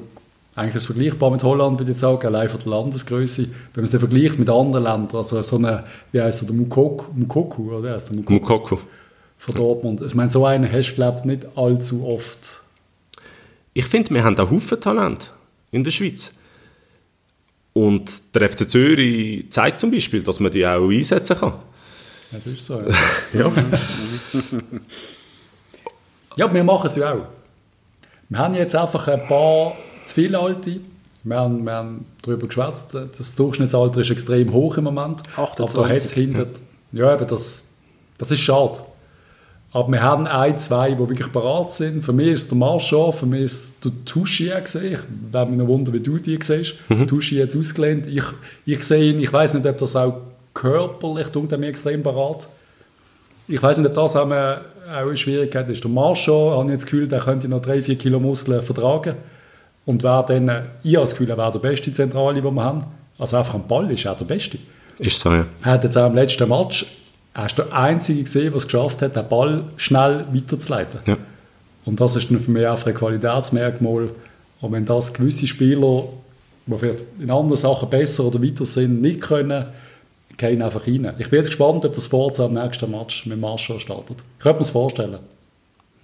eigentlich 0.55 0.75
ist 0.75 0.83
es 0.83 0.87
vergleichbar 0.87 1.31
mit 1.31 1.43
Holland, 1.43 1.79
würde 1.79 1.91
ich 1.91 1.97
sagen, 1.97 2.25
allein 2.27 2.49
von 2.49 2.59
der 2.59 2.69
Landesgröße. 2.69 3.43
Wenn 3.43 3.51
man 3.75 3.85
es 3.85 3.91
dann 3.91 3.99
vergleicht 3.99 4.37
mit 4.37 4.49
anderen 4.49 4.83
Ländern, 4.83 5.17
also 5.17 5.41
so 5.41 5.57
eine, 5.57 5.83
wie 6.11 6.21
heißt 6.21 6.43
er, 6.43 6.47
der 6.47 6.55
Mukoku, 6.55 7.05
Mukoku 7.15 7.71
oder 7.71 7.83
wie 7.83 7.93
heißt 7.93 8.09
der 8.09 8.17
Mukoku? 8.17 8.33
Mukoku. 8.33 8.77
von 9.37 9.55
Dortmund. 9.55 10.01
Ich 10.01 10.15
meine, 10.15 10.29
so 10.29 10.45
einen 10.45 10.71
hast 10.71 10.91
du, 10.91 10.95
glaube 10.95 11.19
ich, 11.19 11.25
nicht 11.25 11.57
allzu 11.57 12.07
oft. 12.07 12.61
Ich 13.73 13.85
finde, 13.85 14.13
wir 14.13 14.23
haben 14.23 14.37
einen 14.37 14.49
Haufen 14.49 14.79
Talent 14.79 15.31
in 15.71 15.83
der 15.83 15.91
Schweiz. 15.91 16.33
Und 17.73 18.35
der 18.35 18.49
FC 18.49 18.69
Zürich 18.69 19.51
zeigt 19.51 19.79
zum 19.79 19.91
Beispiel, 19.91 20.21
dass 20.21 20.39
man 20.39 20.51
die 20.51 20.65
auch 20.65 20.89
einsetzen 20.89 21.37
kann. 21.37 21.53
Das 22.31 22.45
ist 22.47 22.65
so, 22.65 22.81
ja. 22.81 22.89
ja. 23.33 23.51
ja, 26.35 26.53
wir 26.53 26.63
machen 26.63 26.87
es 26.87 26.95
ja 26.95 27.13
auch. 27.13 27.27
Wir 28.29 28.37
haben 28.39 28.53
jetzt 28.55 28.75
einfach 28.75 29.07
ein 29.07 29.27
paar 29.27 29.73
zu 30.03 30.15
viele 30.15 30.39
Alte. 30.39 30.79
Wir 31.23 31.37
haben, 31.37 31.63
wir 31.63 31.73
haben 31.73 32.05
darüber 32.21 32.47
geschwätzt, 32.47 32.93
das 32.93 33.35
Durchschnittsalter 33.35 34.01
ist 34.01 34.09
extrem 34.09 34.51
hoch 34.51 34.77
im 34.77 34.85
Moment. 34.85 35.23
28. 35.37 35.77
Aber 35.77 35.87
da 35.87 35.93
hat's 35.93 36.11
hinter, 36.11 36.47
ja, 36.91 37.13
aber 37.13 37.25
das, 37.25 37.63
das 38.17 38.31
ist 38.31 38.41
schade. 38.41 38.79
Aber 39.73 39.91
wir 39.91 40.03
haben 40.03 40.27
ein, 40.27 40.57
zwei, 40.59 40.91
die 40.91 40.99
wirklich 40.99 41.31
parat 41.31 41.73
sind. 41.73 42.05
Für 42.05 42.13
mich 42.13 42.27
ist 42.27 42.51
der 42.51 42.57
Marchand, 42.57 43.15
für 43.15 43.25
mich 43.25 43.41
ist 43.41 43.83
der 43.83 43.91
Tuschi 44.05 44.51
gesehen. 44.63 44.93
Ich 44.93 45.33
würde 45.33 45.51
mich 45.51 45.59
noch 45.59 45.67
wundern, 45.67 45.95
wie 45.95 45.99
du 45.99 46.19
die 46.19 46.37
siehst. 46.39 46.75
Mhm. 46.89 47.07
Tuschi 47.07 47.39
jetzt 47.39 47.57
ausgelehnt. 47.57 48.05
Ich, 48.05 48.23
ich 48.67 48.83
sehe 48.83 49.11
ihn, 49.11 49.19
ich 49.19 49.33
weiß 49.33 49.55
nicht, 49.55 49.65
ob 49.65 49.77
das 49.79 49.95
auch 49.95 50.21
körperlich 50.53 51.27
tut 51.29 51.51
er 51.51 51.57
mir 51.57 51.67
extrem 51.67 52.03
parat. 52.03 52.47
Ich 53.47 53.61
weiß 53.61 53.79
nicht, 53.79 53.87
ob 53.87 53.95
das 53.95 54.15
auch 54.15 54.25
eine, 54.25 54.61
auch 54.87 55.07
eine 55.07 55.17
Schwierigkeit 55.17 55.67
ist. 55.69 55.83
Der 55.83 55.89
Marchand, 55.89 56.51
habe 56.51 56.65
ich 56.67 56.75
das 56.75 56.85
Gefühl, 56.85 57.07
der 57.07 57.21
könnte 57.21 57.47
noch 57.47 57.61
drei, 57.61 57.81
vier 57.81 57.97
Kilo 57.97 58.19
Muskeln 58.19 58.61
vertragen. 58.61 59.15
Und 59.87 60.03
wäre 60.03 60.23
dann, 60.27 60.65
ich 60.83 60.95
habe 60.95 61.03
das 61.03 61.11
Gefühl, 61.11 61.31
er 61.31 61.37
wäre 61.37 61.51
der 61.51 61.59
beste 61.59 61.91
Zentrale, 61.91 62.39
den 62.39 62.53
wir 62.53 62.63
haben. 62.63 62.83
Also 63.17 63.37
einfach 63.37 63.55
am 63.55 63.67
Ball 63.67 63.89
ist 63.91 64.05
er 64.05 64.13
der 64.13 64.25
Beste. 64.25 64.59
Ist 64.99 65.19
so, 65.19 65.31
ja. 65.31 65.45
Er 65.63 65.71
hat 65.71 65.83
jetzt 65.83 65.97
auch 65.97 66.07
im 66.07 66.15
letzten 66.15 66.47
Match 66.47 66.85
hast 67.33 67.57
du 67.57 67.63
der 67.63 67.73
Einzige 67.73 68.23
gesehen, 68.23 68.49
der 68.51 68.57
es 68.57 68.65
geschafft 68.65 69.01
hat, 69.01 69.15
den 69.15 69.27
Ball 69.27 69.65
schnell 69.77 70.25
weiterzuleiten. 70.31 70.99
Ja. 71.05 71.17
Und 71.85 71.99
das 71.99 72.15
ist 72.15 72.29
dann 72.29 72.39
für 72.39 72.51
mich 72.51 72.65
auch 72.65 72.85
ein 72.85 72.93
Qualitätsmerkmal. 72.93 74.09
Und 74.61 74.71
wenn 74.71 74.85
das 74.85 75.13
gewisse 75.13 75.47
Spieler, 75.47 76.03
die 76.65 76.77
vielleicht 76.77 76.99
in 77.19 77.29
anderen 77.29 77.57
Sachen 77.57 77.89
besser 77.89 78.25
oder 78.25 78.41
weiter 78.41 78.65
sind, 78.65 79.01
nicht 79.01 79.21
können, 79.21 79.65
gehen 80.37 80.61
einfach 80.61 80.87
rein. 80.87 81.13
Ich 81.19 81.29
bin 81.29 81.37
jetzt 81.37 81.49
gespannt, 81.49 81.85
ob 81.85 81.93
das 81.93 82.07
Forza 82.07 82.45
am 82.45 82.53
nächsten 82.53 82.89
Match 82.89 83.25
mit 83.25 83.39
Marshall 83.39 83.79
startet. 83.79 84.17
Ich 84.37 84.43
könnte 84.43 84.57
mir 84.57 84.59
das 84.59 84.69
vorstellen. 84.69 85.19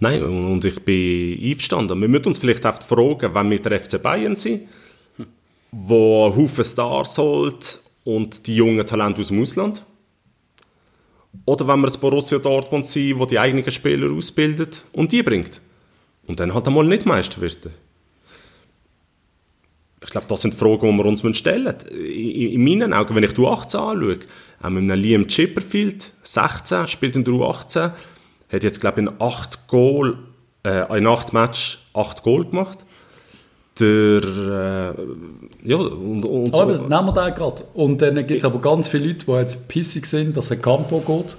Nein, 0.01 0.23
und 0.23 0.63
ich 0.63 0.81
bin 0.81 1.39
einverstanden. 1.43 1.99
Wir 1.99 2.07
müssen 2.07 2.27
uns 2.27 2.37
vielleicht 2.37 2.65
oft 2.65 2.83
fragen, 2.83 3.33
wenn 3.33 3.49
wir 3.49 3.59
der 3.59 3.79
FC 3.79 4.01
Bayern 4.01 4.35
sind, 4.35 4.61
wo 5.71 6.33
Haufen 6.35 6.63
Stars 6.63 7.17
holt 7.17 7.79
und 8.05 8.47
die 8.47 8.55
jungen 8.55 8.85
Talente 8.85 9.21
aus 9.21 9.27
dem 9.27 9.41
Ausland, 9.41 9.83
oder 11.45 11.67
wenn 11.67 11.79
wir 11.79 11.87
das 11.87 11.97
Borussia 11.97 12.39
Dortmund 12.39 12.85
sind, 12.85 13.19
wo 13.19 13.25
die 13.25 13.39
eigenen 13.39 13.69
Spieler 13.69 14.11
ausbildet 14.11 14.83
und 14.93 15.11
die 15.11 15.23
bringt. 15.23 15.61
Und 16.27 16.39
dann 16.39 16.53
halt 16.53 16.67
einmal 16.67 16.85
nicht 16.85 17.05
Meister 17.05 17.41
wird. 17.41 17.69
Ich 20.01 20.09
glaube, 20.11 20.27
das 20.27 20.41
sind 20.41 20.55
Fragen, 20.55 20.91
die 20.91 20.97
wir 20.97 21.05
uns 21.05 21.37
stellen. 21.37 21.75
In 21.91 22.63
meinen 22.63 22.93
Augen, 22.93 23.15
wenn 23.15 23.23
ich 23.23 23.33
die 23.33 23.41
U18 23.41 23.77
anschaue, 23.77 24.19
auch 24.61 24.69
mit 24.69 24.83
einem 24.83 24.99
Liam 24.99 25.27
Chipperfield, 25.27 26.11
16, 26.23 26.87
spielt 26.87 27.15
in 27.15 27.23
der 27.23 27.33
U18, 27.33 27.91
hat 28.51 28.63
jetzt, 28.63 28.79
glaube 28.79 29.01
ich, 29.01 29.07
in 29.07 29.13
8 29.19 29.67
Goal, 29.67 30.17
äh, 30.63 30.97
in 30.97 31.05
8 31.05 31.33
Matches 31.33 31.79
8 31.93 32.23
Goal 32.23 32.45
gemacht. 32.45 32.79
Der, 33.79 33.85
äh, 33.87 35.69
ja, 35.69 35.77
und, 35.77 36.25
und 36.25 36.53
aber 36.53 36.75
so. 36.75 36.83
nehmen 36.83 37.05
wir 37.05 37.13
den 37.13 37.33
gerade. 37.33 37.63
Und 37.73 38.01
dann 38.01 38.15
gibt 38.15 38.39
es 38.39 38.45
aber 38.45 38.59
ganz 38.59 38.87
viele 38.87 39.07
Leute, 39.07 39.25
die 39.25 39.31
jetzt 39.31 39.67
pissig 39.67 40.05
sind, 40.05 40.35
dass 40.35 40.51
ein 40.51 40.61
Campo 40.61 40.99
geht. 40.99 41.37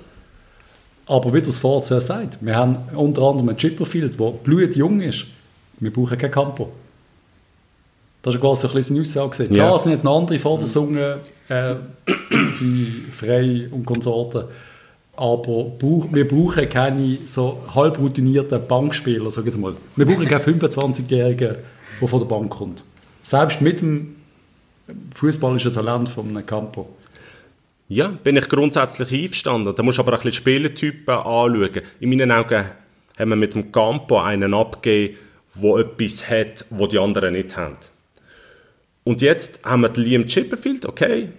Aber 1.07 1.35
wie 1.35 1.43
das 1.43 1.59
vorher 1.59 2.01
sagt, 2.01 2.39
wir 2.41 2.57
haben 2.57 2.79
unter 2.95 3.23
anderem 3.23 3.49
einen 3.49 3.59
Chipperfield, 3.59 4.19
der 4.19 4.31
blutjung 4.31 5.01
ist. 5.01 5.27
Wir 5.81 5.93
brauchen 5.93 6.17
kein 6.17 6.31
Campo. 6.31 6.71
Das 8.23 8.35
ist 8.35 8.41
quasi 8.41 8.67
ein 8.67 8.73
bisschen 8.75 9.05
seine 9.05 9.27
Aussage. 9.27 9.49
Klar, 9.49 9.71
ja. 9.73 9.79
sind 9.79 9.93
jetzt 9.93 10.05
noch 10.05 10.19
andere 10.19 10.39
Vordersungen, 10.39 11.21
äh, 11.49 11.75
Zuffi, 12.29 13.05
Frei 13.11 13.69
und 13.71 13.87
Konsorten. 13.87 14.45
Aber 15.17 15.73
wir 16.13 16.29
brauchen 16.29 16.69
keine 16.69 17.19
so 17.27 17.63
halb 17.75 17.99
routinierten 17.99 18.61
Bankspieler, 18.67 19.31
sag 19.31 19.47
ich 19.47 19.57
mal. 19.57 19.75
Wir 19.97 20.07
brauchen 20.07 20.27
keine 20.27 20.43
25-Jährigen, 20.43 21.57
der 22.01 22.09
von 22.09 22.21
der 22.21 22.27
Bank 22.27 22.51
kommt. 22.51 22.85
Selbst 23.23 23.61
mit 23.61 23.81
dem 23.81 24.17
fußballischen 25.15 25.73
Talent 25.73 26.09
von 26.09 26.29
einem 26.29 26.45
Campo. 26.47 26.89
Ja, 27.89 28.09
bin 28.09 28.37
ich 28.37 28.49
grundsätzlich 28.49 29.13
einverstanden. 29.13 29.75
Da 29.75 29.83
musst 29.83 29.99
du 29.99 30.03
aber 30.03 30.13
ein 30.13 30.19
bisschen 30.19 30.33
Spielertypen 30.33 31.15
anschauen. 31.15 31.83
In 31.99 32.09
meinen 32.09 32.31
Augen 32.31 32.65
haben 33.19 33.31
wir 33.31 33.37
mit 33.37 33.55
dem 33.55 33.73
Campo 33.73 34.21
einen 34.21 34.55
abgegeben, 34.55 35.19
der 35.55 35.77
etwas 35.79 36.31
hat, 36.31 36.65
was 36.71 36.89
die 36.89 36.99
anderen 36.99 37.35
nicht 37.35 37.57
haben. 37.57 37.77
Und 39.05 39.23
jetzt 39.23 39.65
haben 39.65 39.81
wir 39.83 39.89
den 39.89 40.05
Liam 40.05 40.27
Chipperfield, 40.27 40.87
okay, 40.87 41.31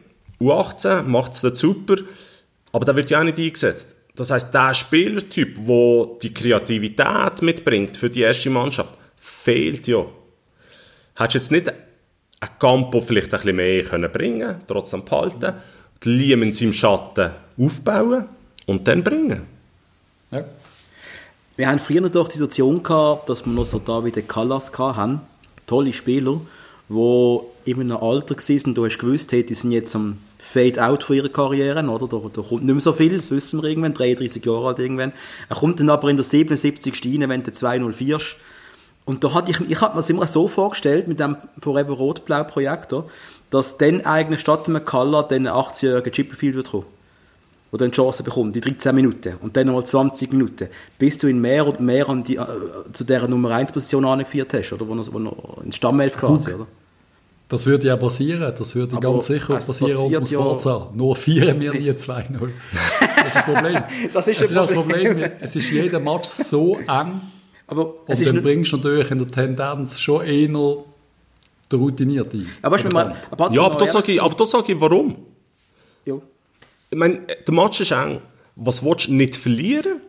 U18, 0.42 1.04
macht 1.04 1.32
es 1.32 1.60
super, 1.60 1.96
aber 2.72 2.86
der 2.86 2.96
wird 2.96 3.12
ja 3.12 3.20
auch 3.20 3.24
nicht 3.24 3.38
eingesetzt. 3.38 3.96
Das 4.16 4.32
heißt, 4.32 4.54
der 4.54 4.74
Spielertyp, 4.74 5.56
der 5.66 6.08
die 6.22 6.34
Kreativität 6.34 7.42
mitbringt 7.42 7.96
für 7.96 8.10
die 8.10 8.22
erste 8.22 8.50
Mannschaft, 8.50 8.94
fehlt 9.16 9.88
ja. 9.88 10.06
Hättest 11.16 11.52
du 11.52 11.56
jetzt 11.56 11.66
nicht 11.66 11.76
ein 12.42 12.50
Campo 12.60 13.02
vielleicht 13.02 13.34
ein 13.34 13.40
bisschen 13.40 13.56
mehr 13.56 13.84
können 13.84 14.12
bringen 14.12 14.56
trotzdem 14.68 15.06
behalten, 15.06 15.54
die 16.04 16.10
Liam 16.10 16.44
in 16.44 16.52
seinem 16.52 16.74
Schatten 16.74 17.32
aufbauen 17.58 18.26
und 18.66 18.88
dann 18.88 19.04
bringen. 19.04 19.44
Ja. 20.32 20.44
Wir 21.58 21.68
haben 21.68 21.80
früher 21.80 22.02
noch 22.02 22.10
die 22.10 22.38
Situation 22.38 22.82
gehabt, 22.82 23.30
dass 23.30 23.46
wir 23.46 23.54
noch 23.54 23.66
so 23.66 23.78
da 23.78 24.04
wie 24.04 24.12
den 24.12 24.28
Callas 24.28 24.72
hatten, 24.78 25.22
tolle 25.68 25.94
Spieler, 25.94 26.42
die 26.90 27.40
in 27.66 27.80
einem 27.80 27.98
Alter 27.98 28.36
waren, 28.36 28.74
du 28.74 28.86
hast 28.86 28.98
gewusst, 28.98 29.32
hey, 29.32 29.46
die 29.46 29.54
sind 29.54 29.72
jetzt 29.72 29.96
am 29.96 30.18
Fade-out 30.40 31.04
von 31.04 31.16
ihrer 31.16 31.30
Karriere, 31.30 31.86
oder? 31.88 32.08
Da, 32.08 32.18
da, 32.34 32.42
kommt 32.42 32.64
nicht 32.64 32.74
mehr 32.74 32.82
so 32.82 32.94
viel, 32.94 33.16
das 33.16 33.32
wissen 33.32 33.62
wir 33.62 33.70
irgendwann, 33.70 33.94
33 33.94 34.44
Jahre 34.44 34.70
alt 34.70 34.80
irgendwann. 34.80 35.14
Er 35.50 35.56
kommt 35.56 35.80
dann 35.80 35.90
aber 35.90 36.10
in 36.10 36.18
der 36.18 36.26
77. 36.26 36.94
rein, 37.06 37.30
wenn 37.30 37.44
du 37.44 37.52
2-0 37.52 37.94
Und 39.06 39.24
da 39.24 39.34
hatte 39.34 39.52
ich, 39.52 39.60
ich 39.70 39.82
hatte 39.82 39.96
mir 39.96 40.02
das 40.02 40.10
immer 40.10 40.28
so 40.28 40.48
vorgestellt, 40.48 41.08
mit 41.08 41.20
dem 41.20 41.38
Forever 41.60 41.94
Rot-Blau 41.94 42.44
Projektor, 42.44 43.10
dass 43.50 43.78
dann 43.78 44.06
eigentlich 44.06 44.42
statt 44.42 44.68
dem 44.68 44.74
McCullough 44.74 45.28
dann 45.28 45.48
ein 45.48 45.54
80-jähriger 45.54 46.12
Chipperfield 46.12 46.56
wird 46.56 46.72
kommen 46.72 46.86
der 47.72 47.80
dann 47.80 47.92
die 47.92 47.96
Chance 47.96 48.24
bekommt, 48.24 48.56
die 48.56 48.62
13 48.62 48.94
Minuten 48.94 49.36
und 49.42 49.56
dann 49.56 49.68
nochmal 49.68 49.86
20 49.86 50.34
Minuten, 50.34 50.68
bis 51.00 51.18
du 51.18 51.28
ihn 51.28 51.40
mehr 51.40 51.66
und 51.66 51.80
mehr 51.80 52.08
an 52.10 52.24
die, 52.24 52.36
äh, 52.36 52.46
zu 52.92 53.06
dieser 53.06 53.28
Nummer 53.28 53.52
1 53.52 53.72
Position 53.72 54.06
angeführt 54.06 54.54
hast, 54.54 54.74
oder? 54.74 54.88
Wo 54.88 54.94
er, 54.94 55.14
wo 55.14 55.20
er 55.20 55.64
ins 55.64 55.78
Stammelf 55.78 56.18
quasi, 56.18 56.54
oder? 56.54 56.68
Das 57.48 57.66
würde 57.66 57.88
ja 57.88 57.98
passieren, 57.98 58.54
das 58.58 58.76
würde 58.76 58.96
Aber 58.96 59.14
ganz 59.14 59.28
sicher 59.28 59.56
passieren 59.56 59.98
unter 59.98 60.20
dem 60.22 60.26
Forza. 60.26 60.90
Nur 60.94 61.16
vieren 61.18 61.60
wir 61.60 61.74
nie 61.74 61.92
2-0. 61.92 62.50
Das 63.00 63.28
ist 63.28 63.36
das 63.36 63.46
Problem. 63.46 63.74
das 64.14 64.28
ist, 64.28 64.42
das, 64.42 64.52
ist 64.52 64.56
das 64.56 64.72
Problem. 64.72 65.18
Es 65.42 65.56
ist 65.58 65.70
jeder 65.70 66.00
Match 66.00 66.30
so 66.30 66.78
eng. 66.78 67.22
Aber 67.72 67.94
und 68.06 68.26
dann 68.26 68.44
bringst 68.44 68.74
du 68.74 68.78
natürlich 68.78 69.10
in 69.12 69.20
der 69.20 69.28
Tendenz 69.28 69.98
schon 69.98 70.26
eher 70.26 70.50
der 71.72 71.80
Routinierte 71.80 72.38
ein. 72.38 72.48
Aber, 72.62 72.78
mal, 72.92 73.16
ja, 73.52 73.62
aber 73.62 73.78
das 73.78 73.94
sage 73.94 74.12
ich, 74.12 74.22
aber 74.22 74.46
sage 74.46 74.74
ich, 74.74 74.82
warum? 74.82 75.16
Ja. 76.06 76.16
Ich 76.90 76.98
meine, 76.98 77.22
der 77.48 77.54
Match 77.54 77.80
ist 77.80 77.92
eng. 77.92 78.20
Was 78.58 78.84
willst 78.84 79.08
du 79.08 79.14
nicht 79.14 79.38
verlieren 79.38 80.02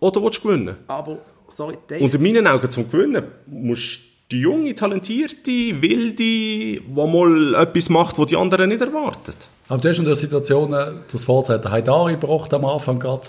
oder 0.00 0.22
willst 0.22 0.44
du 0.44 0.48
gewinnen? 0.48 0.76
Aber, 0.86 1.20
sorry, 1.48 1.78
Dave. 1.88 2.04
Und 2.04 2.14
in 2.14 2.22
meinen 2.22 2.46
Augen 2.46 2.68
zum 2.68 2.90
Gewinnen 2.90 3.24
musst 3.46 4.00
die 4.30 4.40
junge, 4.40 4.74
talentierte, 4.74 5.80
wilde, 5.80 6.12
die 6.12 6.82
mal 6.94 7.54
etwas 7.54 7.88
macht, 7.88 8.18
was 8.18 8.26
die 8.26 8.36
anderen 8.36 8.68
nicht 8.68 8.82
erwarten. 8.82 9.32
Aber 9.70 9.80
du 9.80 9.88
hast 9.88 9.98
in 9.98 10.04
der 10.04 10.14
Situation, 10.14 10.76
das 11.10 11.24
Vorzeit 11.24 11.64
der 11.64 11.72
Haidari 11.72 12.16
gebracht 12.16 12.52
am 12.52 12.66
Anfang 12.66 12.98
gerade. 12.98 13.28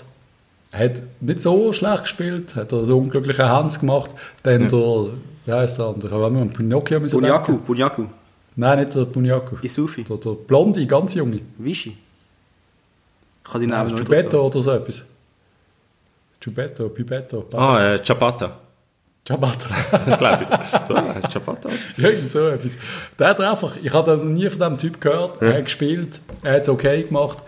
Hat 0.72 1.02
nicht 1.20 1.40
so 1.40 1.72
schlecht 1.72 2.02
gespielt, 2.02 2.54
hat 2.54 2.72
einen 2.72 2.90
unglücklichen 2.90 3.48
Hans 3.48 3.80
gemacht. 3.80 4.10
Dann 4.44 4.62
ja. 4.62 4.68
der, 4.68 5.06
wie 5.46 5.52
heißt 5.52 5.78
der 5.78 5.86
andere? 5.86 6.22
Haben 6.22 6.36
wir 6.36 6.46
Pinocchio 6.46 7.00
müssen 7.00 7.20
Bunyaku, 7.20 7.56
Bunyaku. 7.58 8.04
Nein, 8.56 8.80
nicht 8.80 8.94
der 8.94 9.04
Bunyaku. 9.04 9.56
Isufi. 9.62 10.04
Der, 10.04 10.18
der 10.18 10.30
Blonde, 10.30 10.86
ganz 10.86 11.14
junge. 11.14 11.40
Wischi. 11.58 11.96
Ich 13.44 13.50
kann 13.50 13.60
die 13.60 13.66
Namen 13.66 13.90
ja, 13.90 13.96
Giubetto 13.96 14.46
oder 14.46 14.62
so 14.62 14.70
etwas. 14.70 15.04
Giubetto, 16.38 16.88
Pipetto. 16.88 17.46
Ah, 17.52 17.94
äh, 17.94 18.02
Ciabatta. 18.02 18.56
Ciabatta. 19.26 20.16
Glaube 20.16 20.46
ich. 20.50 20.68
So, 20.68 20.96
heißt 20.96 21.30
Ciabatta. 21.32 21.68
Irgend 21.96 22.30
so 22.30 22.48
etwas. 22.48 22.78
Der 23.18 23.28
hat 23.28 23.40
einfach, 23.40 23.74
ich 23.82 23.92
habe 23.92 24.16
noch 24.16 24.24
nie 24.24 24.48
von 24.48 24.58
diesem 24.58 24.78
Typ 24.78 25.00
gehört, 25.00 25.42
ja. 25.42 25.48
er 25.48 25.58
hat 25.58 25.64
gespielt, 25.64 26.20
er 26.42 26.54
hat 26.54 26.62
es 26.62 26.68
okay 26.68 27.02
gemacht. 27.02 27.38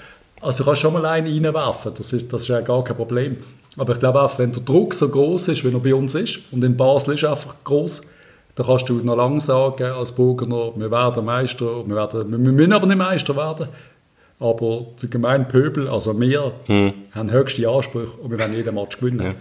Also 0.42 0.58
du 0.58 0.64
kannst 0.64 0.80
schon 0.80 0.92
mal 0.92 1.04
einen 1.06 1.26
reinwerfen, 1.44 1.92
das 1.96 2.12
ist, 2.12 2.32
das 2.32 2.42
ist 2.42 2.48
ja 2.48 2.60
gar 2.60 2.82
kein 2.84 2.96
Problem. 2.96 3.36
Aber 3.78 3.92
ich 3.94 3.98
glaube 4.00 4.20
auch, 4.20 4.38
wenn 4.38 4.52
der 4.52 4.62
Druck 4.62 4.92
so 4.92 5.08
groß 5.08 5.48
ist, 5.48 5.64
wie 5.64 5.72
er 5.72 5.78
bei 5.78 5.94
uns 5.94 6.14
ist, 6.14 6.40
und 6.52 6.62
in 6.64 6.76
Basel 6.76 7.14
ist 7.14 7.22
er 7.22 7.30
einfach 7.30 7.54
groß, 7.64 8.02
dann 8.56 8.66
kannst 8.66 8.88
du 8.88 8.94
noch 8.96 9.16
lange 9.16 9.40
sagen 9.40 9.84
als 9.92 10.12
Burgener, 10.12 10.72
wir 10.76 10.90
werden 10.90 11.24
Meister, 11.24 11.86
wir, 11.86 11.94
werden, 11.96 12.30
wir 12.30 12.52
müssen 12.52 12.72
aber 12.72 12.86
nicht 12.86 12.98
Meister 12.98 13.34
werden. 13.36 13.68
aber 14.40 14.86
der 15.00 15.08
gemeine 15.08 15.44
Pöbel, 15.44 15.88
also 15.88 16.18
wir, 16.20 16.52
haben 17.12 17.30
höchste 17.32 17.66
Ansprüche 17.68 18.12
und 18.20 18.30
wir 18.30 18.38
werden 18.38 18.54
jeden 18.54 18.74
Match 18.74 18.98
gewinnen. 18.98 19.34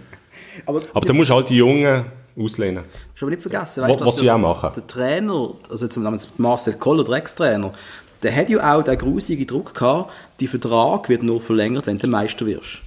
Aber, 0.64 0.80
Aber 0.94 1.04
da 1.06 1.12
musst 1.12 1.30
du 1.30 1.34
halt 1.34 1.48
die 1.50 1.56
Jungen 1.56 2.06
auslehnen. 2.38 2.84
Schon 3.14 3.30
nicht 3.30 3.42
vergessen, 3.42 3.82
Was- 3.82 3.90
weißt, 3.90 4.00
was 4.00 4.06
dass 4.06 4.16
sie 4.16 4.24
der- 4.24 4.34
auch 4.36 4.38
machen. 4.38 4.70
Der 4.74 4.86
Trainer, 4.86 5.50
also 5.70 5.84
jetzt 5.84 5.98
Marcel 6.38 6.74
Koller, 6.74 7.04
der 7.04 7.14
Ex-Trainer, 7.16 7.72
der 8.22 8.34
hat 8.34 8.48
ja 8.48 8.74
auch 8.76 8.82
den 8.82 8.98
grusigen 8.98 9.46
Druck 9.46 9.74
gehabt, 9.74 10.10
die 10.40 10.46
Vertrag 10.46 11.08
wird 11.08 11.22
nur 11.22 11.40
verlängert, 11.40 11.86
wenn 11.86 11.98
du 11.98 12.06
Meister 12.06 12.46
wirst. 12.46 12.80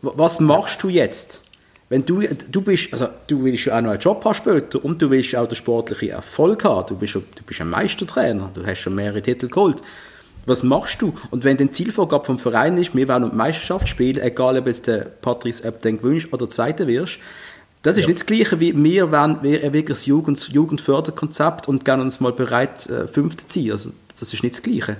Was 0.00 0.38
machst 0.40 0.82
du 0.82 0.88
jetzt? 0.88 1.44
Wenn 1.88 2.04
du, 2.04 2.20
du 2.20 2.60
bist, 2.60 2.92
also 2.92 3.08
du 3.26 3.42
willst 3.44 3.64
ja 3.64 3.78
auch 3.78 3.82
noch 3.82 3.90
einen 3.90 4.00
Job 4.00 4.24
haben 4.24 4.34
später 4.34 4.84
und 4.84 5.00
du 5.00 5.10
willst 5.10 5.34
auch 5.34 5.48
den 5.48 5.56
sportlichen 5.56 6.10
Erfolg 6.10 6.62
haben. 6.64 6.86
Du 6.86 6.96
bist, 6.96 7.14
ja- 7.14 7.22
du 7.34 7.42
bist 7.44 7.60
ein 7.60 7.70
Meistertrainer, 7.70 8.50
du 8.52 8.64
hast 8.66 8.80
schon 8.80 8.94
mehrere 8.94 9.22
Titel 9.22 9.48
geholt. 9.48 9.80
Was 10.44 10.62
machst 10.62 11.02
du? 11.02 11.14
Und 11.30 11.44
wenn 11.44 11.56
dein 11.56 11.72
Zielvorgabe 11.72 12.24
vom 12.24 12.38
Verein 12.38 12.76
ist, 12.78 12.94
wir 12.94 13.08
wollen 13.08 13.24
um 13.24 13.30
die 13.30 13.36
Meisterschaft 13.36 13.88
spielen, 13.88 14.18
egal 14.20 14.58
ob 14.58 14.66
jetzt 14.66 14.86
der 14.86 15.00
Patrice 15.00 15.66
Ebden 15.66 15.98
gewünscht 15.98 16.28
oder 16.32 16.48
Zweiter 16.48 16.86
wirst, 16.86 17.18
das 17.82 17.96
ist 17.96 18.06
nicht 18.06 18.18
das 18.18 18.26
Gleiche 18.26 18.58
wie 18.60 18.76
wir 18.82 19.12
wären 19.12 19.38
wir 19.42 19.62
ein 19.62 19.72
wirkliches 19.72 20.04
Jugend, 20.06 20.48
Jugendförderkonzept 20.48 21.68
und 21.68 21.84
gerne 21.84 22.02
uns 22.02 22.18
mal 22.20 22.32
bereit, 22.32 22.86
äh, 22.88 23.06
Fünfte 23.08 23.46
zu 23.46 23.52
ziehen. 23.52 23.72
Also, 23.72 23.90
das 24.20 24.32
ist 24.32 24.42
nicht 24.42 24.54
das 24.54 24.62
Gleiche. 24.62 24.96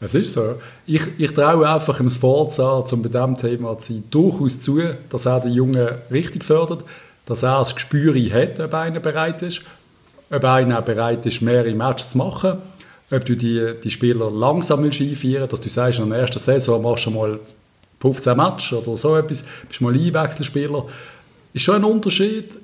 Es 0.00 0.16
ist 0.16 0.32
so. 0.32 0.56
Ich, 0.84 1.02
ich 1.16 1.32
traue 1.32 1.68
einfach 1.68 2.00
im 2.00 2.10
Sforza, 2.10 2.84
um 2.90 3.02
bei 3.02 3.08
diesem 3.08 3.36
Thema 3.36 3.78
zu 3.78 3.92
sein, 3.92 4.04
durchaus 4.10 4.60
zu, 4.60 4.80
dass 5.08 5.26
er 5.26 5.40
den 5.40 5.52
Jungen 5.52 5.88
richtig 6.10 6.44
fördert, 6.44 6.84
dass 7.24 7.44
er 7.44 7.60
das 7.60 7.74
Gespür 7.74 8.14
hat, 8.32 8.58
ob 8.58 8.74
einer 8.74 8.98
bereit 8.98 9.42
ist, 9.42 9.62
ob 10.28 10.44
einer 10.44 10.80
auch 10.80 10.84
bereit 10.84 11.24
ist, 11.24 11.40
mehrere 11.40 11.72
Matches 11.72 12.10
zu 12.10 12.18
machen, 12.18 12.58
ob 13.12 13.24
du 13.24 13.36
die, 13.36 13.74
die 13.82 13.90
Spieler 13.92 14.28
langsam 14.28 14.82
willst 14.82 15.00
einführen 15.00 15.48
dass 15.48 15.60
du 15.60 15.68
sagst, 15.68 16.00
in 16.00 16.10
der 16.10 16.18
ersten 16.18 16.40
Saison 16.40 16.82
machst 16.82 17.06
du 17.06 17.12
mal 17.12 17.38
15 18.00 18.36
Matches 18.36 18.72
oder 18.72 18.96
so 18.96 19.16
etwas, 19.16 19.44
bist 19.68 19.80
mal 19.80 19.94
Einwechselspieler. 19.94 20.84
Ist 21.52 21.62
schon 21.62 21.76
ein 21.76 21.84
Unterschied, 21.84 22.56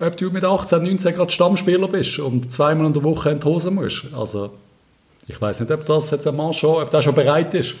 ob 0.00 0.16
du 0.16 0.30
mit 0.30 0.44
18, 0.44 0.82
19 0.82 1.14
gerade 1.14 1.32
Stammspieler 1.32 1.88
bist 1.88 2.18
und 2.18 2.52
zweimal 2.52 2.86
in 2.86 2.92
der 2.92 3.04
Woche 3.04 3.30
in 3.30 3.40
die 3.40 3.46
Hose 3.46 3.70
musst. 3.70 4.06
Also, 4.16 4.50
ich 5.26 5.40
weiß 5.40 5.60
nicht, 5.60 5.70
ob 5.70 5.84
das 5.84 6.10
jetzt 6.10 6.26
ein 6.26 6.36
Mann 6.36 6.52
schon, 6.52 6.82
ob 6.82 6.90
der 6.90 7.02
schon 7.02 7.14
bereit 7.14 7.52
ist. 7.54 7.74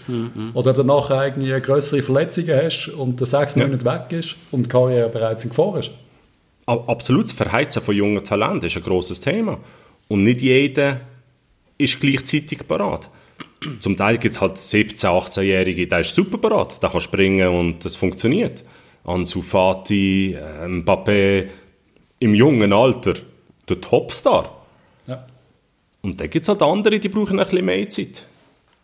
Oder 0.54 0.70
ob 0.70 0.76
du 0.76 0.84
nachher 0.84 1.26
irgendwie 1.26 1.58
größere 1.60 2.02
Verletzungen 2.02 2.60
hast 2.62 2.88
und 2.88 3.18
der 3.20 3.26
sechs 3.26 3.56
Monate 3.56 3.84
weg 3.84 4.06
ist 4.10 4.36
und 4.50 4.64
die 4.64 4.68
Karriere 4.68 5.08
bereits 5.08 5.44
in 5.44 5.50
Gefahr 5.50 5.78
ist. 5.78 5.90
Absolut, 6.66 7.24
das 7.24 7.32
Verheizen 7.32 7.80
von 7.80 7.94
jungen 7.94 8.22
Talenten 8.22 8.66
ist 8.66 8.76
ein 8.76 8.82
grosses 8.82 9.20
Thema. 9.20 9.58
Und 10.08 10.24
nicht 10.24 10.42
jeder 10.42 11.00
ist 11.78 12.00
gleichzeitig 12.00 12.68
parat. 12.68 13.08
Zum 13.80 13.96
Teil 13.96 14.18
gibt 14.18 14.34
es 14.34 14.40
halt 14.40 14.56
17-, 14.56 15.06
18-Jährige, 15.06 15.86
der 15.86 16.00
ist 16.00 16.14
super 16.14 16.38
parat, 16.38 16.82
der 16.82 16.90
kann 16.90 17.00
springen 17.00 17.48
und 17.48 17.84
das 17.84 17.96
funktioniert. 17.96 18.64
Ansu 19.04 19.42
Fati, 19.42 20.34
äh, 20.34 20.66
Mbappé, 20.66 21.46
im 22.20 22.34
jungen 22.34 22.72
Alter, 22.72 23.14
der 23.68 23.80
Topstar. 23.80 24.64
Ja. 25.06 25.26
Und 26.02 26.20
dann 26.20 26.30
gibt 26.30 26.42
es 26.44 26.48
halt 26.48 26.62
andere, 26.62 26.98
die 26.98 27.08
brauchen 27.08 27.38
ein 27.38 27.46
bisschen 27.46 27.64
mehr 27.64 27.88
Zeit. 27.90 28.24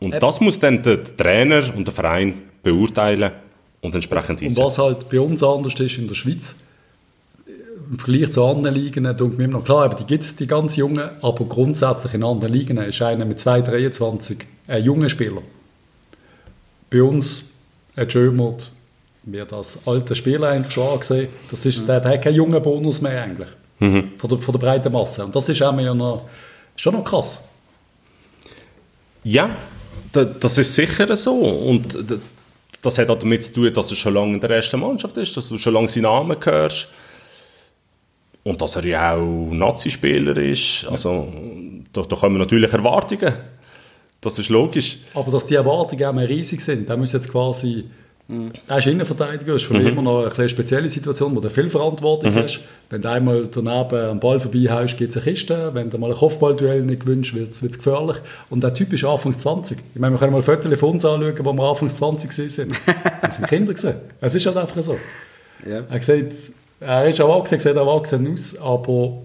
Und 0.00 0.22
das 0.22 0.40
muss 0.40 0.58
dann 0.58 0.82
der 0.82 1.02
Trainer 1.02 1.62
und 1.76 1.86
der 1.86 1.94
Verein 1.94 2.42
beurteilen 2.62 3.32
und 3.80 3.94
entsprechend 3.94 4.40
Und 4.40 4.46
einsetzen. 4.46 4.64
was 4.64 4.78
halt 4.78 5.08
bei 5.08 5.20
uns 5.20 5.42
anders 5.42 5.78
ist 5.78 5.98
in 5.98 6.08
der 6.08 6.14
Schweiz, 6.14 6.56
im 7.90 7.98
Vergleich 7.98 8.30
zu 8.30 8.44
anderen 8.44 8.74
Ligen, 8.74 9.04
denke 9.04 9.28
mir 9.28 9.44
immer 9.44 9.58
noch 9.58 9.64
klar, 9.64 9.84
aber 9.84 9.94
die 9.94 10.04
gibt 10.04 10.24
es, 10.24 10.36
die 10.36 10.46
ganz 10.46 10.76
Jungen, 10.76 11.10
aber 11.20 11.44
grundsätzlich 11.44 12.14
in 12.14 12.24
anderen 12.24 12.52
Ligen 12.52 12.78
ist 12.78 13.02
einer 13.02 13.24
mit 13.24 13.38
2,23 13.38 14.38
ein 14.68 14.84
junger 14.84 15.10
Spieler. 15.10 15.42
Bei 16.90 17.02
uns 17.02 17.60
ein 17.94 18.08
Schömert 18.08 18.70
wird 19.26 19.52
als 19.52 19.86
alter 19.86 20.14
Spieler 20.14 20.48
eigentlich 20.48 20.72
schon 20.72 20.86
angesehen. 20.88 21.28
Das 21.50 21.64
ist, 21.66 21.86
der, 21.88 22.00
der 22.00 22.12
hat 22.12 22.22
keinen 22.22 22.34
jungen 22.36 22.60
Bonus 22.62 23.00
mehr 23.00 23.22
eigentlich. 23.22 23.48
Von, 23.78 24.30
der, 24.30 24.38
von 24.38 24.52
der 24.52 24.58
breiten 24.58 24.92
Masse. 24.92 25.24
Und 25.24 25.34
das 25.36 25.48
ist 25.48 25.60
auch 25.62 25.78
ja 25.78 25.92
noch, 25.94 26.22
schon 26.76 26.94
noch 26.94 27.04
krass. 27.04 27.40
Ja, 29.24 29.50
da- 30.12 30.24
das 30.24 30.58
ist 30.58 30.74
sicher 30.74 31.14
so. 31.16 31.32
Und 31.34 31.96
das 32.82 32.98
hat 32.98 33.08
auch 33.10 33.18
damit 33.18 33.42
zu 33.42 33.52
tun, 33.54 33.72
dass 33.74 33.90
er 33.90 33.96
schon 33.96 34.14
lange 34.14 34.34
in 34.34 34.40
der 34.40 34.50
ersten 34.50 34.78
Mannschaft 34.80 35.16
ist, 35.16 35.36
dass 35.36 35.48
du 35.48 35.56
schon 35.58 35.74
lange 35.74 35.88
seinen 35.88 36.02
Namen 36.04 36.36
hörst. 36.42 36.88
Und 38.42 38.60
dass 38.60 38.76
er 38.76 38.84
ja 38.84 39.14
auch 39.14 39.50
Nazi-Spieler 39.50 40.36
ist. 40.36 40.86
Also, 40.90 41.32
da, 41.92 42.02
da 42.02 42.16
kommen 42.16 42.36
natürlich 42.38 42.70
Erwartungen. 42.72 43.32
Das 44.20 44.38
ist 44.38 44.50
logisch. 44.50 44.98
Aber 45.14 45.30
dass 45.32 45.46
die 45.46 45.54
Erwartungen 45.54 46.04
auch 46.04 46.12
mehr 46.12 46.28
riesig 46.28 46.60
sind, 46.60 46.88
da 46.88 46.96
muss 46.96 47.12
jetzt 47.12 47.30
quasi. 47.30 47.84
Er 48.26 48.78
ist 48.78 48.86
Innenverteidiger, 48.86 49.54
ist 49.54 49.64
für 49.64 49.74
mich 49.74 49.86
immer 49.86 50.00
noch 50.00 50.34
eine 50.38 50.48
spezielle 50.48 50.88
Situation, 50.88 51.36
wo 51.36 51.40
du 51.40 51.50
viel 51.50 51.68
Verantwortung 51.68 52.34
hast. 52.34 52.60
Wenn 52.88 53.02
du 53.02 53.10
einmal 53.10 53.46
daneben 53.52 54.10
am 54.10 54.18
Ball 54.18 54.40
vorbeihaust, 54.40 54.96
gibt 54.96 55.10
es 55.10 55.16
eine 55.18 55.24
Kiste. 55.26 55.70
Wenn 55.74 55.90
du 55.90 55.98
mal 55.98 56.10
ein 56.10 56.16
Kopfballduell 56.16 56.82
nicht 56.84 57.00
gewünscht 57.00 57.34
wird, 57.34 57.50
es 57.50 57.60
gefährlich. 57.60 58.16
Und 58.48 58.64
der 58.64 58.72
Typ 58.72 58.94
ist 58.94 59.04
Anfangs 59.04 59.38
20. 59.38 59.78
Ich 59.94 60.00
meine, 60.00 60.14
wir 60.14 60.18
können 60.18 60.32
mal 60.32 60.40
Fotos 60.40 60.78
von 60.80 60.90
uns 60.92 61.04
anschauen, 61.04 61.34
wo 61.42 61.52
wir 61.52 61.62
Anfangs 61.68 61.96
20 61.96 62.30
waren. 62.56 62.76
Das 63.20 63.36
sind 63.36 63.46
Kinder. 63.48 63.74
Gewesen. 63.74 63.94
Es 64.22 64.34
ist 64.34 64.46
halt 64.46 64.56
einfach 64.56 64.82
so. 64.82 64.98
Ja. 65.68 65.82
Er, 65.90 66.02
sieht, 66.02 66.32
er 66.80 67.06
ist 67.06 67.18
erwachsen, 67.18 67.60
sieht 67.60 67.76
erwachsen 67.76 68.32
aus, 68.32 68.56
aber 68.58 69.18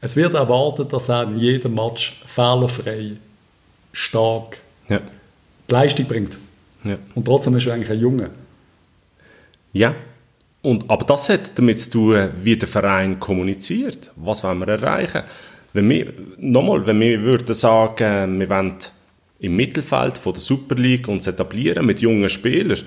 es 0.00 0.16
wird 0.16 0.34
erwartet, 0.34 0.92
dass 0.92 1.08
er 1.08 1.22
in 1.22 1.38
jedem 1.38 1.74
Match 1.74 2.20
fehlerfrei, 2.26 3.12
stark 3.92 4.58
Ja. 4.88 4.98
die 5.70 5.72
Leistung 5.72 6.06
bringt. 6.06 6.36
Ja. 6.84 6.96
Und 7.14 7.24
trotzdem 7.24 7.56
ist 7.56 7.66
er 7.66 7.74
eigentlich 7.74 7.90
ein 7.90 8.00
Junge. 8.00 8.30
Ja. 9.72 9.94
Und, 10.62 10.88
aber 10.88 11.04
das 11.04 11.28
hat 11.28 11.58
damit 11.58 11.78
zu 11.80 11.90
tun, 11.90 12.28
wie 12.42 12.56
der 12.56 12.68
Verein 12.68 13.18
kommuniziert. 13.18 14.12
Was 14.16 14.44
wollen 14.44 14.58
wir 14.60 14.68
erreichen? 14.68 15.22
Wenn 15.72 15.88
wir, 15.88 16.12
nochmal, 16.38 16.86
wenn 16.86 17.00
wir 17.00 17.20
würden 17.22 17.54
sagen, 17.54 18.38
wir 18.38 18.48
wollen 18.48 18.74
im 19.40 19.56
Mittelfeld 19.56 20.18
von 20.18 20.34
der 20.34 20.42
Super 20.42 20.76
League 20.76 21.08
uns 21.08 21.26
etablieren 21.26 21.84
mit 21.84 22.00
jungen 22.00 22.28
Spielern, 22.28 22.82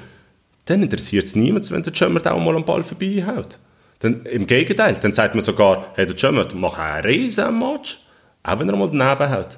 dann 0.66 0.84
interessiert 0.84 1.26
es 1.26 1.36
niemand, 1.36 1.70
wenn 1.72 1.84
der 1.84 1.94
Jömmert 1.94 2.28
auch 2.28 2.40
mal 2.40 2.56
am 2.56 2.64
Ball 2.64 2.84
vorbeihaut. 2.84 3.60
Dann, 4.00 4.26
Im 4.26 4.48
Gegenteil, 4.48 4.96
dann 5.02 5.14
sagt 5.14 5.36
man 5.36 5.44
sogar, 5.44 5.92
hey, 5.96 6.06
der 6.06 6.16
Jömmert, 6.16 6.56
mach 6.56 6.78
einen 6.78 7.06
riesen 7.06 7.60
Match, 7.60 8.00
auch 8.44 8.60
wenn 8.60 8.70
er 8.70 8.76
mal 8.76 8.88
daneben 8.88 9.32
haut. 9.32 9.58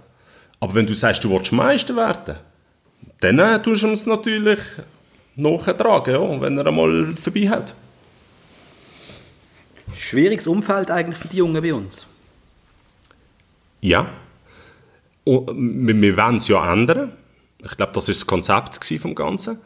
Aber 0.59 0.73
wenn 0.73 0.87
du 0.87 0.93
sagst, 0.93 1.23
du 1.23 1.29
willst 1.29 1.51
Meister 1.51 1.95
werden, 1.95 2.37
dann 3.19 3.39
äh, 3.39 3.61
tust 3.61 3.83
du 3.83 3.91
es 3.91 4.05
natürlich 4.05 4.59
nachtragen, 5.35 6.13
ja, 6.13 6.41
wenn 6.41 6.57
er 6.57 6.67
einmal 6.67 7.13
vorbeihaut. 7.13 7.73
Schwieriges 9.95 10.47
Umfeld 10.47 10.91
eigentlich 10.91 11.17
für 11.17 11.27
die 11.27 11.37
Jungen 11.37 11.61
bei 11.61 11.73
uns. 11.73 12.05
Ja. 13.81 14.09
Und 15.23 15.87
wir, 15.87 15.99
wir 15.99 16.17
wollen 16.17 16.35
es 16.35 16.47
ja 16.47 16.71
ändern. 16.71 17.13
Ich 17.63 17.75
glaube, 17.75 17.91
das 17.93 18.09
ist 18.09 18.21
das 18.21 18.27
Konzept 18.27 18.83
vom 18.99 19.15
Ganzen. 19.15 19.59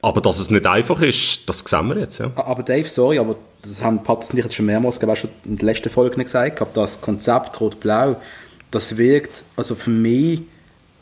Aber 0.00 0.20
dass 0.20 0.38
es 0.38 0.50
nicht 0.50 0.66
einfach 0.66 1.00
ist, 1.00 1.48
das 1.48 1.60
sehen 1.60 1.88
wir 1.88 1.98
jetzt. 1.98 2.18
Ja. 2.18 2.30
Aber 2.36 2.62
Dave, 2.62 2.88
sorry, 2.88 3.18
aber 3.18 3.36
das 3.62 3.82
haben 3.82 4.02
Patrick 4.02 4.30
und 4.30 4.38
ich 4.38 4.44
jetzt 4.44 4.54
schon 4.54 4.66
mehrmals 4.66 5.00
glaube 5.00 5.14
ich, 5.14 5.20
schon 5.20 5.30
in 5.44 5.56
der 5.56 5.66
letzten 5.66 5.90
Folge 5.90 6.16
nicht 6.16 6.26
gesagt, 6.26 6.56
gehabt, 6.56 6.76
das 6.76 7.00
Konzept 7.00 7.60
Rot-Blau, 7.60 8.20
das 8.70 8.96
wirkt 8.96 9.42
also 9.56 9.74
für 9.74 9.90
mich 9.90 10.42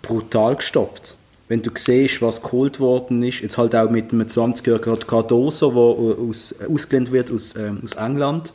brutal 0.06 0.56
gestoppt. 0.56 1.16
Wenn 1.48 1.62
du 1.62 1.70
siehst, 1.74 2.22
was 2.22 2.42
geholt 2.42 2.80
worden 2.80 3.22
ist, 3.22 3.40
jetzt 3.40 3.56
halt 3.56 3.76
auch 3.76 3.88
mit 3.90 4.12
einem 4.12 4.26
20-jährigen 4.26 4.98
Cardoso, 5.06 5.70
der 5.70 6.24
aus, 6.24 6.54
ausgelehnt 6.68 7.12
wird 7.12 7.30
aus, 7.30 7.54
ähm, 7.56 7.80
aus 7.84 7.94
England, 7.94 8.52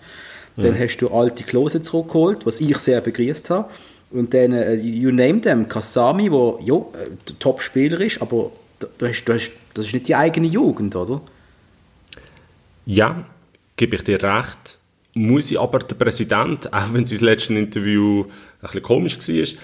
dann 0.58 0.78
hast 0.78 0.98
du 0.98 1.08
alte 1.10 1.44
Klose 1.44 1.82
zurückgeholt, 1.82 2.46
was 2.46 2.60
ich 2.60 2.78
sehr 2.78 3.00
begrüßt 3.00 3.50
habe. 3.50 3.70
Und 4.12 4.34
dann, 4.34 4.52
äh, 4.52 4.76
you 4.76 5.10
name 5.10 5.40
them, 5.40 5.70
Kasami, 5.70 6.30
der 6.30 6.56
ja, 6.66 6.76
äh, 6.76 7.34
Top-Spieler 7.40 8.02
ist, 8.02 8.22
aber 8.22 8.52
du 8.98 9.08
hast, 9.08 9.24
du 9.24 9.34
hast, 9.34 9.54
das 9.74 9.86
ist 9.86 9.94
nicht 9.94 10.10
die 10.10 10.16
eigene 10.16 10.48
Jugend, 10.48 10.98
oder? 10.98 11.22
ja, 12.86 13.24
gebe 13.76 13.96
ich 13.96 14.04
dir 14.04 14.22
recht. 14.22 14.78
Muss 15.14 15.52
ich 15.52 15.60
aber 15.60 15.80
der 15.80 15.96
Präsident, 15.96 16.72
auch 16.72 16.94
wenn 16.94 17.06
sein 17.06 17.20
letztes 17.20 17.56
Interview 17.56 18.24
ein 18.24 18.30
bisschen 18.62 18.82
komisch 18.82 19.18
war, 19.18 19.60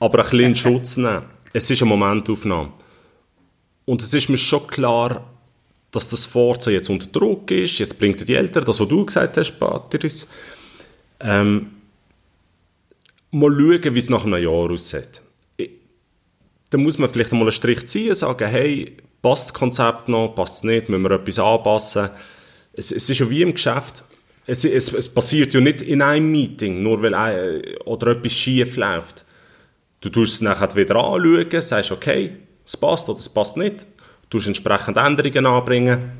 aber 0.00 0.18
ein 0.18 0.24
bisschen 0.24 0.40
in 0.40 0.56
Schutz 0.56 0.96
nehmen. 0.96 1.22
Es 1.52 1.70
ist 1.70 1.82
eine 1.82 1.88
Momentaufnahme. 1.90 2.72
Und 3.84 4.02
es 4.02 4.12
ist 4.14 4.28
mir 4.28 4.36
schon 4.36 4.66
klar, 4.66 5.30
dass 5.90 6.10
das 6.10 6.24
Forza 6.24 6.70
jetzt 6.70 6.88
unter 6.88 7.06
Druck 7.06 7.50
ist. 7.50 7.78
Jetzt 7.78 7.98
bringt 7.98 8.26
die 8.26 8.34
Eltern, 8.34 8.64
das, 8.64 8.80
was 8.80 8.88
du 8.88 9.04
gesagt 9.04 9.36
hast, 9.36 9.58
Patrice. 9.58 10.26
Ähm, 11.20 11.72
mal 13.30 13.50
schauen, 13.50 13.94
wie 13.94 13.98
es 13.98 14.10
nach 14.10 14.24
einem 14.24 14.42
Jahr 14.42 14.70
aussieht. 14.70 15.20
Da 16.70 16.78
muss 16.78 16.98
man 16.98 17.10
vielleicht 17.10 17.32
mal 17.32 17.40
einen 17.40 17.52
Strich 17.52 17.88
ziehen, 17.88 18.14
sagen, 18.14 18.48
hey, 18.48 18.96
passt 19.22 19.48
das 19.48 19.54
Konzept 19.54 20.08
noch, 20.08 20.34
passt 20.34 20.58
es 20.58 20.64
nicht, 20.64 20.88
müssen 20.88 21.02
wir 21.02 21.10
etwas 21.10 21.38
anpassen. 21.40 22.10
Es, 22.72 22.92
es 22.92 23.10
ist 23.10 23.18
ja 23.18 23.28
wie 23.28 23.42
im 23.42 23.52
Geschäft. 23.52 24.04
Es, 24.46 24.64
es, 24.64 24.92
es 24.92 25.08
passiert 25.08 25.52
ja 25.52 25.60
nicht 25.60 25.82
in 25.82 26.00
einem 26.00 26.30
Meeting, 26.30 26.82
nur 26.82 27.02
weil 27.02 27.14
ein, 27.14 27.62
oder 27.84 28.12
etwas 28.12 28.32
schief 28.32 28.76
läuft. 28.76 29.24
Du 30.00 30.08
tust 30.08 30.34
es 30.34 30.40
nachher 30.40 30.74
wieder 30.76 30.96
anschauen, 30.96 31.60
sagst, 31.60 31.92
okay, 31.92 32.32
es 32.64 32.76
passt 32.76 33.08
oder 33.08 33.18
es 33.18 33.28
passt 33.28 33.56
nicht. 33.56 33.86
Du 34.28 34.38
tust 34.38 34.46
entsprechend 34.46 34.96
Änderungen 34.96 35.46
anbringen 35.46 36.12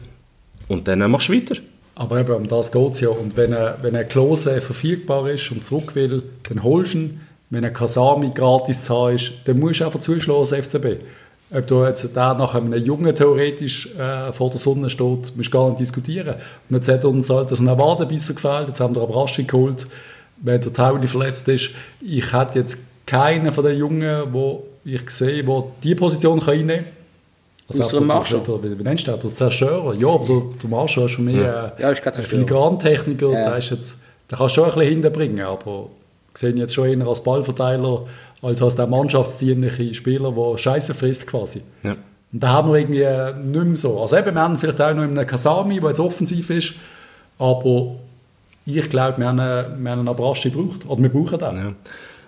und 0.69 0.87
dann 0.87 1.11
machst 1.11 1.29
du 1.29 1.33
weiter. 1.33 1.57
Aber 1.95 2.21
eben, 2.21 2.35
um 2.35 2.47
das 2.47 2.73
geht 2.73 2.93
es 2.93 3.01
ja. 3.01 3.09
Und 3.09 3.37
wenn 3.37 3.55
eine, 3.55 3.77
wenn 3.81 3.97
eine 3.97 4.07
Klose 4.07 4.61
verfügbar 4.61 5.31
ist 5.31 5.51
und 5.51 5.65
zurück 5.65 5.95
will, 5.95 6.23
dann 6.49 6.63
holst 6.63 6.95
du 6.95 6.99
ihn. 6.99 7.21
Wenn 7.49 7.65
ein 7.65 7.73
Kasami 7.73 8.31
gratis 8.35 8.85
zu 8.85 8.95
haben 8.95 9.17
ist, 9.17 9.33
dann 9.45 9.59
musst 9.59 9.81
du 9.81 9.85
einfach 9.87 10.01
zuschlagen 10.01 10.63
FCB. 10.63 11.03
Ob 11.53 11.67
du 11.67 11.85
jetzt 11.85 12.15
der 12.15 12.35
nach 12.35 12.55
einem 12.55 12.75
Jungen 12.75 13.15
theoretisch 13.15 13.95
äh, 13.97 14.33
vor 14.33 14.51
der 14.51 14.59
Sonne 14.59 14.89
steht, 14.89 15.37
musst 15.37 15.49
du 15.49 15.51
gar 15.51 15.69
nicht 15.69 15.81
diskutieren. 15.81 16.37
Und 16.69 16.77
jetzt 16.77 16.89
hat 16.89 17.05
uns 17.05 17.29
halt 17.29 17.51
das 17.51 17.65
Wadenbisser 17.65 18.35
gefällt, 18.35 18.69
jetzt 18.69 18.81
haben 18.81 18.95
wir 18.95 19.03
Abraschi 19.03 19.45
geholt, 19.45 19.89
wenn 20.37 20.61
der 20.61 20.73
Tauli 20.73 21.09
verletzt 21.09 21.49
ist. 21.49 21.71
Ich 22.01 22.33
hätte 22.33 22.61
jetzt 22.61 22.79
keinen 23.11 23.51
von 23.53 23.65
den 23.65 23.77
Jungen, 23.77 24.33
wo 24.33 24.65
ich 24.85 25.09
sehe, 25.11 25.45
der 25.45 25.65
diese 25.83 25.97
Position 25.97 26.41
kann 26.41 26.55
einnehmen 26.55 26.85
kann. 26.85 26.95
Also 27.69 27.85
Außer 27.85 28.01
Marschall. 28.01 28.43
Wie 28.63 28.83
nennst 28.83 29.07
du 29.07 29.13
den? 29.13 29.21
Der 29.21 29.35
Zerstörer? 29.35 29.95
Ja, 29.95 30.09
aber 30.09 30.25
der, 30.25 30.43
der 30.61 30.71
Marschall 30.71 31.07
ist 31.07 31.15
für 31.15 31.23
mich 31.23 31.37
ja. 31.37 31.69
Äh, 31.69 31.83
ja, 31.83 31.91
ist 31.91 32.05
ein 32.05 32.23
Filigrantechniker. 32.25 33.31
Ja. 33.31 33.45
Der, 33.51 33.59
ist 33.59 33.71
jetzt, 33.71 33.99
der 34.29 34.39
kann 34.39 34.49
schon 34.49 34.65
ein 34.65 34.75
bisschen 34.75 34.89
hinterbringen, 34.89 35.45
aber 35.45 35.87
ich 36.33 36.39
sehe 36.39 36.51
ihn 36.51 36.57
jetzt 36.57 36.75
schon 36.75 36.89
eher 36.89 37.07
als 37.07 37.23
Ballverteiler, 37.23 38.07
als 38.43 38.63
als 38.63 38.75
der 38.75 38.87
mannschaftsdienliche 38.87 39.95
Spieler, 39.95 40.33
der 40.33 40.59
Scheiße 40.59 40.95
frisst 40.95 41.27
quasi. 41.27 41.63
Ja. 41.85 41.93
Und 42.33 42.41
da 42.43 42.49
haben 42.49 42.71
wir 42.71 42.79
irgendwie 42.79 43.03
äh, 43.03 43.35
nicht 43.35 43.65
mehr 43.65 43.77
so. 43.77 44.01
Also 44.01 44.17
eben, 44.17 44.35
wir 44.35 44.41
haben 44.41 44.59
vielleicht 44.59 44.81
auch 44.81 44.95
noch 44.95 45.03
einen 45.03 45.27
Kasami, 45.27 45.79
der 45.79 45.91
jetzt 45.91 46.01
offensiv 46.01 46.51
ist, 46.51 46.75
aber 47.39 47.97
ich 48.67 48.89
glaube, 48.91 49.19
wir 49.19 49.29
haben, 49.29 49.41
einen, 49.41 49.83
wir 49.83 49.91
haben 49.91 49.99
einen 50.01 50.09
Abraschi 50.09 50.51
gebraucht. 50.51 50.87
Oder 50.87 51.03
wir 51.03 51.09
brauchen 51.09 51.39
den. 51.39 51.57
Ja. 51.57 51.73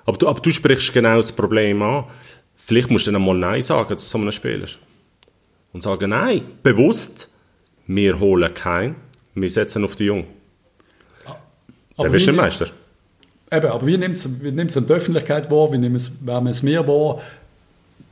Aber, 0.04 0.16
du, 0.16 0.28
aber 0.28 0.40
du 0.40 0.50
sprichst 0.50 0.92
genau 0.92 1.16
das 1.16 1.32
Problem 1.32 1.82
an. 1.82 2.04
Vielleicht 2.54 2.90
musst 2.90 3.06
du 3.06 3.12
dann 3.12 3.24
mal 3.24 3.34
Nein 3.34 3.62
sagen 3.62 3.96
zu 3.96 4.06
so 4.06 4.18
einem 4.18 4.32
Spieler 4.32 4.68
und 5.72 5.82
sagen, 5.82 6.10
nein, 6.10 6.42
bewusst, 6.62 7.28
wir 7.86 8.18
holen 8.18 8.52
keinen, 8.54 8.96
wir 9.34 9.50
setzen 9.50 9.84
auf 9.84 9.96
die 9.96 10.04
Jungen. 10.04 10.26
Aber 11.96 12.04
Dann 12.04 12.12
bist 12.12 12.26
du 12.26 12.32
Meister. 12.32 12.68
Eben, 13.50 13.66
aber 13.66 13.86
wie 13.86 13.98
nimmt 13.98 14.16
es 14.16 14.74
die 14.74 14.92
Öffentlichkeit 14.92 15.50
wahr, 15.50 15.72
wie 15.72 15.78
nimmt 15.78 15.96
es, 15.96 16.22
es 16.48 16.62
mehr 16.62 16.86
wahr, 16.86 17.20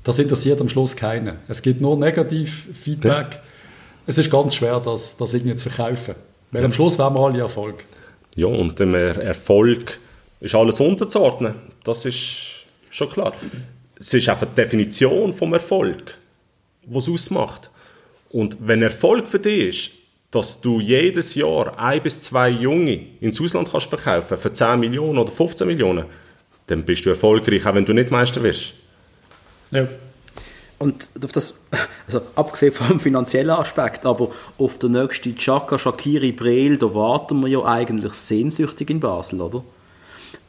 das 0.05 0.19
interessiert 0.19 0.61
am 0.61 0.69
Schluss 0.69 0.97
keinen. 0.97 1.37
Es 1.49 1.63
gibt 1.63 1.81
nur 1.81 1.97
Negativ-Feedback. 1.97 3.35
Ja. 3.35 3.41
Es 4.07 4.19
ist 4.19 4.31
ganz 4.31 4.55
schwer, 4.55 4.81
das, 4.85 5.17
das 5.17 5.35
irgendwie 5.35 5.55
zu 5.55 5.71
verkaufen. 5.71 6.15
Weil 6.51 6.63
ja. 6.63 6.67
am 6.67 6.73
Schluss 6.73 6.99
werden 6.99 7.15
wir 7.15 7.21
alle 7.21 7.41
Erfolg. 7.41 7.85
Ja, 8.35 8.47
und 8.47 8.79
dem 8.79 8.95
Erfolg 8.95 9.99
ist 10.41 10.55
alles 10.55 10.81
unterzuordnen. 10.81 11.55
Das 11.85 12.05
ist 12.05 12.65
schon 12.91 13.11
klar. 13.11 13.33
Es 13.99 14.15
ist 14.15 14.29
einfach 14.29 14.47
die 14.47 14.55
Definition 14.55 15.33
vom 15.33 15.53
Erfolg 15.53 16.19
was 16.87 17.09
ausmacht. 17.09 17.71
Und 18.31 18.57
wenn 18.61 18.83
Erfolg 18.83 19.29
für 19.29 19.39
dich 19.39 19.69
ist, 19.69 19.91
dass 20.31 20.61
du 20.61 20.81
jedes 20.81 21.35
Jahr 21.35 21.79
ein 21.79 22.03
bis 22.03 22.23
zwei 22.23 22.51
Junge 22.51 23.07
ins 23.21 23.41
Ausland 23.41 23.71
kannst 23.71 23.89
verkaufen 23.89 24.39
für 24.39 24.53
10 24.53 24.79
Millionen 24.79 25.19
oder 25.19 25.33
15 25.33 25.67
Millionen, 25.67 26.05
dann 26.69 26.85
bist 26.85 27.05
du 27.05 27.11
erfolgreich, 27.11 27.67
auch 27.67 27.75
wenn 27.75 27.85
du 27.85 27.93
nicht 27.93 28.13
Meister 28.13 28.43
wirst. 28.43 28.75
Ja. 29.73 29.89
Und 30.79 31.09
auf 31.23 31.33
das, 31.33 31.55
also 32.07 32.23
abgesehen 32.37 32.73
vom 32.73 33.01
finanziellen 33.01 33.51
Aspekt, 33.51 34.07
aber 34.07 34.31
auf 34.57 34.79
der 34.79 34.89
nächsten 34.89 35.37
Chaka, 35.37 35.79
Shakiri, 35.79 36.33
Breel, 36.33 36.79
da 36.79 36.95
warten 36.95 37.41
wir 37.41 37.49
ja 37.49 37.65
eigentlich 37.65 38.15
sehnsüchtig 38.15 38.89
in 38.89 39.01
Basel, 39.01 39.41
oder? 39.41 39.65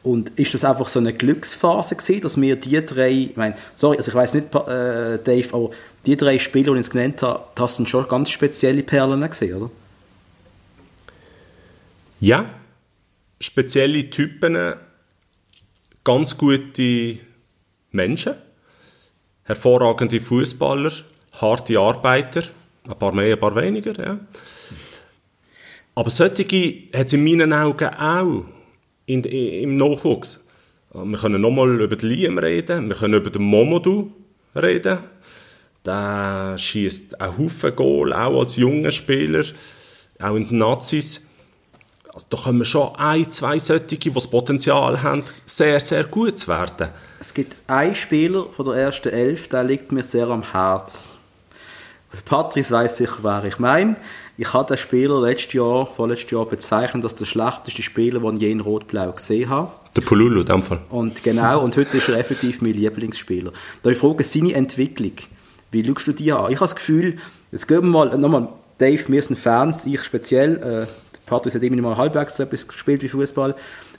Und 0.02 0.30
ist 0.38 0.52
das 0.52 0.64
einfach 0.64 0.88
so 0.88 0.98
eine 0.98 1.12
Glücksphase 1.12 1.94
gewesen, 1.94 2.22
dass 2.22 2.40
wir 2.40 2.56
die 2.56 2.84
drei, 2.84 3.10
ich 3.10 3.36
meine, 3.36 3.54
sorry, 3.74 3.98
also 3.98 4.10
ich 4.10 4.14
weiß 4.14 4.34
nicht, 4.34 4.54
äh, 4.54 5.18
Dave, 5.22 5.48
aber 5.52 5.70
die 6.06 6.16
drei 6.16 6.38
Spiele, 6.38 6.74
die 6.74 6.80
ich 6.80 6.90
genannt 6.90 7.22
habe, 7.22 7.44
das 7.54 7.76
sind 7.76 7.88
schon 7.88 8.08
ganz 8.08 8.30
spezielle 8.30 8.82
Perlen 8.82 9.20
gesehen, 9.28 9.54
oder? 9.54 9.70
Ja, 12.18 12.50
spezielle 13.40 14.10
Typen, 14.10 14.74
ganz 16.02 16.36
gute 16.36 17.18
Menschen, 17.92 18.34
hervorragende 19.44 20.20
Fußballer, 20.20 20.92
harte 21.32 21.78
Arbeiter, 21.78 22.42
ein 22.84 22.98
paar 22.98 23.12
mehr, 23.12 23.34
ein 23.34 23.40
paar 23.40 23.54
weniger, 23.54 24.04
ja. 24.04 24.18
Aber 25.94 26.10
solche 26.10 26.44
hat 26.92 27.06
es 27.06 27.12
in 27.12 27.24
meinen 27.24 27.52
Augen 27.52 27.88
auch 27.88 28.44
in, 29.06 29.24
im 29.24 29.74
Nachwuchs. 29.74 30.44
Wir 30.92 31.18
können 31.18 31.40
nochmal 31.40 31.80
über 31.80 31.96
den 31.96 32.08
Liam 32.08 32.38
reden, 32.38 32.88
wir 32.88 32.96
können 32.96 33.14
über 33.14 33.30
den 33.30 33.42
Momodou 33.42 34.12
reden, 34.54 34.98
der 35.84 36.54
schießt 36.58 37.20
einen 37.20 37.38
Haufen 37.38 37.74
Goal, 37.74 38.12
auch 38.12 38.40
als 38.40 38.56
junger 38.56 38.90
Spieler, 38.90 39.44
auch 40.20 40.36
in 40.36 40.48
den 40.48 40.58
Nazis. 40.58 41.28
Also 42.12 42.26
da 42.28 42.36
kommen 42.36 42.64
schon 42.66 42.94
ein, 42.96 43.32
zwei 43.32 43.58
solche, 43.58 43.96
die 43.96 44.12
das 44.12 44.28
Potenzial 44.28 45.02
haben, 45.02 45.24
sehr, 45.46 45.80
sehr 45.80 46.04
gut 46.04 46.38
zu 46.38 46.48
werden. 46.48 46.90
Es 47.18 47.32
gibt 47.32 47.56
einen 47.68 47.94
Spieler 47.94 48.46
von 48.54 48.66
der 48.66 48.74
ersten 48.74 49.08
Elf, 49.08 49.48
der 49.48 49.64
liegt 49.64 49.92
mir 49.92 50.02
sehr 50.02 50.28
am 50.28 50.52
Herz. 50.52 51.16
Patrice 52.26 52.70
weiß 52.70 52.98
sicher, 52.98 53.18
wer 53.22 53.44
ich 53.44 53.58
meine. 53.58 53.96
Ich 54.38 54.52
habe 54.54 54.66
den 54.66 54.78
Spieler 54.78 55.20
letztes 55.20 55.52
Jahr, 55.52 55.86
vorletztes 55.94 56.30
Jahr 56.30 56.46
bezeichnet 56.46 57.04
als 57.04 57.14
der 57.14 57.26
schlechteste 57.26 57.82
Spieler, 57.82 58.20
den 58.20 58.36
ich 58.36 58.42
je 58.42 58.50
in 58.50 58.60
Rot-Blau 58.60 59.12
gesehen 59.12 59.50
habe. 59.50 59.70
Der 59.94 60.00
Pululu, 60.00 60.40
in 60.40 60.46
dem 60.46 60.62
Fall. 60.62 60.80
Und 60.88 61.22
genau, 61.22 61.62
und 61.62 61.76
heute 61.76 61.98
ist 61.98 62.08
er 62.08 62.18
effektiv 62.18 62.62
mein 62.62 62.72
Lieblingsspieler. 62.72 63.52
Da 63.82 63.90
ich 63.90 63.98
frage, 63.98 64.24
seine 64.24 64.54
Entwicklung. 64.54 65.12
Wie 65.70 65.84
schaust 65.84 66.06
du 66.06 66.12
die 66.12 66.32
an? 66.32 66.50
Ich 66.50 66.56
habe 66.56 66.64
das 66.64 66.74
Gefühl, 66.74 67.18
jetzt 67.50 67.68
gehen 67.68 67.82
wir 67.82 67.88
mal, 67.90 68.18
nochmal, 68.18 68.48
Dave, 68.78 69.04
wir 69.08 69.22
sind 69.22 69.38
Fans, 69.38 69.84
ich 69.84 70.02
speziell, 70.02 70.56
äh, 70.56 70.86
Patrick 71.26 71.54
hat 71.54 71.62
immer 71.62 71.82
mal 71.82 71.96
halbwegs 71.96 72.36
so 72.36 72.42
etwas 72.42 72.66
gespielt 72.66 73.02
wie 73.02 73.08
Fußball. 73.08 73.54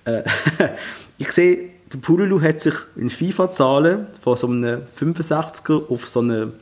Äh, 0.05 0.23
ich 1.19 1.31
sehe, 1.31 1.69
der 1.91 1.99
Pululu 1.99 2.41
hat 2.41 2.59
sich 2.59 2.73
in 2.95 3.11
FIFA-Zahlen 3.11 4.07
von 4.19 4.36
so 4.36 4.47
einem 4.47 4.81
65er 4.99 5.91
auf 5.91 6.07
so 6.07 6.21
einen 6.21 6.53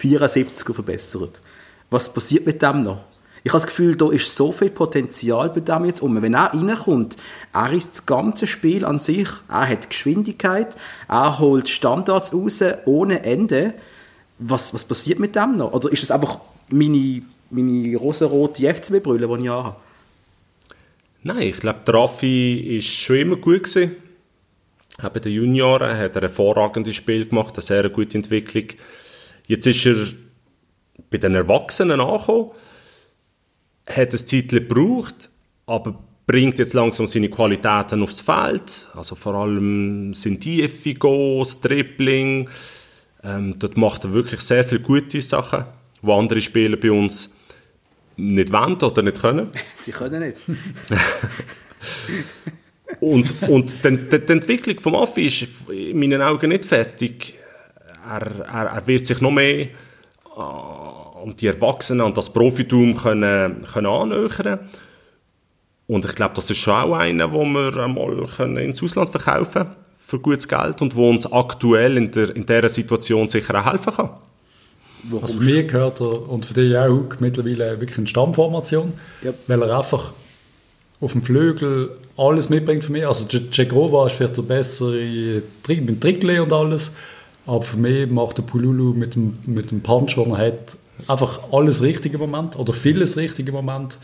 74er 0.00 0.74
verbessert. 0.74 1.40
Was 1.88 2.12
passiert 2.12 2.46
mit 2.46 2.60
dem 2.60 2.82
noch? 2.82 3.11
Ich 3.44 3.50
habe 3.50 3.60
das 3.60 3.66
Gefühl, 3.66 3.96
da 3.96 4.10
ist 4.10 4.36
so 4.36 4.52
viel 4.52 4.70
Potenzial 4.70 5.50
bei 5.50 5.60
dem 5.60 5.84
jetzt 5.84 6.00
um. 6.00 6.20
Wenn 6.22 6.34
er 6.34 6.54
reinkommt, 6.54 7.16
er 7.52 7.72
ist 7.72 7.90
das 7.90 8.06
ganze 8.06 8.46
Spiel 8.46 8.84
an 8.84 8.98
sich, 8.98 9.28
er 9.48 9.68
hat 9.68 9.90
Geschwindigkeit, 9.90 10.76
er 11.08 11.38
holt 11.40 11.68
Standards 11.68 12.32
raus 12.32 12.60
ohne 12.84 13.24
Ende 13.24 13.74
was, 14.38 14.74
was 14.74 14.84
passiert 14.84 15.18
mit 15.18 15.36
dem 15.36 15.56
noch? 15.56 15.72
Oder 15.72 15.92
ist 15.92 16.02
es 16.02 16.10
einfach 16.10 16.40
meine, 16.68 17.22
meine 17.50 17.96
rosa-rote 17.96 18.74
FCB-Brille, 18.74 19.28
die 19.28 19.44
ich 19.44 19.48
habe? 19.48 19.76
Nein, 21.22 21.42
ich 21.42 21.60
glaube, 21.60 21.80
der 21.86 21.94
Raffi 21.94 22.68
war 22.74 22.82
schon 22.82 23.16
immer 23.16 23.36
gut 23.36 23.64
gewesen. 23.64 23.92
Auch 25.02 25.08
bei 25.08 25.20
den 25.20 25.32
Junioren 25.32 25.96
hat 25.96 26.16
er 26.16 26.22
ein 26.22 26.28
hervorragendes 26.28 26.96
Spiel 26.96 27.26
gemacht, 27.26 27.54
eine 27.54 27.62
sehr 27.62 27.88
gute 27.90 28.18
Entwicklung. 28.18 28.66
Jetzt 29.46 29.66
ist 29.66 29.86
er 29.86 29.96
bei 31.10 31.18
den 31.18 31.34
Erwachsenen 31.34 32.00
angekommen, 32.00 32.50
hat 33.86 34.12
ein 34.12 34.26
Titel 34.26 34.60
gebraucht, 34.60 35.30
aber 35.66 35.98
bringt 36.26 36.58
jetzt 36.58 36.74
langsam 36.74 37.06
seine 37.06 37.28
Qualitäten 37.28 38.02
aufs 38.02 38.20
Feld. 38.20 38.88
Also 38.94 39.14
vor 39.14 39.34
allem 39.34 40.14
sind 40.14 40.40
Tiefe, 40.40 40.94
Goals, 40.94 41.60
Dribbling, 41.60 42.48
ähm, 43.24 43.54
dort 43.58 43.76
macht 43.76 44.04
er 44.04 44.12
wirklich 44.12 44.40
sehr 44.40 44.64
viele 44.64 44.80
gute 44.80 45.20
Sachen, 45.20 45.64
die 46.02 46.10
andere 46.10 46.40
Spieler 46.40 46.76
bei 46.76 46.90
uns 46.90 47.36
nicht 48.16 48.52
wollen 48.52 48.74
oder 48.74 49.02
nicht 49.02 49.20
können. 49.20 49.48
Sie 49.76 49.92
können 49.92 50.20
nicht. 50.20 50.40
und 53.00 53.48
und 53.48 53.84
die, 53.84 54.08
die, 54.08 54.26
die 54.26 54.32
Entwicklung 54.32 54.80
vom 54.80 54.96
Affi 54.96 55.26
ist 55.26 55.46
in 55.70 55.98
meinen 55.98 56.20
Augen 56.20 56.48
nicht 56.48 56.64
fertig. 56.64 57.34
Er, 58.08 58.40
er, 58.40 58.66
er 58.66 58.86
wird 58.86 59.06
sich 59.06 59.20
noch 59.20 59.30
mehr 59.30 59.68
an 61.22 61.36
die 61.36 61.46
Erwachsenen, 61.46 62.00
an 62.00 62.14
das 62.14 62.32
Profitum 62.32 62.96
können, 62.96 63.64
können 63.72 63.86
annähern 63.86 64.58
Und 65.86 66.04
ich 66.04 66.14
glaube, 66.14 66.34
das 66.34 66.50
ist 66.50 66.58
schon 66.58 66.74
auch 66.74 66.94
einer, 66.94 67.28
den 67.28 67.52
wir 67.52 67.76
einmal 67.76 68.58
ins 68.58 68.82
Ausland 68.82 69.10
verkaufen 69.10 69.52
können 69.52 69.76
für 70.12 70.18
gutes 70.18 70.46
Geld 70.46 70.82
und 70.82 70.94
wo 70.94 71.08
uns 71.08 71.30
aktuell 71.30 71.96
in, 71.96 72.10
der, 72.10 72.36
in 72.36 72.44
dieser 72.44 72.68
Situation 72.68 73.28
sicher 73.28 73.58
auch 73.58 73.70
helfen 73.72 73.94
kann. 73.94 74.10
Warum 75.04 75.24
also 75.24 75.38
für 75.38 75.44
mich 75.44 75.68
gehört 75.68 76.00
er, 76.00 76.28
und 76.28 76.44
für 76.44 76.54
dich 76.54 76.76
auch, 76.76 77.18
mittlerweile 77.18 77.80
wirklich 77.80 77.98
eine 77.98 78.06
Stammformation, 78.06 78.92
yep. 79.24 79.34
weil 79.46 79.62
er 79.62 79.78
einfach 79.78 80.12
auf 81.00 81.12
dem 81.12 81.22
Flügel 81.22 81.90
alles 82.16 82.50
mitbringt 82.50 82.84
für 82.84 82.92
mich. 82.92 83.06
Also 83.06 83.24
Cegrova 83.26 84.06
ist 84.06 84.16
vielleicht 84.16 84.36
der 84.36 84.42
bessere 84.42 85.42
mit 85.68 86.00
Trickle 86.00 86.42
und 86.42 86.52
alles, 86.52 86.94
aber 87.46 87.62
für 87.62 87.78
mich 87.78 88.08
macht 88.10 88.38
der 88.38 88.42
Pululu 88.42 88.92
mit 88.92 89.14
dem, 89.14 89.32
mit 89.46 89.70
dem 89.70 89.80
Punch, 89.80 90.14
den 90.14 90.30
er 90.30 90.38
hat, 90.38 90.76
einfach 91.08 91.40
alles 91.52 91.82
richtig 91.82 92.14
im 92.14 92.20
Moment 92.20 92.58
oder 92.58 92.72
vieles 92.72 93.16
richtig 93.16 93.48
im 93.48 93.54
Moment. 93.54 93.98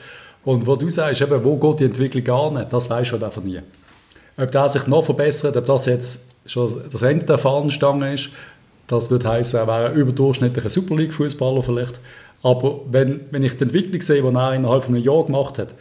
Und 0.45 0.67
wo 0.67 0.77
du 0.77 0.89
sagst, 0.89 1.21
eben, 1.21 1.45
wo 1.45 1.57
geht 1.57 1.81
die 1.81 1.85
Entwicklung 1.85 2.25
gar 2.25 2.51
nicht, 2.51 2.73
das 2.73 2.89
weißt 2.91 3.11
du 3.11 3.13
halt 3.15 3.25
einfach 3.25 3.43
nie 3.43 3.61
ob 4.39 4.51
das 4.53 4.73
sich 4.75 4.87
noch 4.87 5.05
verbessert, 5.05 5.57
ob 5.57 5.67
das 5.67 5.87
jetzt 5.87 6.23
schon 6.47 6.73
das 6.91 7.03
Ende 7.03 7.27
der 7.27 7.39
Fahnenstange 7.39 8.15
ist. 8.15 8.31
Das 8.87 9.11
würde 9.11 9.29
heißen, 9.29 9.59
er 9.59 9.67
wäre 9.67 9.91
ein 9.91 9.97
überdurchschnittlicher 9.97 10.71
Super 10.71 10.97
League-Fußballer 10.97 11.63
vielleicht. 11.63 12.01
Aber 12.43 12.81
wenn, 12.89 13.21
wenn 13.33 13.43
ich 13.43 13.57
die 13.57 13.65
Entwicklung 13.65 14.01
sehe, 14.01 14.23
die 14.23 14.35
er 14.35 14.55
innerhalb 14.55 14.85
von 14.85 14.95
einem 14.95 15.05
Jahr 15.05 15.25
gemacht 15.25 15.59
hat, 15.59 15.75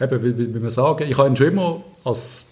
eben, 0.00 0.22
wie, 0.22 0.54
wie, 0.54 0.62
wir 0.62 0.70
sagen, 0.70 1.10
ich 1.10 1.18
habe 1.18 1.28
ihn 1.28 1.36
schon 1.36 1.48
immer 1.48 1.82
als 2.04 2.46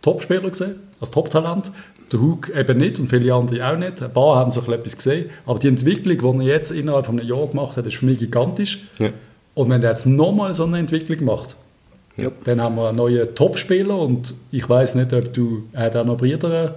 Topspieler 0.00 0.48
gesehen, 0.48 0.76
als 1.00 1.10
Top-Talent. 1.10 1.70
Der 2.12 2.20
Hug 2.20 2.48
eben 2.54 2.78
nicht 2.78 2.98
und 3.00 3.08
viele 3.08 3.34
andere 3.34 3.68
auch 3.68 3.76
nicht. 3.76 4.00
Ein 4.00 4.12
paar 4.12 4.36
haben 4.36 4.50
so 4.52 4.60
etwas 4.72 4.96
gesehen. 4.96 5.28
Aber 5.44 5.58
die 5.58 5.68
Entwicklung, 5.68 6.38
die 6.40 6.46
er 6.48 6.54
jetzt 6.56 6.70
innerhalb 6.70 7.06
von 7.06 7.18
einem 7.18 7.28
Jahr 7.28 7.46
gemacht 7.48 7.76
hat, 7.76 7.86
ist 7.86 7.96
für 7.96 8.06
mich 8.06 8.18
gigantisch. 8.18 8.78
Ja. 8.98 9.08
Und 9.54 9.70
wenn 9.70 9.82
er 9.82 9.90
jetzt 9.90 10.06
nochmal 10.06 10.54
so 10.54 10.64
eine 10.64 10.78
Entwicklung 10.78 11.24
macht, 11.24 11.56
Ja. 12.16 12.30
dann 12.44 12.60
haben 12.60 12.76
wir 12.76 12.88
einen 12.88 12.96
neuen 12.98 13.34
Topspieler 13.34 13.98
und 13.98 14.34
ich 14.52 14.68
weiß 14.68 14.94
nicht, 14.94 15.12
ob 15.12 15.32
du, 15.34 15.64
er 15.72 15.84
hat 15.86 15.96
auch 15.96 16.04
noch 16.04 16.16
Brüder 16.16 16.76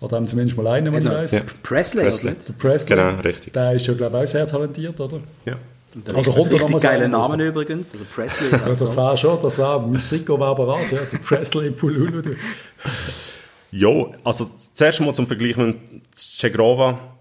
oder 0.00 0.16
haben 0.16 0.26
zumindest 0.26 0.56
mal 0.56 0.66
einen, 0.68 0.86
den 0.86 0.94
ich 0.94 1.00
Genau. 1.00 1.14
weiß. 1.14 1.32
Ja. 1.32 1.40
Presley, 1.62 2.02
Presley. 2.04 2.32
Der 2.48 2.52
Presley, 2.54 2.96
Genau, 2.96 3.20
richtig. 3.20 3.52
der 3.52 3.72
ist 3.74 3.86
ja 3.86 3.94
glaube 3.94 4.16
ich 4.18 4.22
auch 4.22 4.26
sehr 4.28 4.46
talentiert, 4.48 4.98
oder? 4.98 5.18
Ja. 5.44 5.56
Der 5.94 6.16
Also 6.16 6.30
richtig, 6.30 6.34
kommt 6.34 6.52
richtig 6.54 6.82
geiler 6.82 7.04
an- 7.04 7.10
Name 7.10 7.44
übrigens. 7.44 7.92
Also 7.92 8.04
Presley. 8.14 8.48
Ja, 8.52 8.64
Also. 8.64 8.84
das 8.86 8.96
war 8.96 9.16
schon, 9.16 9.38
das 9.42 9.58
war, 9.58 9.78
mein 9.86 10.00
Trikot 10.00 10.40
war 10.40 10.54
bereit, 10.54 10.90
ja, 10.90 11.00
der 11.10 11.18
Presley 11.18 11.70
Pululu. 11.70 12.22
Ja, 13.76 13.90
also 14.22 14.48
zuerst 14.72 15.00
mal 15.00 15.12
zum 15.12 15.26
Vergleich 15.26 15.56
mit 15.56 15.76
Cegrova. 16.14 17.16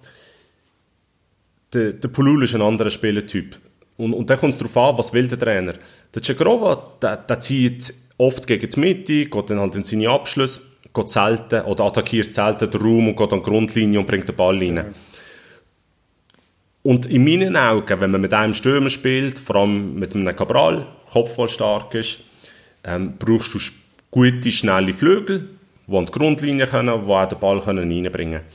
Der, 1.74 1.93
der 1.93 2.08
Pulul 2.10 2.43
ist 2.43 2.54
ein 2.54 2.62
anderer 2.62 2.91
Spielertyp. 2.91 3.58
Und, 3.97 4.14
und 4.14 4.30
dann 4.30 4.38
kommt 4.38 4.54
es 4.54 4.60
darauf 4.60 4.78
an, 4.78 4.97
was 4.99 5.14
will 5.14 5.28
der 5.28 5.39
Trainer. 5.39 5.74
Der 6.14 6.22
Cegrova, 6.22 6.91
der, 7.01 7.18
der 7.18 7.39
zieht 7.39 7.91
oft 8.20 8.45
gegen 8.45 8.70
die 8.70 8.80
Mitte, 8.80 9.26
geht 9.26 9.49
dann 9.49 9.60
halt 9.60 9.76
in 9.76 9.84
seine 9.84 10.12
Abschlüsse, 10.12 10.62
geht 10.93 11.10
selten 11.10 11.62
oder 11.62 11.86
attackiert 11.86 12.32
selten 12.32 12.70
den 12.70 12.82
Raum 12.82 13.08
und 13.08 13.18
geht 13.18 13.34
an 13.34 13.39
die 13.39 13.49
Grundlinie 13.49 13.99
und 13.99 14.06
bringt 14.06 14.28
den 14.28 14.36
Ball 14.36 14.60
rein. 14.60 14.93
Und 16.84 17.08
in 17.08 17.24
meinen 17.24 17.58
Augen, 17.58 17.99
wenn 17.99 18.12
man 18.12 18.22
mit 18.22 18.34
einem 18.34 18.54
Stürmer 18.54 18.91
spielt, 18.91 19.39
vor 19.39 19.56
allem 19.56 19.95
mit 19.95 20.14
einem 20.14 20.36
Cabral, 20.36 20.86
Kopfball 21.12 21.49
stark 21.49 21.95
ist, 21.95 22.20
ähm, 22.84 23.16
brauchst 23.18 23.56
du 23.56 23.60
gute, 24.12 24.51
schnelle 24.51 24.93
Flügel, 24.93 25.49
die 25.88 25.98
an 25.98 26.06
die 26.06 26.12
Grundlinie 26.12 26.68
können, 26.68 27.06
die 27.06 27.12
auch 27.12 27.26
den 27.28 27.40
Ball 27.40 27.62
können 27.62 27.92
reinbringen 27.92 28.42
können. 28.42 28.46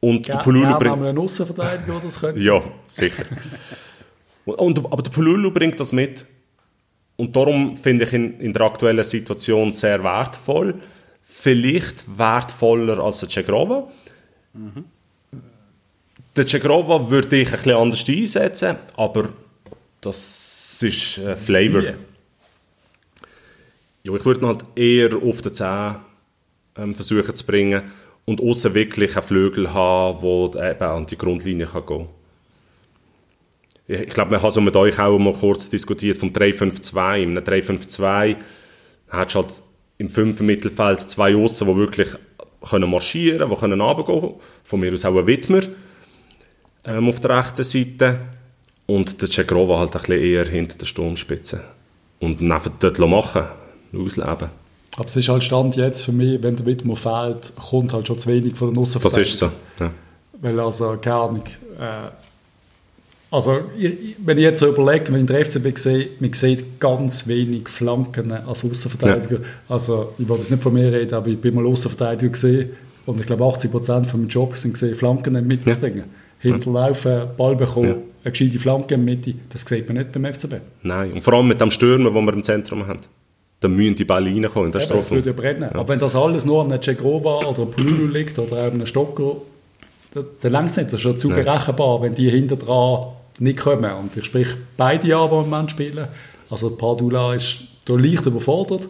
Und 0.00 0.28
der 0.28 0.36
Ja, 0.36 0.42
Pululu 0.42 0.68
wir 0.68 0.78
bringt... 0.78 0.92
haben 0.92 1.04
einen 1.04 1.18
Aussenverteidiger, 1.18 1.92
der 1.92 2.00
das 2.00 2.20
könnte. 2.20 2.40
Ja, 2.44 2.62
sicher. 2.86 3.24
Und, 4.44 4.78
aber 4.78 5.02
der 5.02 5.10
Pululu 5.10 5.50
bringt 5.50 5.78
das 5.80 5.92
mit. 5.92 6.24
Und 7.16 7.34
darum 7.34 7.76
finde 7.76 8.04
ich 8.04 8.12
ihn 8.12 8.38
in 8.38 8.52
der 8.52 8.62
aktuellen 8.62 9.04
Situation 9.04 9.72
sehr 9.72 10.02
wertvoll. 10.04 10.76
Vielleicht 11.24 12.04
wertvoller 12.16 13.00
als 13.00 13.20
der 13.20 13.28
Cegrova. 13.28 13.88
Der 16.36 16.46
Cegrova 16.46 17.10
würde 17.10 17.36
ich 17.36 17.48
ein 17.48 17.52
bisschen 17.60 17.72
anders 17.76 18.08
einsetzen, 18.08 18.76
aber 18.96 19.30
das 20.00 20.78
ist 20.80 21.18
äh, 21.18 21.34
Flavor. 21.36 21.82
Ja, 24.04 24.14
ich 24.14 24.24
würde 24.24 24.40
ihn 24.40 24.46
halt 24.46 24.64
eher 24.76 25.16
auf 25.16 25.42
den 25.42 25.52
10 25.52 25.96
ähm, 26.78 26.94
versuchen 26.94 27.34
zu 27.34 27.46
bringen 27.46 27.82
und 28.24 28.40
außen 28.40 28.74
wirklich 28.74 29.16
einen 29.16 29.26
Flügel 29.26 29.72
haben, 29.72 30.52
der 30.52 30.72
eben 30.72 30.84
an 30.84 31.06
die 31.06 31.18
Grundlinie 31.18 31.66
kann 31.66 31.86
gehen 31.86 32.06
kann. 32.06 32.08
Ich 34.06 34.12
glaube, 34.12 34.32
wir 34.32 34.42
haben 34.42 34.50
so 34.50 34.60
mit 34.60 34.76
euch 34.76 34.98
auch 34.98 35.18
mal 35.18 35.32
kurz 35.32 35.70
diskutiert 35.70 36.18
vom 36.18 36.28
3-5-2. 36.30 37.22
In 37.22 37.30
einem 37.30 37.44
3-5-2 37.44 38.36
hast 39.08 39.34
du 39.34 39.38
halt 39.38 39.62
im 39.96 40.10
5. 40.10 40.40
Mittelfeld 40.40 41.00
zwei 41.08 41.34
Aussen, 41.34 41.68
die 41.68 41.76
wirklich 41.76 42.10
können 42.68 42.90
marschieren 42.90 43.38
können, 43.38 43.50
die 43.50 43.56
können 43.56 43.80
runtergehen. 43.80 44.34
Von 44.62 44.80
mir 44.80 44.92
aus 44.92 45.06
auch 45.06 45.16
ein 45.16 45.26
Widmer 45.26 45.62
ähm, 46.84 47.08
auf 47.08 47.20
der 47.20 47.38
rechten 47.38 47.64
Seite. 47.64 48.18
Und 48.86 49.20
der 49.22 49.30
Cegrova 49.30 49.78
halt 49.78 49.94
ein 49.94 50.00
bisschen 50.00 50.22
eher 50.22 50.46
hinter 50.46 50.76
der 50.76 50.86
Sturmspitze. 50.86 51.64
Und 52.20 52.42
neben 52.42 52.72
dort 52.80 52.98
machen, 52.98 53.44
ausleben. 53.94 54.48
Aber 54.98 55.06
es 55.06 55.14
ist 55.16 55.28
halt 55.28 55.44
Stand 55.44 55.76
jetzt 55.76 56.02
für 56.02 56.10
mich, 56.12 56.42
wenn 56.42 56.56
der 56.56 56.66
Widmer 56.66 56.96
fehlt, 56.96 57.52
kommt 57.70 57.92
halt 57.92 58.06
schon 58.08 58.18
zu 58.18 58.28
wenig 58.28 58.56
von 58.56 58.68
den 58.68 58.74
Das 58.74 58.96
Aussenverteidigern. 58.96 59.22
ist 59.32 59.38
so. 59.38 59.50
Ja. 59.84 59.90
Weil 60.40 60.58
also, 60.60 60.96
keine 61.00 61.16
Ahnung, 61.16 61.42
äh, 61.78 62.10
also 63.30 63.60
ich, 63.78 64.16
wenn 64.24 64.38
ich 64.38 64.42
jetzt 64.44 64.58
so 64.60 64.68
überlege, 64.68 65.12
wenn 65.12 65.20
ich 65.20 65.26
den 65.26 65.44
FCB 65.44 65.76
sehe, 65.78 66.08
man 66.18 66.32
sieht 66.32 66.80
ganz 66.80 67.26
wenig 67.26 67.68
Flanken 67.68 68.32
als 68.32 68.64
Außenverteidiger. 68.64 69.40
Also 69.68 70.14
ich 70.18 70.28
wollte 70.28 70.42
jetzt 70.42 70.50
nicht 70.50 70.62
von 70.62 70.72
mir 70.72 70.90
reden, 70.92 71.14
aber 71.14 71.28
ich 71.28 71.38
bin 71.40 71.54
mal 71.54 71.66
Außenverteidiger 71.66 72.30
gesehen 72.32 72.70
und 73.06 73.20
ich 73.20 73.26
glaube 73.26 73.44
80% 73.44 74.04
von 74.04 74.20
meinem 74.20 74.28
Job 74.28 74.56
sind 74.56 74.72
gesehen, 74.72 74.94
Flanken 74.96 75.34
in 75.36 75.42
die 75.48 75.56
Mitte 75.56 75.70
zu 75.70 75.78
bringen. 75.80 76.04
Hinterlaufen, 76.40 77.22
Ball 77.36 77.54
bekommen, 77.56 77.88
Ja. 77.88 77.94
eine 78.24 78.32
gescheite 78.32 78.58
Flanke 78.58 78.94
in 78.94 79.06
die 79.06 79.14
Mitte, 79.16 79.34
das 79.50 79.62
sieht 79.62 79.86
man 79.88 79.98
nicht 79.98 80.12
beim 80.12 80.24
FCB. 80.24 80.54
Nein. 80.82 81.12
Und 81.12 81.22
vor 81.22 81.34
allem 81.34 81.48
mit 81.48 81.60
dem 81.60 81.70
Stürmer, 81.70 82.10
den 82.10 82.24
wir 82.24 82.32
im 82.32 82.42
Zentrum 82.42 82.86
haben. 82.86 83.00
Da 83.60 83.66
müssen 83.68 83.96
die 83.96 84.04
Bälle 84.04 84.26
reinkommen 84.30 84.66
in 84.66 84.72
der 84.72 84.82
Eben, 84.82 85.10
würde 85.10 85.30
ja 85.30 85.32
brennen. 85.32 85.70
Aber 85.72 85.88
wenn 85.88 85.98
das 85.98 86.14
alles 86.14 86.44
nur 86.44 86.62
an 86.62 86.70
einem 86.72 86.80
Cegrova 86.82 87.44
oder 87.46 87.66
Pululu 87.66 88.06
liegt 88.06 88.38
oder 88.38 88.58
an 88.64 88.72
einem 88.74 88.86
Stocker, 88.86 89.36
dann- 90.14 90.26
dann 90.40 90.52
längt 90.52 90.70
es 90.70 90.76
nicht. 90.76 90.86
Das 90.88 90.94
ist 90.94 91.00
schon 91.02 91.18
zu 91.18 91.28
Nein. 91.28 91.44
berechenbar, 91.44 92.00
wenn 92.02 92.14
die 92.14 92.30
hinter 92.30 92.56
dran 92.56 93.08
nicht 93.40 93.58
kommen. 93.58 93.90
Und 93.92 94.16
ich 94.16 94.24
sprich 94.24 94.48
beide 94.76 95.16
an, 95.16 95.28
die 95.28 95.34
im 95.36 95.50
Moment 95.50 95.70
spielen. 95.72 96.06
Also 96.50 96.70
Padula 96.70 97.34
ist 97.34 97.62
da 97.84 97.94
leicht 97.94 98.26
überfordert. 98.26 98.88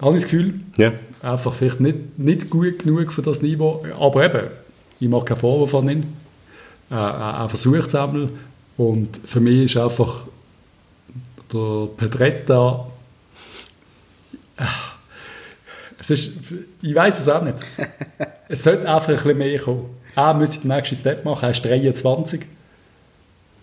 Habe 0.00 0.16
ich 0.16 0.22
das 0.22 0.30
Gefühl. 0.30 0.54
Ja. 0.76 0.92
Einfach 1.22 1.54
vielleicht 1.54 1.80
nicht, 1.80 2.18
nicht 2.18 2.50
gut 2.50 2.80
genug 2.80 3.12
für 3.12 3.22
das 3.22 3.40
Niveau. 3.40 3.84
Aber 3.98 4.24
eben, 4.24 4.48
ich 4.98 5.08
mache 5.08 5.26
keinen 5.26 5.38
Vorwurf 5.38 5.74
an 5.76 5.88
ihn. 5.88 6.02
Äh, 6.90 6.94
er 6.94 7.36
er 7.40 7.48
versucht 7.48 7.86
es 7.88 7.94
einmal. 7.94 8.26
Und 8.76 9.20
für 9.24 9.38
mich 9.40 9.64
ist 9.64 9.76
einfach 9.76 10.22
der 11.52 11.86
Pedretta 11.96 12.86
es 15.98 16.10
ist, 16.10 16.32
ich 16.82 16.94
weiß 16.94 17.20
es 17.20 17.28
auch 17.28 17.42
nicht. 17.42 17.58
Es 18.48 18.62
sollte 18.62 18.88
einfach 18.88 19.08
ein 19.08 19.16
bisschen 19.16 19.38
mehr 19.38 19.58
kommen. 19.58 19.90
Er 20.14 20.34
müsste 20.34 20.60
den 20.60 20.68
nächsten 20.68 20.96
Step 20.96 21.24
machen. 21.24 21.44
Er 21.44 21.50
ist 21.50 21.64
23. 21.64 22.42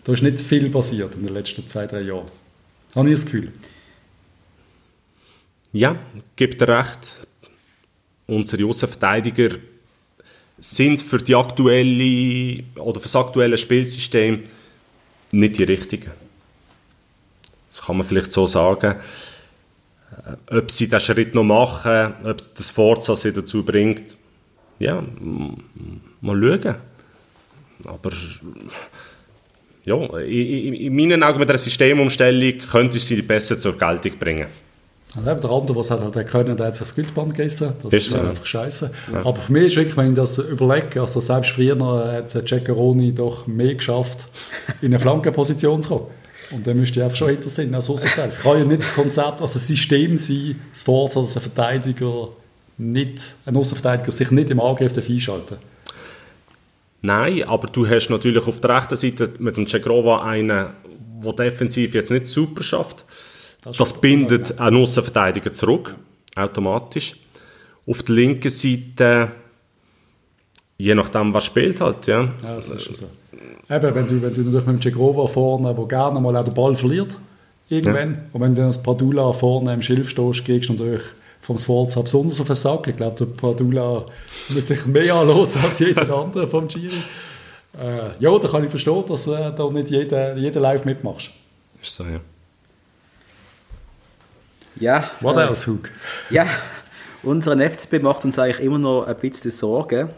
Da 0.04 0.14
ist 0.14 0.24
nicht 0.24 0.42
viel 0.42 0.70
passiert 0.70 1.14
in 1.16 1.24
den 1.26 1.34
letzten 1.34 1.68
zwei, 1.68 1.86
drei 1.86 2.02
Jahren. 2.02 2.28
Habe 2.96 3.10
ich 3.10 3.16
das 3.16 3.26
Gefühl. 3.26 3.54
Ja, 5.72 5.96
gibt 6.36 6.60
dir 6.60 6.68
recht. 6.68 7.26
Unsere 8.28 8.66
Außenverteidiger 8.66 9.58
sind 10.58 11.02
für 11.02 11.18
die 11.20 11.36
aktuelle 11.36 12.64
oder 12.76 13.00
für 13.00 13.08
das 13.08 13.16
aktuelle 13.16 13.58
Spielsystem 13.58 14.44
nicht 15.32 15.58
die 15.58 15.64
richtigen. 15.64 16.12
Das 17.70 17.82
kann 17.82 17.98
man 17.98 18.06
vielleicht 18.06 18.32
so 18.32 18.48
sagen. 18.48 19.00
Äh, 20.50 20.58
Ob 20.58 20.72
sie 20.72 20.86
diesen 20.86 21.00
Schritt 21.00 21.36
noch 21.36 21.44
machen, 21.44 22.14
ob 22.24 22.56
das 22.56 22.70
Forza 22.70 23.16
sie 23.16 23.32
dazu 23.32 23.64
bringt, 23.64 24.18
ja, 24.80 25.04
mal 26.22 26.42
schauen. 26.42 26.76
Aber 27.86 28.12
ja, 29.86 29.96
in, 29.96 30.48
in, 30.48 30.74
in 30.74 30.96
meinen 30.96 31.24
Augen 31.24 31.40
mit 31.40 31.50
einer 31.50 31.58
Systemumstellung 31.58 32.58
könnte 32.60 33.00
sie 33.00 33.22
besser 33.22 33.58
zur 33.58 33.78
Geltung 33.78 34.18
bringen. 34.20 34.48
Und 35.18 35.28
eben 35.28 35.42
der 35.42 35.50
andere, 35.50 35.76
was 35.76 35.92
hat 35.92 36.00
halt 36.00 36.28
können, 36.28 36.56
der 36.56 36.68
hat 36.68 36.76
sich 36.78 36.88
das 36.88 36.96
Gültband 36.96 37.36
gerissen. 37.36 37.74
Das 37.84 37.92
Ist 37.92 38.06
ist, 38.06 38.12
so, 38.12 38.18
ja. 38.18 38.30
einfach 38.30 38.46
scheiße. 38.46 38.92
Aber 39.14 39.36
für 39.36 39.52
mich 39.52 39.66
ist 39.66 39.76
wirklich, 39.76 39.98
wenn 39.98 40.12
ich 40.12 40.16
das 40.16 40.38
überlege, 40.38 41.02
also 41.02 41.20
selbst 41.20 41.52
früher 41.52 41.78
hat 42.14 42.26
es 42.26 42.32
Ceccaroni 42.32 43.14
doch 43.14 43.46
mehr 43.46 43.76
geschafft, 43.76 44.28
in 44.82 44.88
eine 44.88 45.00
Flankenposition 45.00 45.82
zu 45.82 45.90
kommen. 45.90 46.06
Und 46.52 46.68
dann 46.68 46.78
müsste 46.80 47.00
ich 47.00 47.04
einfach 47.04 47.18
schon 47.18 47.30
hinter 47.30 47.50
sein 47.50 47.74
als 47.74 47.90
Außenverteidiger. 47.90 48.28
Es 48.28 48.42
kann 48.42 48.58
ja 48.58 48.66
nicht 48.66 48.82
das 48.82 48.94
Konzept, 48.94 49.42
also 49.42 49.54
das 49.54 49.68
System 49.68 50.18
sein, 50.18 50.60
das 50.74 50.84
Forza, 50.84 51.22
dass 51.22 51.38
ein 51.38 51.42
Verteidiger 51.42 52.30
nicht, 52.78 53.36
ein 53.46 53.56
Außenverteidiger 53.56 54.12
sich 54.12 54.32
nicht 54.32 54.50
im 54.50 54.60
Angriff 54.60 54.94
einschalten 54.98 55.58
Nein, 57.04 57.44
aber 57.44 57.68
du 57.68 57.88
hast 57.88 58.10
natürlich 58.10 58.46
auf 58.46 58.62
der 58.62 58.78
rechten 58.78 58.96
Seite 58.96 59.32
mit 59.40 59.58
dem 59.58 59.68
Cegrova 59.68 60.24
einen, 60.24 60.68
der 61.24 61.34
defensiv 61.34 61.96
jetzt 61.96 62.12
nicht 62.12 62.28
super 62.28 62.62
schafft. 62.62 63.06
Das 63.64 63.78
Das, 63.78 64.02
bindet 64.02 64.60
einen 64.60 64.78
Außenverteidiger 64.78 65.54
zurück, 65.54 65.96
automatisch. 66.36 67.16
Auf 67.88 68.04
der 68.04 68.16
linken 68.16 68.50
Seite, 68.50 69.32
je 70.82 70.96
nachdem, 70.96 71.34
was 71.34 71.46
spielt 71.46 71.80
halt, 71.80 72.08
ja. 72.08 72.22
Ja, 72.44 72.56
das 72.56 72.70
ist 72.70 72.84
schon 72.84 72.96
so. 72.96 73.06
Eben, 73.70 73.96
wenn 73.96 74.08
du, 74.08 74.22
wenn 74.22 74.34
du 74.34 74.42
natürlich 74.42 74.66
mit 74.66 74.76
dem 74.76 74.82
Cegrova 74.82 75.28
vorne, 75.28 75.74
der 75.74 75.86
gerne 75.86 76.20
mal 76.20 76.36
auch 76.36 76.44
den 76.44 76.54
Ball 76.54 76.76
verliert, 76.76 77.18
irgendwann, 77.70 78.26
und 78.34 78.42
wenn 78.42 78.56
du 78.56 78.58
dann 78.58 78.66
als 78.68 78.82
Padula 78.82 79.32
vorne 79.32 79.74
im 79.74 79.82
Schilf 79.82 80.10
stehst, 80.10 80.44
gehst 80.44 80.70
du 80.70 80.74
natürlich 80.74 81.04
vom 81.40 81.58
Sforza 81.58 82.02
besonders 82.02 82.40
auf 82.40 82.48
den 82.48 82.56
Sack. 82.56 82.88
Ich 82.88 82.98
glaube, 82.98 83.16
der 83.16 83.26
Padula 83.26 84.06
muss 84.50 84.68
sich 84.68 84.86
mehr 84.86 85.16
anhören 85.16 85.48
als 85.64 85.80
jeder 85.80 86.16
andere 86.16 86.48
vom 86.48 86.68
Giri. 86.68 86.92
Äh, 87.80 88.10
ja, 88.20 88.38
da 88.38 88.48
kann 88.48 88.64
ich 88.64 88.70
verstehen, 88.70 89.04
dass 89.08 89.28
äh, 89.28 89.52
da 89.56 89.70
nicht 89.70 89.90
jeder, 89.90 90.36
jeder 90.36 90.60
live 90.60 90.84
mitmachst. 90.84 91.32
Ist 91.82 91.96
so, 91.96 92.04
ja. 92.04 92.20
Ja. 94.80 95.10
Was 95.22 95.38
äh, 95.38 95.42
else, 95.42 95.72
Hug? 95.72 95.90
Ja, 96.30 96.48
Unser 97.24 97.56
FCB 97.58 98.02
macht 98.02 98.26
uns 98.26 98.40
eigentlich 98.40 98.66
immer 98.66 98.80
noch 98.80 99.08
ein 99.08 99.16
bisschen 99.16 99.52
Sorgen. 99.52 100.10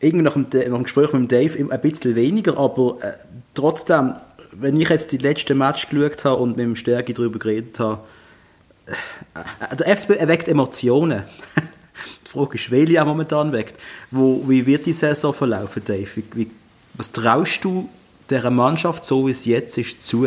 Irgendwie 0.00 0.24
nach 0.24 0.34
dem, 0.34 0.42
nach 0.42 0.50
dem 0.50 0.82
Gespräch 0.84 1.12
mit 1.12 1.32
Dave 1.32 1.70
ein 1.70 1.80
bisschen 1.80 2.14
weniger, 2.14 2.56
aber 2.56 2.96
äh, 3.02 3.12
trotzdem, 3.54 4.14
wenn 4.52 4.80
ich 4.80 4.88
jetzt 4.88 5.10
die 5.12 5.18
letzten 5.18 5.58
Match 5.58 5.88
geschaut 5.88 6.24
habe 6.24 6.42
und 6.42 6.56
mit 6.56 6.66
dem 6.66 6.76
Stärke 6.76 7.14
darüber 7.14 7.38
geredet 7.38 7.78
habe, 7.80 8.00
äh, 8.86 9.76
der 9.76 9.96
FCB 9.96 10.10
erweckt 10.10 10.48
Emotionen. 10.48 11.24
die 12.24 12.30
Frage 12.30 12.54
ist, 12.54 12.70
welche 12.70 12.96
er 12.96 13.04
momentan 13.04 13.52
weckt. 13.52 13.78
Wo, 14.10 14.44
wie 14.46 14.64
wird 14.66 14.86
die 14.86 14.92
Saison 14.92 15.34
verlaufen, 15.34 15.82
Dave? 15.84 16.08
Wie, 16.32 16.50
was 16.94 17.12
traust 17.12 17.64
du 17.64 17.88
dieser 18.30 18.50
Mannschaft, 18.50 19.04
so 19.04 19.26
wie 19.26 19.32
es 19.32 19.44
jetzt 19.44 19.78
ist, 19.78 20.02
zu? 20.02 20.26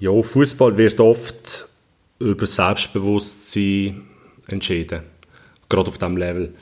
Ja, 0.00 0.22
Fußball 0.22 0.76
wird 0.76 1.00
oft 1.00 1.68
über 2.18 2.46
Selbstbewusstsein 2.46 4.02
entschieden. 4.48 5.02
Gerade 5.68 5.88
auf 5.88 5.98
diesem 5.98 6.16
Level. 6.16 6.54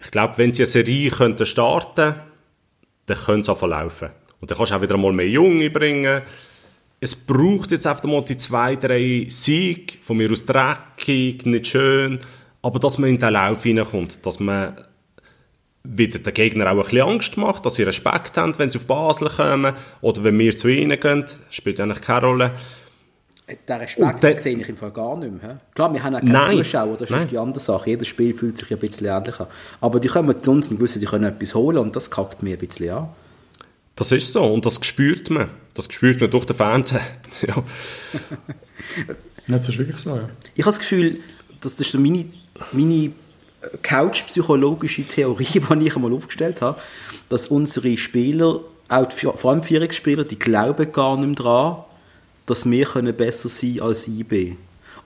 Ich 0.00 0.10
glaube, 0.10 0.38
wenn 0.38 0.52
sie 0.52 0.62
eine 0.62 0.70
Serie 0.70 1.10
könnten 1.10 1.46
starten 1.46 2.14
dann 3.08 3.16
könnte 3.16 3.40
es 3.40 3.48
auch 3.48 3.58
verlaufen. 3.58 4.10
Und 4.40 4.50
dann 4.50 4.56
kannst 4.56 4.72
du 4.72 4.76
auch 4.76 4.82
wieder 4.82 4.96
mal 4.96 5.12
mehr 5.12 5.28
Junge 5.28 5.70
bringen. 5.70 6.22
Es 7.00 7.14
braucht 7.14 7.72
jetzt 7.72 7.86
einfach 7.86 8.04
mal 8.04 8.22
die 8.22 8.36
zwei, 8.36 8.76
drei 8.76 9.26
Siege, 9.28 9.94
von 10.02 10.16
mir 10.16 10.30
aus 10.30 10.44
dreckig, 10.44 11.46
nicht 11.46 11.68
schön, 11.68 12.20
aber 12.60 12.78
dass 12.78 12.98
man 12.98 13.10
in 13.10 13.18
den 13.18 13.32
Lauf 13.32 13.62
hineinkommt, 13.62 14.24
dass 14.26 14.40
man 14.40 14.76
wieder 15.84 16.18
den 16.18 16.34
Gegner 16.34 16.66
auch 16.66 16.76
ein 16.76 16.82
bisschen 16.82 17.00
Angst 17.00 17.36
macht, 17.36 17.64
dass 17.64 17.76
sie 17.76 17.84
Respekt 17.84 18.36
haben, 18.36 18.58
wenn 18.58 18.68
sie 18.68 18.78
auf 18.78 18.86
Basel 18.86 19.30
kommen 19.30 19.74
oder 20.00 20.24
wenn 20.24 20.38
wir 20.38 20.56
zu 20.56 20.68
ihnen 20.68 20.98
gehen, 20.98 21.24
spielt 21.50 21.80
eigentlich 21.80 22.02
keine 22.02 22.26
Rolle. 22.26 22.50
Den 23.48 23.76
Respekt 23.78 24.22
der, 24.22 24.38
sehe 24.38 24.58
ich 24.58 24.68
im 24.68 24.76
Fall 24.76 24.90
gar 24.90 25.16
nicht 25.16 25.42
mehr. 25.42 25.58
Klar, 25.74 25.92
wir 25.94 26.02
haben 26.02 26.14
auch 26.14 26.20
keine 26.20 26.32
nein, 26.32 26.56
Zuschauer, 26.58 26.98
das 26.98 27.08
nein. 27.08 27.20
ist 27.20 27.30
die 27.30 27.38
andere 27.38 27.60
Sache. 27.60 27.88
Jedes 27.88 28.06
Spiel 28.06 28.34
fühlt 28.34 28.58
sich 28.58 28.70
ein 28.70 28.78
bisschen 28.78 29.06
ähnlich 29.06 29.40
an. 29.40 29.46
Aber 29.80 30.00
die 30.00 30.08
kommen 30.08 30.38
zu 30.38 30.50
uns 30.50 30.68
und 30.68 30.78
wissen, 30.80 31.00
sie 31.00 31.06
können 31.06 31.24
etwas 31.24 31.54
holen 31.54 31.78
und 31.78 31.96
das 31.96 32.10
kackt 32.10 32.42
mir 32.42 32.56
ein 32.56 32.58
bisschen 32.58 32.90
an. 32.90 33.08
Das 33.96 34.12
ist 34.12 34.32
so 34.32 34.44
und 34.44 34.66
das 34.66 34.78
spürt 34.84 35.30
man. 35.30 35.48
Das 35.74 35.86
spürt 35.90 36.20
man 36.20 36.30
durch 36.30 36.44
den 36.44 36.56
Fernsehen. 36.56 37.00
ja. 37.46 37.62
das 39.46 39.68
ist 39.68 39.78
wirklich 39.78 39.98
so, 39.98 40.16
ja. 40.16 40.28
Ich 40.54 40.64
habe 40.64 40.72
das 40.72 40.78
Gefühl, 40.78 41.20
dass 41.60 41.74
das 41.74 41.86
ist 41.86 41.92
so 41.92 41.98
meine, 41.98 42.26
meine 42.72 43.12
couch-psychologische 43.82 45.04
Theorie, 45.04 45.44
die 45.52 45.86
ich 45.86 45.96
einmal 45.96 46.12
aufgestellt 46.12 46.60
habe, 46.60 46.78
dass 47.28 47.48
unsere 47.48 47.96
Spieler, 47.96 48.60
auch 48.88 49.06
die, 49.06 49.16
vor 49.16 49.50
allem 49.50 49.62
Führungsspieler, 49.62 50.24
die 50.24 50.38
glauben 50.38 50.92
gar 50.92 51.16
nicht 51.16 51.26
mehr 51.26 51.34
daran, 51.34 51.84
dass 52.50 52.68
wir 52.68 52.84
können 52.84 53.16
besser 53.16 53.48
sein 53.48 53.80
als 53.80 54.08
IB. 54.08 54.56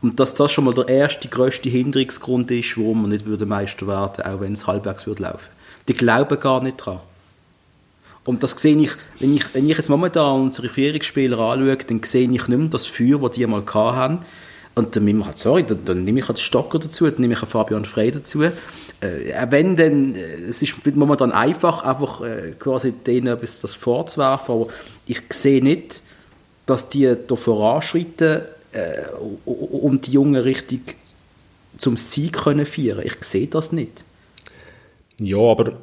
Und 0.00 0.18
dass 0.18 0.34
das 0.34 0.52
schon 0.52 0.64
mal 0.64 0.74
der 0.74 0.88
erste, 0.88 1.28
grösste 1.28 1.68
Hinderungsgrund 1.68 2.50
ist, 2.50 2.76
warum 2.76 3.02
wir 3.02 3.08
nicht 3.08 3.26
würde 3.26 3.46
Meister 3.46 3.86
werden, 3.86 4.24
auch 4.24 4.40
wenn 4.40 4.54
es 4.54 4.66
halbwegs 4.66 5.06
würde 5.06 5.22
laufen. 5.22 5.50
Die 5.88 5.94
glauben 5.94 6.40
gar 6.40 6.62
nicht 6.62 6.80
daran. 6.80 7.00
Und 8.24 8.42
das 8.42 8.52
sehe 8.52 8.76
ich, 8.76 8.90
wenn 9.18 9.36
ich, 9.36 9.54
wenn 9.54 9.68
ich 9.68 9.76
jetzt 9.76 9.88
momentan 9.88 10.42
unsere 10.42 10.68
Führungsspieler 10.68 11.38
anschaue, 11.38 11.76
dann 11.76 12.02
sehe 12.02 12.22
ich 12.22 12.28
nicht 12.28 12.48
mehr 12.48 12.58
das 12.68 12.86
Feuer, 12.86 13.18
das 13.20 13.32
die 13.32 13.46
mal 13.46 13.64
hatten 13.64 14.20
und 14.74 14.96
dann, 14.96 15.04
nehme 15.04 15.20
ich 15.20 15.26
halt, 15.26 15.38
sorry, 15.38 15.64
dann, 15.64 15.84
dann 15.84 16.04
nehme 16.04 16.20
ich 16.20 16.28
halt 16.28 16.38
Stocker 16.38 16.78
dazu, 16.78 17.04
dann 17.04 17.20
nehme 17.20 17.34
ich 17.34 17.42
einen 17.42 17.50
Fabian 17.50 17.84
Frey 17.84 18.10
dazu. 18.10 18.42
Äh, 18.42 18.50
wenn 19.50 19.76
dann, 19.76 20.14
äh, 20.14 20.36
es 20.48 20.62
ist 20.62 20.74
momentan 20.96 21.32
einfach, 21.32 21.82
einfach 21.82 22.22
äh, 22.22 22.52
quasi 22.58 22.92
denen 22.92 23.26
etwas 23.26 23.60
vorzuwerfen, 23.74 24.54
aber 24.54 24.68
ich 25.06 25.20
sehe 25.30 25.62
nicht, 25.62 26.00
dass 26.66 26.88
die 26.88 27.14
da 27.26 27.36
voranschreiten 27.36 28.42
äh, 28.72 29.04
und 29.44 30.06
die 30.06 30.12
Jungen 30.12 30.40
richtig 30.40 30.96
zum 31.76 31.96
Sieg 31.96 32.34
können 32.34 32.66
feiern. 32.66 33.02
Ich 33.04 33.22
sehe 33.24 33.46
das 33.46 33.72
nicht. 33.72 34.04
Ja, 35.18 35.38
aber 35.38 35.78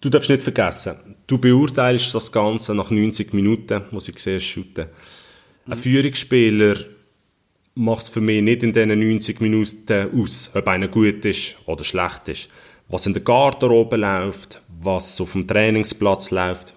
du 0.00 0.10
darfst 0.10 0.30
nicht 0.30 0.42
vergessen, 0.42 0.96
du 1.26 1.38
beurteilst 1.38 2.14
das 2.14 2.30
Ganze 2.32 2.74
nach 2.74 2.90
90 2.90 3.32
Minuten, 3.32 3.82
muss 3.90 4.08
ich 4.08 4.18
sehe, 4.18 4.40
shooten. 4.40 4.86
Ein. 5.66 5.78
Führungsspieler 5.78 6.76
macht 7.74 8.02
es 8.02 8.08
für 8.08 8.20
mich 8.20 8.42
nicht 8.42 8.62
in 8.62 8.72
diesen 8.72 8.98
90 8.98 9.40
Minuten 9.40 10.10
aus, 10.20 10.50
ob 10.54 10.68
einer 10.68 10.88
gut 10.88 11.24
ist 11.24 11.56
oder 11.66 11.84
schlecht 11.84 12.28
ist. 12.28 12.48
Was 12.88 13.06
in 13.06 13.14
der 13.14 13.22
Garderobe 13.22 13.96
läuft, 13.96 14.60
was 14.68 15.20
auf 15.20 15.32
dem 15.32 15.46
Trainingsplatz 15.46 16.30
läuft 16.30 16.74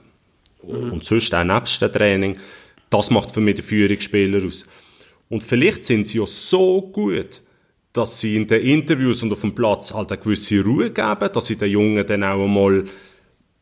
mhm. 0.63 0.93
und 0.93 1.03
sonst 1.03 1.33
auch 1.33 1.43
nebst 1.43 1.81
dem 1.81 1.91
Training, 1.91 2.37
das 2.95 3.11
macht 3.11 3.31
für 3.31 3.41
mich 3.41 3.55
den 3.55 3.65
Führungsspieler 3.65 4.45
aus. 4.45 4.65
Und 5.27 5.43
vielleicht 5.43 5.83
sind 5.83 6.07
sie 6.07 6.19
ja 6.19 6.25
so 6.25 6.81
gut, 6.81 7.41
dass 7.91 8.21
sie 8.21 8.37
in 8.37 8.47
den 8.47 8.61
Interviews 8.61 9.21
und 9.21 9.33
auf 9.33 9.41
dem 9.41 9.53
Platz 9.53 9.93
halt 9.93 10.11
eine 10.11 10.21
gewisse 10.21 10.63
Ruhe 10.63 10.91
geben, 10.91 11.29
dass 11.33 11.45
sie 11.45 11.57
den 11.57 11.71
Jungen 11.71 12.07
dann 12.07 12.23
auch 12.23 12.43
einmal 12.43 12.85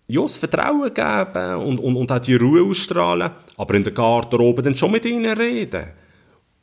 ja, 0.08 0.22
das 0.22 0.38
Vertrauen 0.38 0.94
geben 0.94 1.56
und, 1.66 1.80
und, 1.80 1.96
und 1.96 2.12
auch 2.12 2.20
die 2.20 2.36
Ruhe 2.36 2.62
ausstrahlen, 2.64 3.32
aber 3.58 3.74
in 3.74 3.84
der 3.84 3.94
Garderobe 3.94 4.62
dann 4.62 4.78
schon 4.78 4.92
mit 4.92 5.06
ihnen 5.06 5.36
reden 5.36 5.86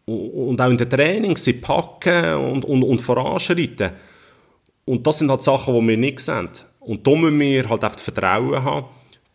und 0.05 0.61
auch 0.61 0.71
in 0.71 0.79
den 0.79 0.91
Trainings 0.91 1.45
sie 1.45 1.55
packen 1.55 2.35
und, 2.35 2.65
und, 2.65 2.83
und 2.83 3.01
voranschreiten. 3.01 3.91
Und 4.85 5.07
das 5.07 5.19
sind 5.19 5.31
halt 5.31 5.43
Sachen, 5.43 5.75
die 5.75 5.89
wir 5.89 5.97
nicht 5.97 6.21
sehen. 6.21 6.49
Und 6.81 7.07
da 7.07 7.15
müssen 7.15 7.39
wir 7.41 7.69
halt 7.69 7.85
einfach 7.85 8.01
Vertrauen 8.01 8.63
haben, 8.63 8.87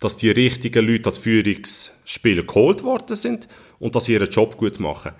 dass 0.05 0.17
die 0.17 0.29
richtigen 0.29 0.85
Leute 0.85 1.07
als 1.07 1.17
Führungsspieler 1.17 2.43
geholt 2.43 2.83
worden 2.83 3.15
sind 3.15 3.47
und 3.79 3.95
dass 3.95 4.05
sie 4.05 4.13
ihren 4.13 4.29
Job 4.29 4.55
gut 4.55 4.79
machen. 4.79 5.13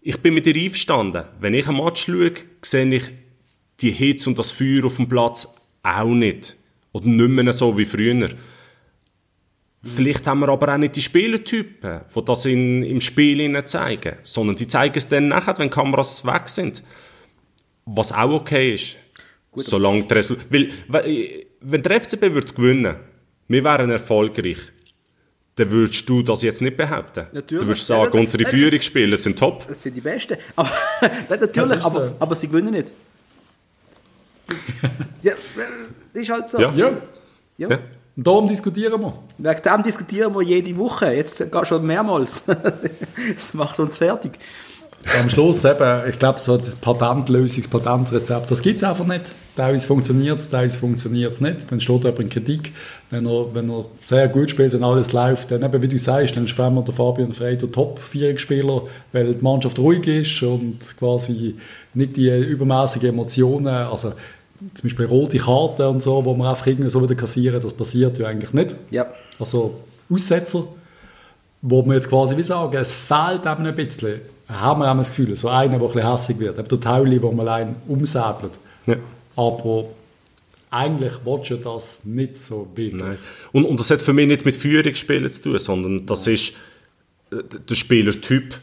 Ich 0.00 0.16
bin 0.16 0.32
mit 0.32 0.46
dir 0.46 0.56
einverstanden. 0.56 1.24
Wenn 1.40 1.52
ich 1.52 1.68
ein 1.68 1.76
Match 1.76 2.06
schaue, 2.06 2.32
sehe 2.62 2.94
ich 2.94 3.04
die 3.80 3.90
Hitze 3.90 4.30
und 4.30 4.38
das 4.38 4.50
Feuer 4.50 4.86
auf 4.86 4.96
dem 4.96 5.10
Platz 5.10 5.56
auch 5.82 6.14
nicht. 6.14 6.56
Oder 6.92 7.06
nicht 7.06 7.28
mehr 7.28 7.52
so 7.52 7.76
wie 7.76 7.84
früher. 7.84 8.30
Vielleicht 9.82 10.26
haben 10.26 10.40
wir 10.40 10.48
aber 10.48 10.72
auch 10.72 10.78
nicht 10.78 10.96
die 10.96 11.02
Spielertypen, 11.02 12.00
die 12.14 12.24
das 12.24 12.46
in, 12.46 12.82
im 12.82 13.02
Spiel 13.02 13.62
zeigen, 13.66 14.16
sondern 14.22 14.56
die 14.56 14.66
zeigen 14.66 14.96
es 14.96 15.08
dann 15.08 15.28
nachher, 15.28 15.58
wenn 15.58 15.68
Kameras 15.68 16.24
weg 16.24 16.48
sind. 16.48 16.82
Was 17.84 18.10
auch 18.10 18.30
okay 18.30 18.72
ist. 18.72 18.96
Gut, 19.50 19.64
solange 19.64 20.04
der 20.04 20.16
Resul 20.16 20.38
weil, 20.48 20.72
wenn 21.60 21.82
der 21.82 22.00
FCB 22.00 22.22
würde 22.32 22.54
gewinnen, 22.54 22.96
wir 23.50 23.64
wären 23.64 23.90
erfolgreich, 23.90 24.58
dann 25.56 25.70
würdest 25.70 26.08
du 26.08 26.22
das 26.22 26.42
jetzt 26.42 26.62
nicht 26.62 26.76
behaupten. 26.76 27.26
Natürlich. 27.32 27.64
Du 27.64 27.68
würdest 27.68 27.86
sagen, 27.86 28.10
ja, 28.14 28.20
unsere 28.20 28.44
Führungsspieler 28.44 29.16
sind 29.16 29.36
top. 29.36 29.66
Das 29.66 29.82
sind 29.82 29.96
die 29.96 30.00
Besten. 30.00 30.36
Aber, 30.54 30.70
natürlich, 31.28 31.84
aber, 31.84 32.08
so. 32.08 32.16
aber 32.20 32.34
sie 32.36 32.46
gewinnen 32.46 32.70
nicht. 32.72 32.92
ja, 35.22 35.32
das 36.12 36.22
ist 36.22 36.30
halt 36.30 36.48
so. 36.48 36.60
Ja. 36.60 36.70
ja. 36.76 36.92
ja. 37.56 37.78
Und 38.16 38.26
darum 38.26 38.46
diskutieren 38.46 39.00
wir. 39.00 39.12
Wegen 39.38 39.62
dem 39.62 39.82
diskutieren 39.82 40.32
wir 40.32 40.42
jede 40.42 40.76
Woche. 40.76 41.12
Jetzt 41.12 41.44
schon 41.64 41.84
mehrmals. 41.84 42.44
das 43.34 43.52
macht 43.52 43.80
uns 43.80 43.98
fertig. 43.98 44.38
Am 45.18 45.30
Schluss 45.30 45.64
eben, 45.64 46.08
ich 46.08 46.18
glaube, 46.18 46.38
so 46.38 46.58
das 46.58 46.76
Patentlösung, 46.76 47.62
das 47.62 47.70
Patentrezept, 47.70 48.50
das 48.50 48.60
gibt 48.60 48.76
es 48.76 48.84
einfach 48.84 49.06
nicht. 49.06 49.32
Teilweise 49.56 49.86
funktioniert 49.86 50.38
es, 50.38 50.50
teilweise 50.50 50.78
funktioniert 50.78 51.32
es 51.32 51.40
nicht. 51.40 51.70
Dann 51.72 51.80
steht 51.80 52.04
jemand 52.04 52.20
in 52.20 52.28
Kritik. 52.28 52.72
Wenn 53.08 53.26
er, 53.26 53.54
wenn 53.54 53.70
er 53.70 53.86
sehr 54.02 54.28
gut 54.28 54.50
spielt 54.50 54.74
und 54.74 54.84
alles 54.84 55.12
läuft, 55.12 55.50
dann 55.50 55.62
eben, 55.62 55.82
wie 55.82 55.88
du 55.88 55.98
sagst, 55.98 56.36
dann 56.36 56.44
ist 56.44 56.56
wir 56.56 56.70
der 56.70 56.94
Fabian 56.94 57.32
Frey 57.32 57.56
der 57.56 57.72
Top-Vierungsspieler, 57.72 58.82
weil 59.12 59.34
die 59.34 59.42
Mannschaft 59.42 59.78
ruhig 59.78 60.06
ist 60.06 60.42
und 60.42 60.78
quasi 60.98 61.56
nicht 61.94 62.16
die 62.16 62.28
übermäßigen 62.28 63.08
Emotionen, 63.08 63.68
also 63.68 64.12
zum 64.74 64.82
Beispiel 64.82 65.06
rote 65.06 65.38
Karten 65.38 65.82
und 65.82 66.02
so, 66.02 66.22
wo 66.24 66.34
man 66.34 66.48
einfach 66.48 66.66
irgendwie 66.66 66.90
so 66.90 67.02
wieder 67.02 67.14
kassieren, 67.14 67.60
das 67.60 67.72
passiert 67.72 68.18
ja 68.18 68.28
eigentlich 68.28 68.52
nicht. 68.52 68.76
Ja. 68.90 69.06
Also 69.38 69.80
Aussetzer, 70.10 70.64
wo 71.62 71.82
man 71.82 71.96
jetzt 71.96 72.08
quasi 72.08 72.36
wie 72.36 72.42
sagen, 72.42 72.76
es 72.76 72.94
fehlt 72.94 73.46
eben 73.46 73.66
ein 73.66 73.74
bisschen, 73.74 74.20
haben 74.50 74.80
wir 74.80 74.90
auch 74.90 74.96
das 74.96 75.08
Gefühl, 75.08 75.36
so 75.36 75.48
einer, 75.48 75.78
der 75.78 75.88
ein 75.88 75.92
bisschen 75.92 76.10
hässig 76.10 76.38
wird, 76.38 76.58
eben 76.58 76.68
der 76.68 76.80
Tauli, 76.80 77.22
wo 77.22 77.30
man 77.30 77.46
allein 77.46 77.76
umsäbelt. 77.86 78.52
Ja. 78.86 78.96
Aber 79.36 79.86
eigentlich 80.70 81.12
willst 81.24 81.50
du 81.50 81.56
das 81.56 82.04
nicht 82.04 82.36
so. 82.36 82.68
Nein. 82.76 83.18
Und, 83.52 83.64
und 83.64 83.80
das 83.80 83.90
hat 83.90 84.02
für 84.02 84.12
mich 84.12 84.26
nicht 84.26 84.44
mit 84.44 84.56
Führungsspielen 84.56 85.30
zu 85.30 85.42
tun, 85.42 85.58
sondern 85.58 86.06
das 86.06 86.26
ja. 86.26 86.32
ist 86.32 86.54
äh, 87.30 87.42
der 87.68 87.74
Spielertyp, 87.74 88.54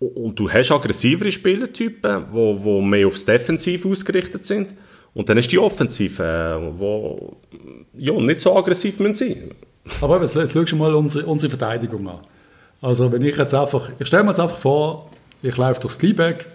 und 0.00 0.38
du 0.38 0.48
hast 0.50 0.70
aggressivere 0.70 1.32
Spielertypen, 1.32 2.26
die 2.28 2.32
wo, 2.32 2.56
wo 2.62 2.80
mehr 2.80 3.08
aufs 3.08 3.24
Defensiv 3.24 3.84
ausgerichtet 3.84 4.44
sind. 4.44 4.72
Und 5.12 5.28
dann 5.28 5.38
ist 5.38 5.50
die 5.50 5.58
Offensive, 5.58 6.22
äh, 6.22 6.78
wo 6.78 7.36
ja, 7.96 8.12
nicht 8.12 8.38
so 8.40 8.56
aggressiv 8.56 9.00
müssen 9.00 9.14
sein 9.14 9.50
Aber 10.00 10.22
jetzt, 10.22 10.36
jetzt 10.36 10.56
schau 10.68 10.76
mal 10.76 10.94
unsere, 10.94 11.26
unsere 11.26 11.50
Verteidigung 11.50 12.08
an. 12.08 12.20
Also 12.80 13.10
wenn 13.10 13.22
ich 13.22 13.36
jetzt 13.36 13.54
einfach, 13.54 13.90
ich 13.98 14.06
stelle 14.06 14.22
mir 14.22 14.30
jetzt 14.30 14.40
einfach 14.40 14.56
vor, 14.56 15.10
ich 15.42 15.56
laufe 15.56 15.80
durchs 15.80 15.98
Kleeback, 15.98 16.46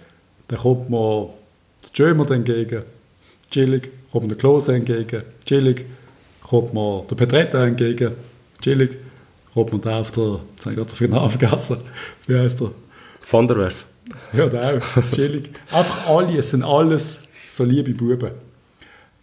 dann 0.48 0.58
kommt 0.58 0.88
mir 0.88 1.28
der 1.96 2.06
Jömer 2.06 2.30
entgegen, 2.30 2.82
chillig, 3.50 3.90
kommt 4.10 4.24
mir 4.24 4.28
der 4.28 4.38
Klose 4.38 4.74
entgegen, 4.74 5.22
chillig, 5.44 5.84
kommt 6.42 6.72
mir 6.72 7.04
der 7.10 7.14
Petretta 7.14 7.64
entgegen, 7.66 8.12
chillig, 8.60 8.98
kommt 9.52 9.72
mir 9.72 9.78
der 9.80 9.96
auf 9.96 10.12
der, 10.12 10.40
jetzt 10.54 10.66
habe 10.66 10.70
ich 10.70 10.76
gerade 10.76 10.96
den 10.98 11.10
Namen 11.10 11.30
vergessen, 11.30 11.78
wie 12.26 12.38
heißt 12.38 12.60
der? 12.60 12.70
Van 13.30 13.48
der 13.48 13.58
Werf. 13.58 13.86
Ja, 14.32 14.46
da 14.46 14.76
auch. 14.76 15.10
Chillig. 15.12 15.50
Einfach 15.72 16.08
alle, 16.08 16.38
es 16.38 16.50
sind 16.50 16.62
alles 16.62 17.28
so 17.48 17.64
liebe 17.64 17.92
Buben. 17.92 18.32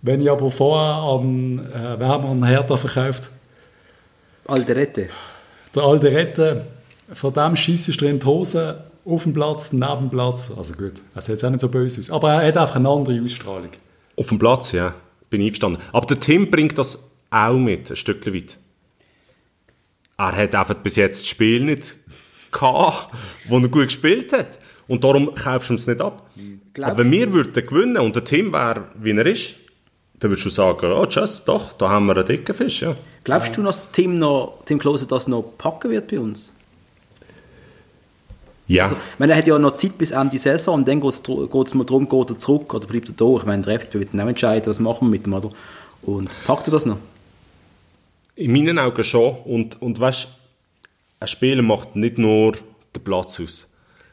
Wenn 0.01 0.21
ich 0.21 0.31
aber 0.31 0.49
vorher 0.49 1.03
an, 1.03 1.59
äh, 1.59 1.99
wer 1.99 2.07
haben 2.07 2.23
wir 2.23 2.31
einen 2.31 2.45
Hertha 2.45 2.77
verkauft? 2.77 3.29
Alderette. 4.47 5.09
Der 5.75 5.83
alte 5.83 6.09
Von 7.13 7.33
dem 7.33 7.55
schießt 7.55 8.01
er 8.01 8.09
in 8.09 8.19
die 8.19 8.25
Hose, 8.25 8.83
auf 9.05 9.23
dem 9.23 9.33
Platz, 9.33 9.73
neben 9.73 9.99
dem 9.99 10.09
Platz. 10.09 10.51
Also 10.55 10.73
gut, 10.73 10.93
er 11.15 11.21
sieht 11.21 11.33
jetzt 11.33 11.45
auch 11.45 11.49
nicht 11.49 11.61
so 11.61 11.69
böse 11.69 11.99
aus. 12.01 12.11
Aber 12.11 12.31
er 12.31 12.47
hat 12.47 12.57
einfach 12.57 12.75
eine 12.75 12.89
andere 12.89 13.21
Ausstrahlung. 13.21 13.69
Auf 14.15 14.29
dem 14.29 14.39
Platz, 14.39 14.71
ja. 14.71 14.93
Bin 15.29 15.41
einverstanden. 15.41 15.81
Aber 15.91 16.05
der 16.05 16.19
Tim 16.19 16.51
bringt 16.51 16.77
das 16.77 17.11
auch 17.29 17.57
mit, 17.57 17.89
ein 17.89 17.95
Stückchen 17.95 18.33
weit. 18.33 18.57
Er 20.17 20.35
hat 20.35 20.55
einfach 20.55 20.75
bis 20.75 20.97
jetzt 20.97 21.21
das 21.21 21.29
Spiel 21.29 21.63
nicht 21.63 21.95
gehabt, 22.51 23.09
wo 23.47 23.57
er 23.57 23.67
gut 23.69 23.85
gespielt 23.85 24.33
hat. 24.33 24.59
Und 24.87 25.03
darum 25.03 25.33
kaufst 25.33 25.69
du 25.69 25.75
es 25.75 25.87
nicht 25.87 26.01
ab. 26.01 26.29
Glaubst 26.73 26.91
Aber 26.91 27.03
wenn 27.03 27.11
wir 27.11 27.33
würden 27.33 27.65
gewinnen 27.65 27.97
und 27.97 28.15
der 28.15 28.25
Tim 28.25 28.51
wäre, 28.51 28.89
wie 28.95 29.11
er 29.11 29.25
ist, 29.25 29.55
dann 30.19 30.29
würdest 30.29 30.45
du 30.45 30.49
sagen, 30.49 30.91
oh, 30.91 31.05
tschüss, 31.05 31.43
doch, 31.45 31.73
da 31.73 31.89
haben 31.89 32.05
wir 32.05 32.15
einen 32.15 32.25
dicken 32.25 32.53
Fisch, 32.53 32.81
ja. 32.81 32.95
Glaubst 33.23 33.57
du, 33.57 33.63
dass 33.63 33.91
Tim, 33.91 34.19
noch, 34.19 34.59
Tim 34.65 34.79
Klose 34.79 35.07
das 35.07 35.27
noch 35.27 35.43
packen 35.57 35.89
wird 35.89 36.11
bei 36.11 36.19
uns? 36.19 36.53
Ja. 38.71 38.83
Also, 38.83 38.95
ich 38.95 39.19
meine, 39.19 39.33
er 39.33 39.37
hat 39.39 39.47
ja 39.47 39.59
noch 39.59 39.75
Zeit 39.75 39.97
bis 39.97 40.11
Ende 40.11 40.37
Saison 40.37 40.75
und 40.75 40.87
dann 40.87 41.01
geht 41.01 41.13
es 41.13 41.73
mal 41.73 41.83
darum, 41.83 42.07
geht 42.07 42.29
er 42.29 42.37
zurück 42.37 42.73
oder 42.73 42.87
bleibt 42.87 43.09
er 43.09 43.15
da. 43.15 43.35
Ich 43.37 43.45
meine, 43.45 43.63
der 43.63 43.79
FCB 43.79 43.93
wird 43.95 44.13
dann 44.13 44.21
auch 44.21 44.27
entscheiden, 44.27 44.67
was 44.67 44.79
machen 44.79 45.07
wir 45.07 45.11
mit 45.11 45.27
ihm, 45.27 45.33
oder? 45.33 45.51
Und 46.03 46.29
packt 46.45 46.67
er 46.67 46.71
das 46.71 46.85
noch? 46.85 46.97
In 48.35 48.53
meinen 48.53 48.79
Augen 48.79 49.03
schon. 49.03 49.35
Und, 49.43 49.81
und 49.81 49.99
weißt 49.99 50.29
ein 51.19 51.27
Spieler 51.27 51.61
macht 51.61 51.97
nicht 51.97 52.17
nur 52.17 52.53
den 52.53 53.03
Platz 53.03 53.39
aus. 53.41 53.67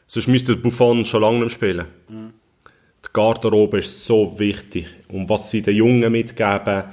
Sonst 0.07 0.27
müsste 0.27 0.55
der 0.55 0.61
Buffon 0.61 1.05
schon 1.05 1.21
lange 1.21 1.45
nicht 1.45 1.53
spielen. 1.53 1.87
Die 2.09 3.13
Garderobe 3.13 3.79
ist 3.79 4.03
so 4.03 4.37
wichtig. 4.37 4.87
Und 5.07 5.29
was 5.29 5.49
sie 5.49 5.61
den 5.61 5.75
Jungen 5.75 6.11
mitgeben. 6.11 6.83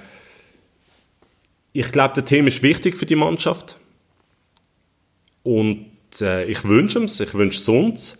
Ich 1.72 1.90
glaube, 1.90 2.14
der 2.14 2.24
Team 2.24 2.46
ist 2.46 2.62
wichtig 2.62 2.96
für 2.96 3.06
die 3.06 3.16
Mannschaft. 3.16 3.76
Und 5.42 5.95
äh, 6.20 6.44
ich 6.44 6.64
wünsche 6.64 6.98
ihm 6.98 7.06
ich 7.06 7.34
wünsche 7.34 7.58
es 7.58 7.68
uns, 7.68 8.18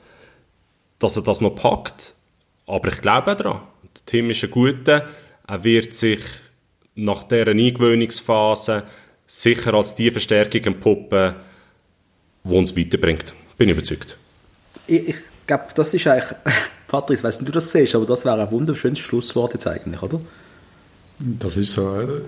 dass 0.99 1.17
er 1.17 1.23
das 1.23 1.41
noch 1.41 1.55
packt. 1.55 2.15
Aber 2.67 2.89
ich 2.89 3.01
glaube 3.01 3.33
auch 3.33 3.37
daran. 3.37 3.61
Der 3.95 4.07
Team 4.07 4.31
ist 4.31 4.43
ein 4.45 4.51
guter. 4.51 5.09
Er 5.47 5.65
wird 5.65 5.95
sich 5.95 6.21
nach 6.95 7.25
dieser 7.25 7.49
Eingewöhnungsphase 7.49 8.85
sicher 9.27 9.75
als 9.75 9.95
die 9.95 10.11
Verstärkung 10.11 10.63
entpuppen, 10.65 11.35
die 12.45 12.55
uns 12.55 12.77
weiterbringt. 12.77 13.35
Bin 13.57 13.69
ich 13.69 13.75
überzeugt. 13.75 14.17
Ich, 14.87 15.09
ich 15.09 15.17
glaube, 15.47 15.67
das 15.75 15.95
ist 15.95 16.07
eigentlich, 16.07 16.31
Patrice, 16.89 17.21
ich 17.21 17.25
weiß 17.25 17.41
nicht, 17.41 17.49
wie 17.49 17.53
du 17.53 17.59
das 17.59 17.71
siehst, 17.71 17.95
aber 17.95 18.07
das 18.07 18.25
wäre 18.25 18.41
ein 18.43 18.51
wunderschönes 18.51 18.99
Schlusswort 18.99 19.55
jetzt 19.55 19.67
eigentlich, 19.67 20.03
oder? 20.03 20.21
Das 21.19 21.57
ist 21.57 21.73
so. 21.73 22.23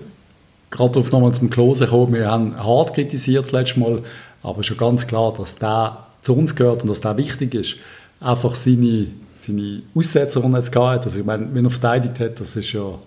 Gerade 0.69 0.99
auf 0.99 1.11
nochmal 1.11 1.33
zum 1.33 1.49
Klose 1.49 1.87
kommen, 1.87 2.13
wir 2.13 2.29
haben 2.29 2.55
hart 2.57 2.93
kritisiert 2.93 3.45
das 3.45 3.51
letzte 3.51 3.79
Mal, 3.79 4.03
aber 4.43 4.63
schon 4.63 4.77
ganz 4.77 5.07
klar, 5.07 5.33
dass 5.33 5.55
der 5.57 6.05
zu 6.21 6.35
uns 6.35 6.55
gehört 6.55 6.83
und 6.83 6.89
dass 6.89 7.01
der 7.01 7.17
wichtig 7.17 7.53
ist. 7.55 7.75
Einfach 8.19 8.53
seine, 8.55 9.07
seine 9.35 9.81
Aussetzer, 9.95 10.41
die 10.41 10.47
er 10.47 10.57
jetzt 10.57 10.71
gehabt 10.71 10.95
hat, 10.99 11.05
also 11.05 11.19
ich 11.19 11.25
meine, 11.25 11.47
wenn 11.53 11.65
er 11.65 11.71
verteidigt 11.71 12.19
hat, 12.19 12.39
das 12.39 12.55
ist 12.55 12.71
ja 12.73 12.99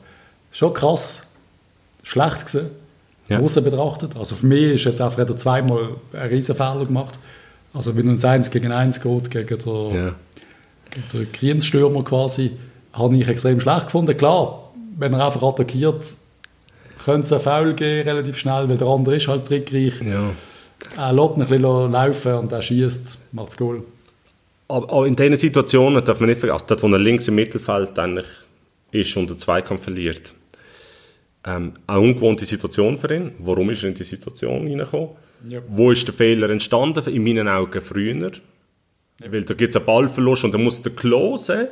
schon 0.50 0.72
krass 0.74 1.22
schlecht 2.02 2.46
gesehen, 2.46 2.66
Ja. 3.28 3.40
ja. 3.40 3.60
betrachtet. 3.60 4.16
Also 4.18 4.34
für 4.34 4.46
mich 4.46 4.74
ist 4.74 4.84
jetzt 4.84 5.00
einfach 5.00 5.18
hat 5.18 5.30
er 5.30 5.36
zweimal 5.36 5.90
einen 6.12 6.28
riesen 6.30 6.56
Fehler 6.56 6.84
gemacht. 6.84 7.18
Also 7.74 7.96
wenn 7.96 8.06
er 8.06 8.12
ins 8.14 8.24
1 8.24 8.50
gegen 8.50 8.72
1 8.72 9.00
geht, 9.00 9.30
gegen 9.30 9.58
den, 9.58 9.94
Ja. 9.94 10.12
der 11.12 11.24
Grenzstürmer 11.32 12.02
quasi, 12.02 12.50
habe 12.92 13.16
ich 13.16 13.28
extrem 13.28 13.60
schlecht 13.60 13.86
gefunden. 13.86 14.16
Klar, 14.16 14.70
wenn 14.98 15.14
er 15.14 15.24
einfach 15.26 15.42
attackiert, 15.42 16.16
könnte 17.04 17.22
es 17.22 17.32
einen 17.32 17.40
Foul 17.40 17.74
geben, 17.74 18.08
relativ 18.08 18.38
schnell, 18.38 18.68
weil 18.68 18.76
der 18.76 18.86
andere 18.86 19.16
ist 19.16 19.28
halt 19.28 19.46
trickreich. 19.46 19.94
Ja. 20.00 20.30
Er 20.96 21.12
lässt 21.12 21.36
ihn 21.36 21.42
ein 21.42 21.48
bisschen 21.48 21.92
laufen 21.92 22.34
und 22.34 22.52
er 22.52 22.62
schießt, 22.62 23.18
macht 23.32 23.48
das 23.48 23.56
Goal. 23.56 23.82
Aber 24.68 25.06
in 25.06 25.16
diesen 25.16 25.36
Situationen 25.36 26.02
darf 26.04 26.20
man 26.20 26.28
nicht 26.28 26.40
vergessen, 26.40 26.54
also 26.54 26.66
dort, 26.66 26.82
wo 26.82 26.88
er 26.88 26.98
links 26.98 27.28
im 27.28 27.34
Mittelfeld 27.34 27.98
eigentlich 27.98 28.26
ist 28.90 29.16
und 29.16 29.28
den 29.28 29.38
Zweikampf 29.38 29.84
verliert. 29.84 30.32
Ähm, 31.44 31.72
eine 31.86 32.00
ungewohnte 32.00 32.44
Situation 32.44 32.96
für 32.96 33.14
ihn. 33.14 33.32
Warum 33.38 33.70
ist 33.70 33.82
er 33.82 33.88
in 33.88 33.94
die 33.94 34.04
Situation 34.04 34.66
hineingekommen? 34.66 35.10
Ja. 35.48 35.60
Wo 35.68 35.90
ist 35.90 36.06
der 36.06 36.14
Fehler 36.14 36.48
entstanden? 36.50 37.04
In 37.12 37.24
meinen 37.24 37.48
Augen 37.48 37.80
früher. 37.80 38.30
Weil 39.18 39.44
da 39.44 39.54
gibt 39.54 39.70
es 39.70 39.76
einen 39.76 39.86
Ballverlust 39.86 40.44
und 40.44 40.54
dann 40.54 40.62
muss 40.62 40.82
der 40.82 40.92
Klose, 40.92 41.70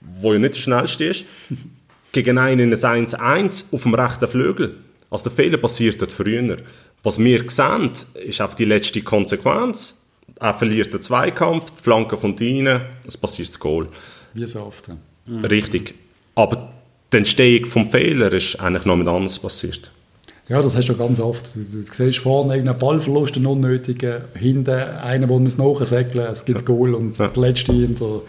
wo 0.00 0.32
ja 0.32 0.38
nicht 0.38 0.54
der 0.54 0.60
schnellste 0.60 1.04
ist, 1.04 1.24
gegen 2.12 2.38
einen 2.38 2.72
in 2.72 2.84
ein 2.84 3.06
1-1 3.06 3.72
auf 3.72 3.82
dem 3.82 3.94
rechten 3.94 4.28
Flügel. 4.28 4.74
Also 5.10 5.24
der 5.24 5.32
Fehler 5.32 5.58
passiert 5.58 6.00
dort 6.00 6.12
früher. 6.12 6.56
Was 7.02 7.18
wir 7.18 7.44
sehen, 7.48 7.90
ist 8.26 8.40
einfach 8.40 8.54
die 8.56 8.64
letzte 8.64 9.02
Konsequenz. 9.02 10.06
Er 10.40 10.54
verliert 10.54 10.92
den 10.92 11.00
Zweikampf, 11.00 11.70
die 11.78 11.82
Flanke 11.82 12.16
kommt 12.16 12.40
rein, 12.40 12.82
es 13.06 13.16
passiert 13.16 13.48
das 13.48 13.58
Goal. 13.58 13.88
Wie 14.34 14.46
so 14.46 14.60
oft. 14.62 14.88
ja. 14.88 15.40
Richtig. 15.48 15.94
Aber 16.34 16.72
die 17.12 17.16
Entstehung 17.18 17.66
vom 17.66 17.86
Fehler 17.86 18.32
ist 18.32 18.60
eigentlich 18.60 18.84
noch 18.84 18.96
mit 18.96 19.08
anders 19.08 19.38
passiert. 19.38 19.90
Ja, 20.48 20.62
das 20.62 20.76
hast 20.76 20.88
du 20.88 20.96
ganz 20.96 21.20
oft. 21.20 21.54
Du, 21.54 21.60
du 21.60 21.84
siehst 21.92 22.18
vorne 22.18 22.54
irgendeinen 22.54 22.78
Ballverlust, 22.78 23.36
einen 23.36 23.46
unnötigen, 23.46 24.22
hinten 24.34 24.70
einer, 24.70 25.26
der 25.26 25.38
muss 25.38 25.58
nachsäckeln, 25.58 26.26
es 26.32 26.44
gibt 26.44 26.58
das 26.58 26.64
Goal 26.64 26.94
und 26.94 27.18
Ja. 27.18 27.28
der 27.28 27.42
Letzte 27.42 27.72
in 27.72 27.94
der, 27.96 28.20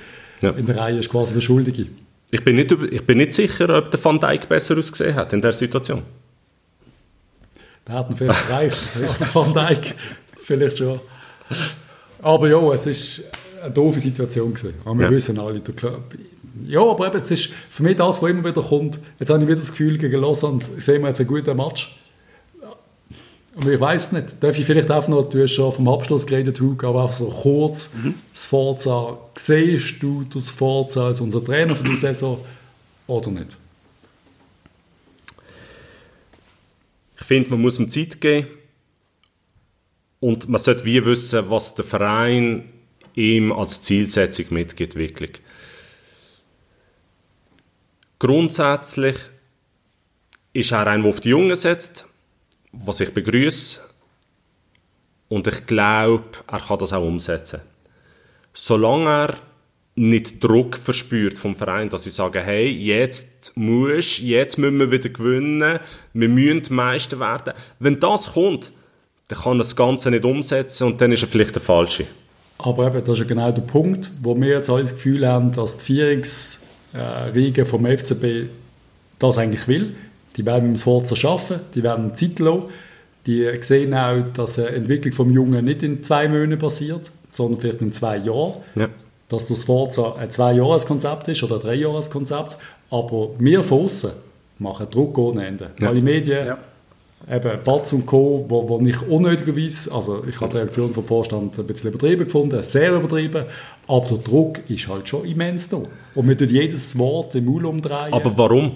Ja. 0.42 0.50
in 0.52 0.66
der 0.66 0.78
Reihe 0.78 0.98
ist 1.00 1.10
quasi 1.10 1.34
der 1.34 1.42
Schuldige. 1.42 1.86
Ich 2.32 2.44
bin, 2.44 2.56
nicht, 2.58 2.72
ich 2.72 3.04
bin 3.06 3.18
nicht 3.18 3.34
sicher, 3.34 3.76
ob 3.78 3.90
der 3.90 4.04
Van 4.04 4.20
Dijk 4.20 4.48
besser 4.48 4.78
ausgesehen 4.78 5.16
hat 5.16 5.34
in 5.34 5.42
der 5.42 5.52
Situation. 5.52 6.04
Der 7.88 7.96
hat 7.96 8.10
ihn 8.12 8.16
vielleicht 8.16 8.50
erreicht. 8.50 8.78
Also 9.08 9.26
Van 9.34 9.54
Dijk 9.54 9.96
vielleicht 10.36 10.78
schon. 10.78 11.00
Aber 12.22 12.48
ja, 12.48 12.60
es 12.74 12.86
ist 12.86 13.24
eine 13.64 13.72
doofe 13.72 14.00
Situation 14.00 14.54
gewesen. 14.54 14.76
Aber 14.86 14.98
wir 15.00 15.06
Ja. 15.06 15.12
wissen 15.12 15.40
alle, 15.40 15.60
der 15.60 15.74
Club. 15.74 16.14
Ja, 16.68 16.82
aber 16.82 17.08
eben, 17.08 17.18
es 17.18 17.32
ist 17.32 17.50
für 17.70 17.84
mich 17.84 17.96
das, 17.96 18.22
was 18.22 18.30
immer 18.30 18.44
wieder 18.44 18.62
kommt. 18.62 19.00
Jetzt 19.18 19.30
habe 19.30 19.42
ich 19.42 19.48
wieder 19.48 19.56
das 19.60 19.72
Gefühl, 19.72 19.98
gegen 19.98 20.22
Lausanne 20.22 20.60
sehen 20.78 21.02
wir 21.02 21.08
jetzt 21.10 21.20
einen 21.20 21.28
guten 21.30 21.56
Match. 21.58 21.96
Aber 23.60 23.74
ich 23.74 23.80
weiß 23.80 24.14
nicht, 24.14 24.42
darf 24.42 24.58
ich 24.58 24.66
vielleicht 24.66 24.90
auch 24.90 25.06
noch, 25.10 25.28
du 25.28 25.44
hast 25.44 25.52
schon 25.52 25.74
vom 25.74 25.90
Abschluss 25.90 26.26
geredet, 26.26 26.62
Hug, 26.62 26.82
aber 26.86 27.02
einfach 27.02 27.16
so 27.16 27.30
kurz, 27.30 27.92
das 28.32 28.46
Forza, 28.46 29.20
siehst 29.36 30.02
du 30.02 30.24
das 30.24 30.50
Forza 30.50 31.08
als 31.08 31.20
unser 31.20 31.44
Trainer 31.44 31.76
für 31.76 31.84
die 31.84 31.98
Saison 31.98 32.40
oder 33.06 33.30
nicht? 33.32 33.58
Ich 37.20 37.26
finde, 37.26 37.50
man 37.50 37.62
muss 37.62 37.78
ihm 37.80 37.90
Zeit 37.90 38.22
geben 38.22 38.48
und 40.22 40.48
man 40.48 40.62
sollte 40.62 40.86
wie 40.86 41.04
wissen, 41.04 41.50
was 41.50 41.76
der 41.76 41.84
Verein 41.84 42.70
ihm 43.14 43.52
als 43.52 43.82
Zielsetzung 43.82 44.46
mitgibt, 44.52 44.96
wirklich. 44.96 45.34
Grundsätzlich 48.20 49.18
ist 50.54 50.72
er 50.72 50.88
ein, 50.88 51.02
der 51.02 51.10
auf 51.10 51.20
die 51.20 51.30
Jungen 51.30 51.58
setzt, 51.58 52.06
was 52.72 53.00
ich 53.00 53.14
begrüße. 53.14 53.80
Und 55.28 55.48
ich 55.48 55.66
glaube, 55.66 56.26
er 56.48 56.60
kann 56.60 56.80
das 56.80 56.94
auch 56.94 57.06
umsetzen. 57.06 57.62
Solange 58.54 59.10
er 59.10 59.38
nicht 59.96 60.44
Druck 60.44 60.78
verspürt 60.78 61.38
vom 61.38 61.56
Verein, 61.56 61.90
dass 61.90 62.06
sie 62.06 62.10
sagen, 62.10 62.42
hey, 62.42 62.70
jetzt 62.70 63.56
musst, 63.58 64.20
jetzt 64.20 64.58
müssen 64.58 64.80
wir 64.80 64.92
wieder 64.92 65.10
gewinnen, 65.10 65.80
wir 66.14 66.30
müssen 66.30 66.74
Meister 66.74 67.20
werden. 67.20 67.54
Wenn 67.80 68.00
das 68.00 68.34
kommt, 68.34 68.72
dann 69.28 69.40
kann 69.40 69.58
er 69.58 69.60
das 69.60 69.76
Ganze 69.76 70.10
nicht 70.10 70.26
umsetzen 70.26 70.88
und 70.88 71.02
dann 71.02 71.12
ist 71.12 71.22
er 71.22 71.28
vielleicht 71.28 71.56
der 71.56 71.62
Falsche. 71.62 72.06
Aber 72.58 72.88
eben, 72.88 73.00
das 73.00 73.10
ist 73.10 73.20
ja 73.20 73.26
genau 73.26 73.52
der 73.52 73.62
Punkt, 73.62 74.12
wo 74.22 74.40
wir 74.40 74.50
jetzt 74.50 74.70
alle 74.70 74.82
das 74.82 74.96
Gefühl 74.96 75.28
haben, 75.28 75.52
dass 75.52 75.78
die 75.80 75.86
Vierungsriege 75.86 77.66
vom 77.66 77.86
FCB 77.86 78.50
das 79.20 79.38
eigentlich 79.38 79.68
will. 79.68 79.96
Die 80.40 80.46
werden 80.46 80.70
mit 80.70 80.78
dem 80.78 80.82
Sforza 80.82 81.16
arbeiten, 81.28 81.60
die 81.76 81.84
werden 81.84 82.16
Zeit 82.16 82.40
lassen. 82.40 82.64
Die 83.28 83.46
sehen 83.60 83.94
auch, 83.94 84.24
dass 84.34 84.58
eine 84.58 84.70
Entwicklung 84.70 85.14
vom 85.14 85.32
Jungen 85.32 85.66
nicht 85.66 85.84
in 85.84 86.02
zwei 86.02 86.30
Monaten 86.30 86.58
passiert, 86.58 87.12
sondern 87.30 87.60
vielleicht 87.60 87.82
in 87.82 87.92
zwei 87.92 88.18
Jahren. 88.18 88.54
Ja. 88.76 88.88
Dass 89.28 89.48
das 89.48 89.64
Sforza 89.64 90.16
ein 90.18 90.32
Zwei-Jahres-Konzept 90.32 91.28
ist 91.28 91.44
oder 91.44 91.56
ein 91.56 91.62
Drei-Jahres-Konzept. 91.62 92.58
Aber 92.90 93.32
wir 93.38 93.64
von 93.64 93.84
aussen 93.84 94.12
machen 94.60 94.88
Druck 94.90 95.18
ohne 95.18 95.46
Ende. 95.46 95.72
Ja. 95.80 95.90
Alle 95.90 96.02
Medien, 96.02 96.48
Ja. 96.48 96.58
eben 97.30 97.62
Batz 97.64 97.92
und 97.92 98.06
Co., 98.06 98.46
wo, 98.48 98.68
wo 98.70 98.80
ich 98.80 99.02
unnötigerweise, 99.08 99.94
also 99.94 100.24
ich 100.28 100.40
habe 100.40 100.52
die 100.52 100.58
Reaktion 100.58 100.94
vom 100.94 101.04
Vorstand 101.04 101.60
ein 101.60 101.68
bisschen 101.68 101.92
übertrieben 101.94 102.24
gefunden, 102.26 102.64
sehr 102.64 102.94
übertrieben, 102.96 103.44
aber 103.88 104.08
der 104.08 104.18
Druck 104.20 104.62
ist 104.70 104.88
halt 104.88 105.10
schon 105.10 105.26
immens 105.26 105.68
da. 105.68 105.84
Und 106.16 106.28
wir 106.28 106.38
tun 106.38 106.48
jedes 106.50 106.98
Wort 106.98 107.36
im 107.36 107.46
Maul 107.46 107.66
umdrehen. 107.66 108.14
Aber 108.14 108.36
warum? 108.38 108.72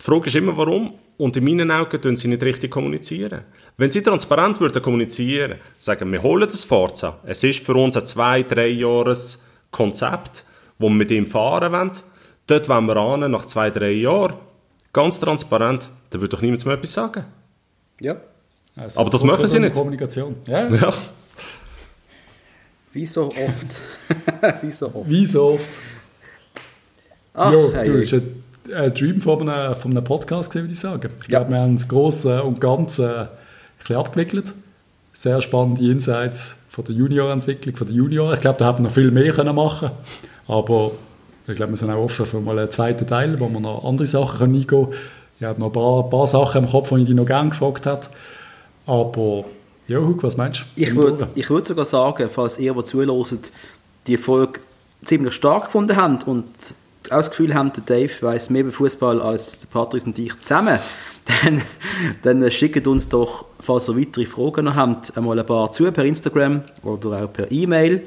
Die 0.00 0.04
Frage 0.04 0.28
ist 0.28 0.36
immer, 0.36 0.56
warum? 0.56 0.94
Und 1.18 1.36
in 1.36 1.44
meinen 1.44 1.70
Augen 1.70 2.00
tun 2.00 2.16
sie 2.16 2.28
nicht 2.28 2.42
richtig 2.42 2.70
kommunizieren. 2.70 3.42
Wenn 3.76 3.90
sie 3.90 4.02
transparent 4.02 4.58
würden 4.60 4.80
kommunizieren, 4.80 5.56
sagen, 5.78 6.10
wir 6.10 6.22
holen 6.22 6.48
das 6.48 6.64
Forza, 6.64 7.18
es 7.24 7.44
ist 7.44 7.64
für 7.64 7.74
uns 7.74 7.96
ein 7.96 8.06
zwei, 8.06 8.42
drei 8.42 8.68
Jahres 8.68 9.42
Konzept, 9.70 10.44
wo 10.78 10.88
wir 10.88 10.94
mit 10.94 11.10
ihm 11.10 11.26
fahren 11.26 11.72
wollen. 11.72 11.92
Dort 12.46 12.68
wollen 12.68 12.86
wir 12.86 12.96
an, 12.96 13.30
nach 13.30 13.44
zwei, 13.44 13.70
drei 13.70 13.92
Jahren. 13.92 14.34
Ganz 14.92 15.20
transparent. 15.20 15.88
Da 16.08 16.20
würde 16.20 16.34
doch 16.34 16.42
niemand 16.42 16.64
mehr 16.64 16.74
etwas 16.74 16.92
sagen. 16.92 17.24
Ja. 18.00 18.16
Also, 18.74 19.00
Aber 19.00 19.10
das 19.10 19.22
machen 19.22 19.46
sie 19.46 19.60
nicht. 19.60 19.74
Kommunikation. 19.74 20.36
Ja. 20.46 20.68
Ja. 20.68 20.94
Wie 22.92 23.06
so 23.06 23.26
oft. 23.26 24.62
Wie 24.62 24.72
so 24.72 24.86
oft. 24.86 25.08
Wie 25.08 25.26
so 25.26 25.44
oft. 25.50 25.70
Ach, 27.34 27.52
ja, 27.52 27.84
du 27.84 27.98
hey. 27.98 28.14
ein, 28.14 28.39
ein 28.74 28.94
Dream 28.94 29.20
von 29.20 29.48
einem, 29.48 29.74
von 29.76 29.90
einem 29.92 30.04
Podcast 30.04 30.50
gesehen, 30.50 30.64
würde 30.64 30.72
ich 30.72 30.80
sagen. 30.80 31.10
Ich 31.22 31.28
Ja. 31.28 31.38
glaube, 31.40 31.52
wir 31.54 31.60
haben 31.60 31.76
das 31.76 31.88
Grosse 31.88 32.42
und 32.42 32.60
Ganze 32.60 33.20
ein 33.22 33.28
bisschen 33.78 33.96
abgewickelt. 33.96 34.52
Sehr 35.12 35.40
spannende 35.42 35.82
Insights 35.90 36.56
von 36.70 36.84
der 36.84 36.94
Juniorentwicklung, 36.94 37.76
von 37.76 37.86
den 37.86 37.96
Junioren. 37.96 38.34
Ich 38.34 38.40
glaube, 38.40 38.58
da 38.58 38.68
hätten 38.68 38.78
wir 38.78 38.84
noch 38.84 38.94
viel 38.94 39.10
mehr 39.10 39.32
können 39.32 39.54
machen 39.54 39.90
Aber 40.46 40.92
ich 41.46 41.56
glaube, 41.56 41.72
wir 41.72 41.76
sind 41.76 41.90
auch 41.90 42.04
offen 42.04 42.26
für 42.26 42.40
mal 42.40 42.58
einen 42.58 42.70
zweiten 42.70 43.06
Teil, 43.06 43.38
wo 43.40 43.48
wir 43.48 43.60
noch 43.60 43.84
andere 43.84 44.06
Sachen 44.06 44.38
können 44.38 44.54
eingehen 44.54 44.66
können. 44.68 44.88
Ich 45.40 45.44
habe 45.46 45.58
noch 45.58 45.66
ein 45.68 45.72
paar, 45.72 46.08
paar 46.10 46.26
Sachen 46.26 46.64
im 46.64 46.70
Kopf, 46.70 46.90
die 46.90 46.96
ich 47.00 47.06
dich 47.06 47.14
noch 47.16 47.26
gerne 47.26 47.50
gefragt 47.50 47.86
habe. 47.86 48.02
Aber, 48.86 49.44
ja, 49.88 49.98
Huck, 49.98 50.22
was 50.22 50.36
meinst 50.36 50.60
du? 50.60 50.64
Ich 50.82 50.94
würde 50.94 51.28
ich 51.34 51.48
würd 51.50 51.66
sogar 51.66 51.84
sagen, 51.84 52.28
falls 52.32 52.58
ihr, 52.58 52.74
die 52.74 52.84
zuhört, 52.84 53.52
die 54.06 54.16
Folge 54.16 54.60
ziemlich 55.04 55.34
stark 55.34 55.66
gefunden 55.66 55.96
habt 55.96 56.26
und 56.26 56.44
auch 57.06 57.16
das 57.16 57.30
Gefühl 57.30 57.54
habt, 57.54 57.76
der 57.76 57.84
Dave 57.84 58.12
weiss 58.20 58.50
mehr 58.50 58.62
über 58.62 58.72
Fußball 58.72 59.20
als 59.20 59.60
der 59.60 59.68
Patrice 59.68 60.06
und 60.06 60.18
ich 60.18 60.38
zusammen, 60.38 60.78
dann, 61.42 61.62
dann 62.22 62.50
schickt 62.50 62.86
uns 62.86 63.08
doch, 63.08 63.46
falls 63.60 63.88
ihr 63.88 63.96
weitere 63.96 64.26
Fragen 64.26 64.66
noch 64.66 64.76
habt, 64.76 65.16
einmal 65.16 65.38
ein 65.38 65.46
paar 65.46 65.72
zu 65.72 65.90
per 65.92 66.04
Instagram 66.04 66.62
oder 66.82 67.24
auch 67.24 67.32
per 67.32 67.50
E-Mail. 67.50 68.06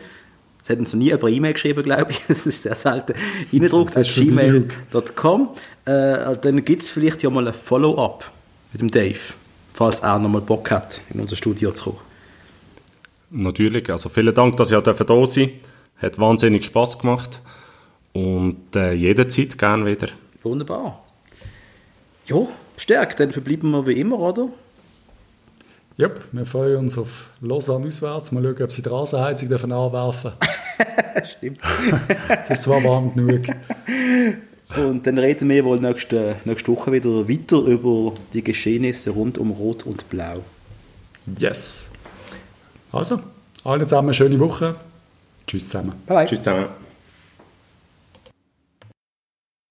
Es 0.64 0.70
hat 0.70 0.80
uns 0.80 0.94
noch 0.94 1.00
nie 1.00 1.12
über 1.12 1.28
E-Mail 1.28 1.54
geschrieben, 1.54 1.84
glaube 1.84 2.12
ich. 2.12 2.22
Das 2.28 2.46
ist 2.46 2.64
sehr 2.64 2.76
selten. 2.76 3.14
Reingedruckt 3.52 3.96
Das 3.96 4.08
at 4.10 4.16
gmail.com. 4.16 5.50
Äh, 5.86 6.38
dann 6.42 6.64
gibt 6.64 6.84
es 6.84 6.90
vielleicht 6.90 7.22
ja 7.22 7.30
mal 7.30 7.48
ein 7.48 7.54
Follow-up 7.54 8.32
mit 8.72 8.82
dem 8.82 8.90
Dave, 8.90 9.20
falls 9.74 10.00
er 10.00 10.20
noch 10.20 10.30
mal 10.30 10.42
Bock 10.42 10.72
hat, 10.72 11.02
in 11.14 11.20
unser 11.20 11.36
Studio 11.36 11.72
zu 11.74 11.92
kommen. 11.92 12.00
Natürlich. 13.32 13.90
Also 13.90 14.10
vielen 14.10 14.34
Dank, 14.34 14.56
dass 14.58 14.72
ihr 14.72 14.80
da 14.82 15.26
sein. 15.26 15.50
Hat 15.98 16.20
wahnsinnig 16.20 16.66
Spass 16.66 17.00
gemacht. 17.00 17.42
Und 18.14 18.76
äh, 18.76 18.94
jederzeit 18.94 19.58
gern 19.58 19.86
wieder. 19.86 20.08
Wunderbar. 20.44 21.04
Ja, 22.26 22.38
bestärkt, 22.76 23.20
dann 23.20 23.32
verbleiben 23.32 23.72
wir 23.72 23.86
wie 23.88 24.00
immer, 24.00 24.20
oder? 24.20 24.50
Yep, 26.00 26.22
wir 26.32 26.46
freuen 26.46 26.78
uns 26.78 26.98
auf 26.98 27.30
Lausanne 27.42 27.88
auswärts. 27.88 28.32
Mal 28.32 28.44
schauen, 28.44 28.64
ob 28.64 28.72
sie 28.72 28.82
die 28.82 28.90
Rasenheizung 28.90 29.50
dürfen 29.50 29.72
anwerfen 29.72 30.32
Stimmt. 31.38 31.60
Es 32.44 32.50
ist 32.50 32.64
zwar 32.64 32.84
warm 32.84 33.14
genug. 33.14 33.42
Und 34.76 35.06
dann 35.06 35.20
reden 35.20 35.50
wir 35.50 35.64
wohl 35.66 35.80
nächste, 35.80 36.38
nächste 36.46 36.72
Woche 36.72 36.92
wieder 36.92 37.30
weiter 37.30 37.58
über 37.58 38.14
die 38.34 38.44
Geschehnisse 38.44 39.12
rund 39.12 39.38
um 39.38 39.52
Rot 39.52 39.86
und 39.86 40.10
Blau. 40.10 40.42
Yes. 41.38 41.92
Also, 42.92 43.20
alle 43.64 43.86
zusammen 43.86 44.10
eine 44.10 44.14
schöne 44.16 44.40
Woche. 44.40 44.76
Tschüss 45.46 45.70
zusammen. 45.70 45.94
Bye 46.08 46.18
bye. 46.18 46.26
Tschüss 46.26 46.42
zusammen. 46.42 46.83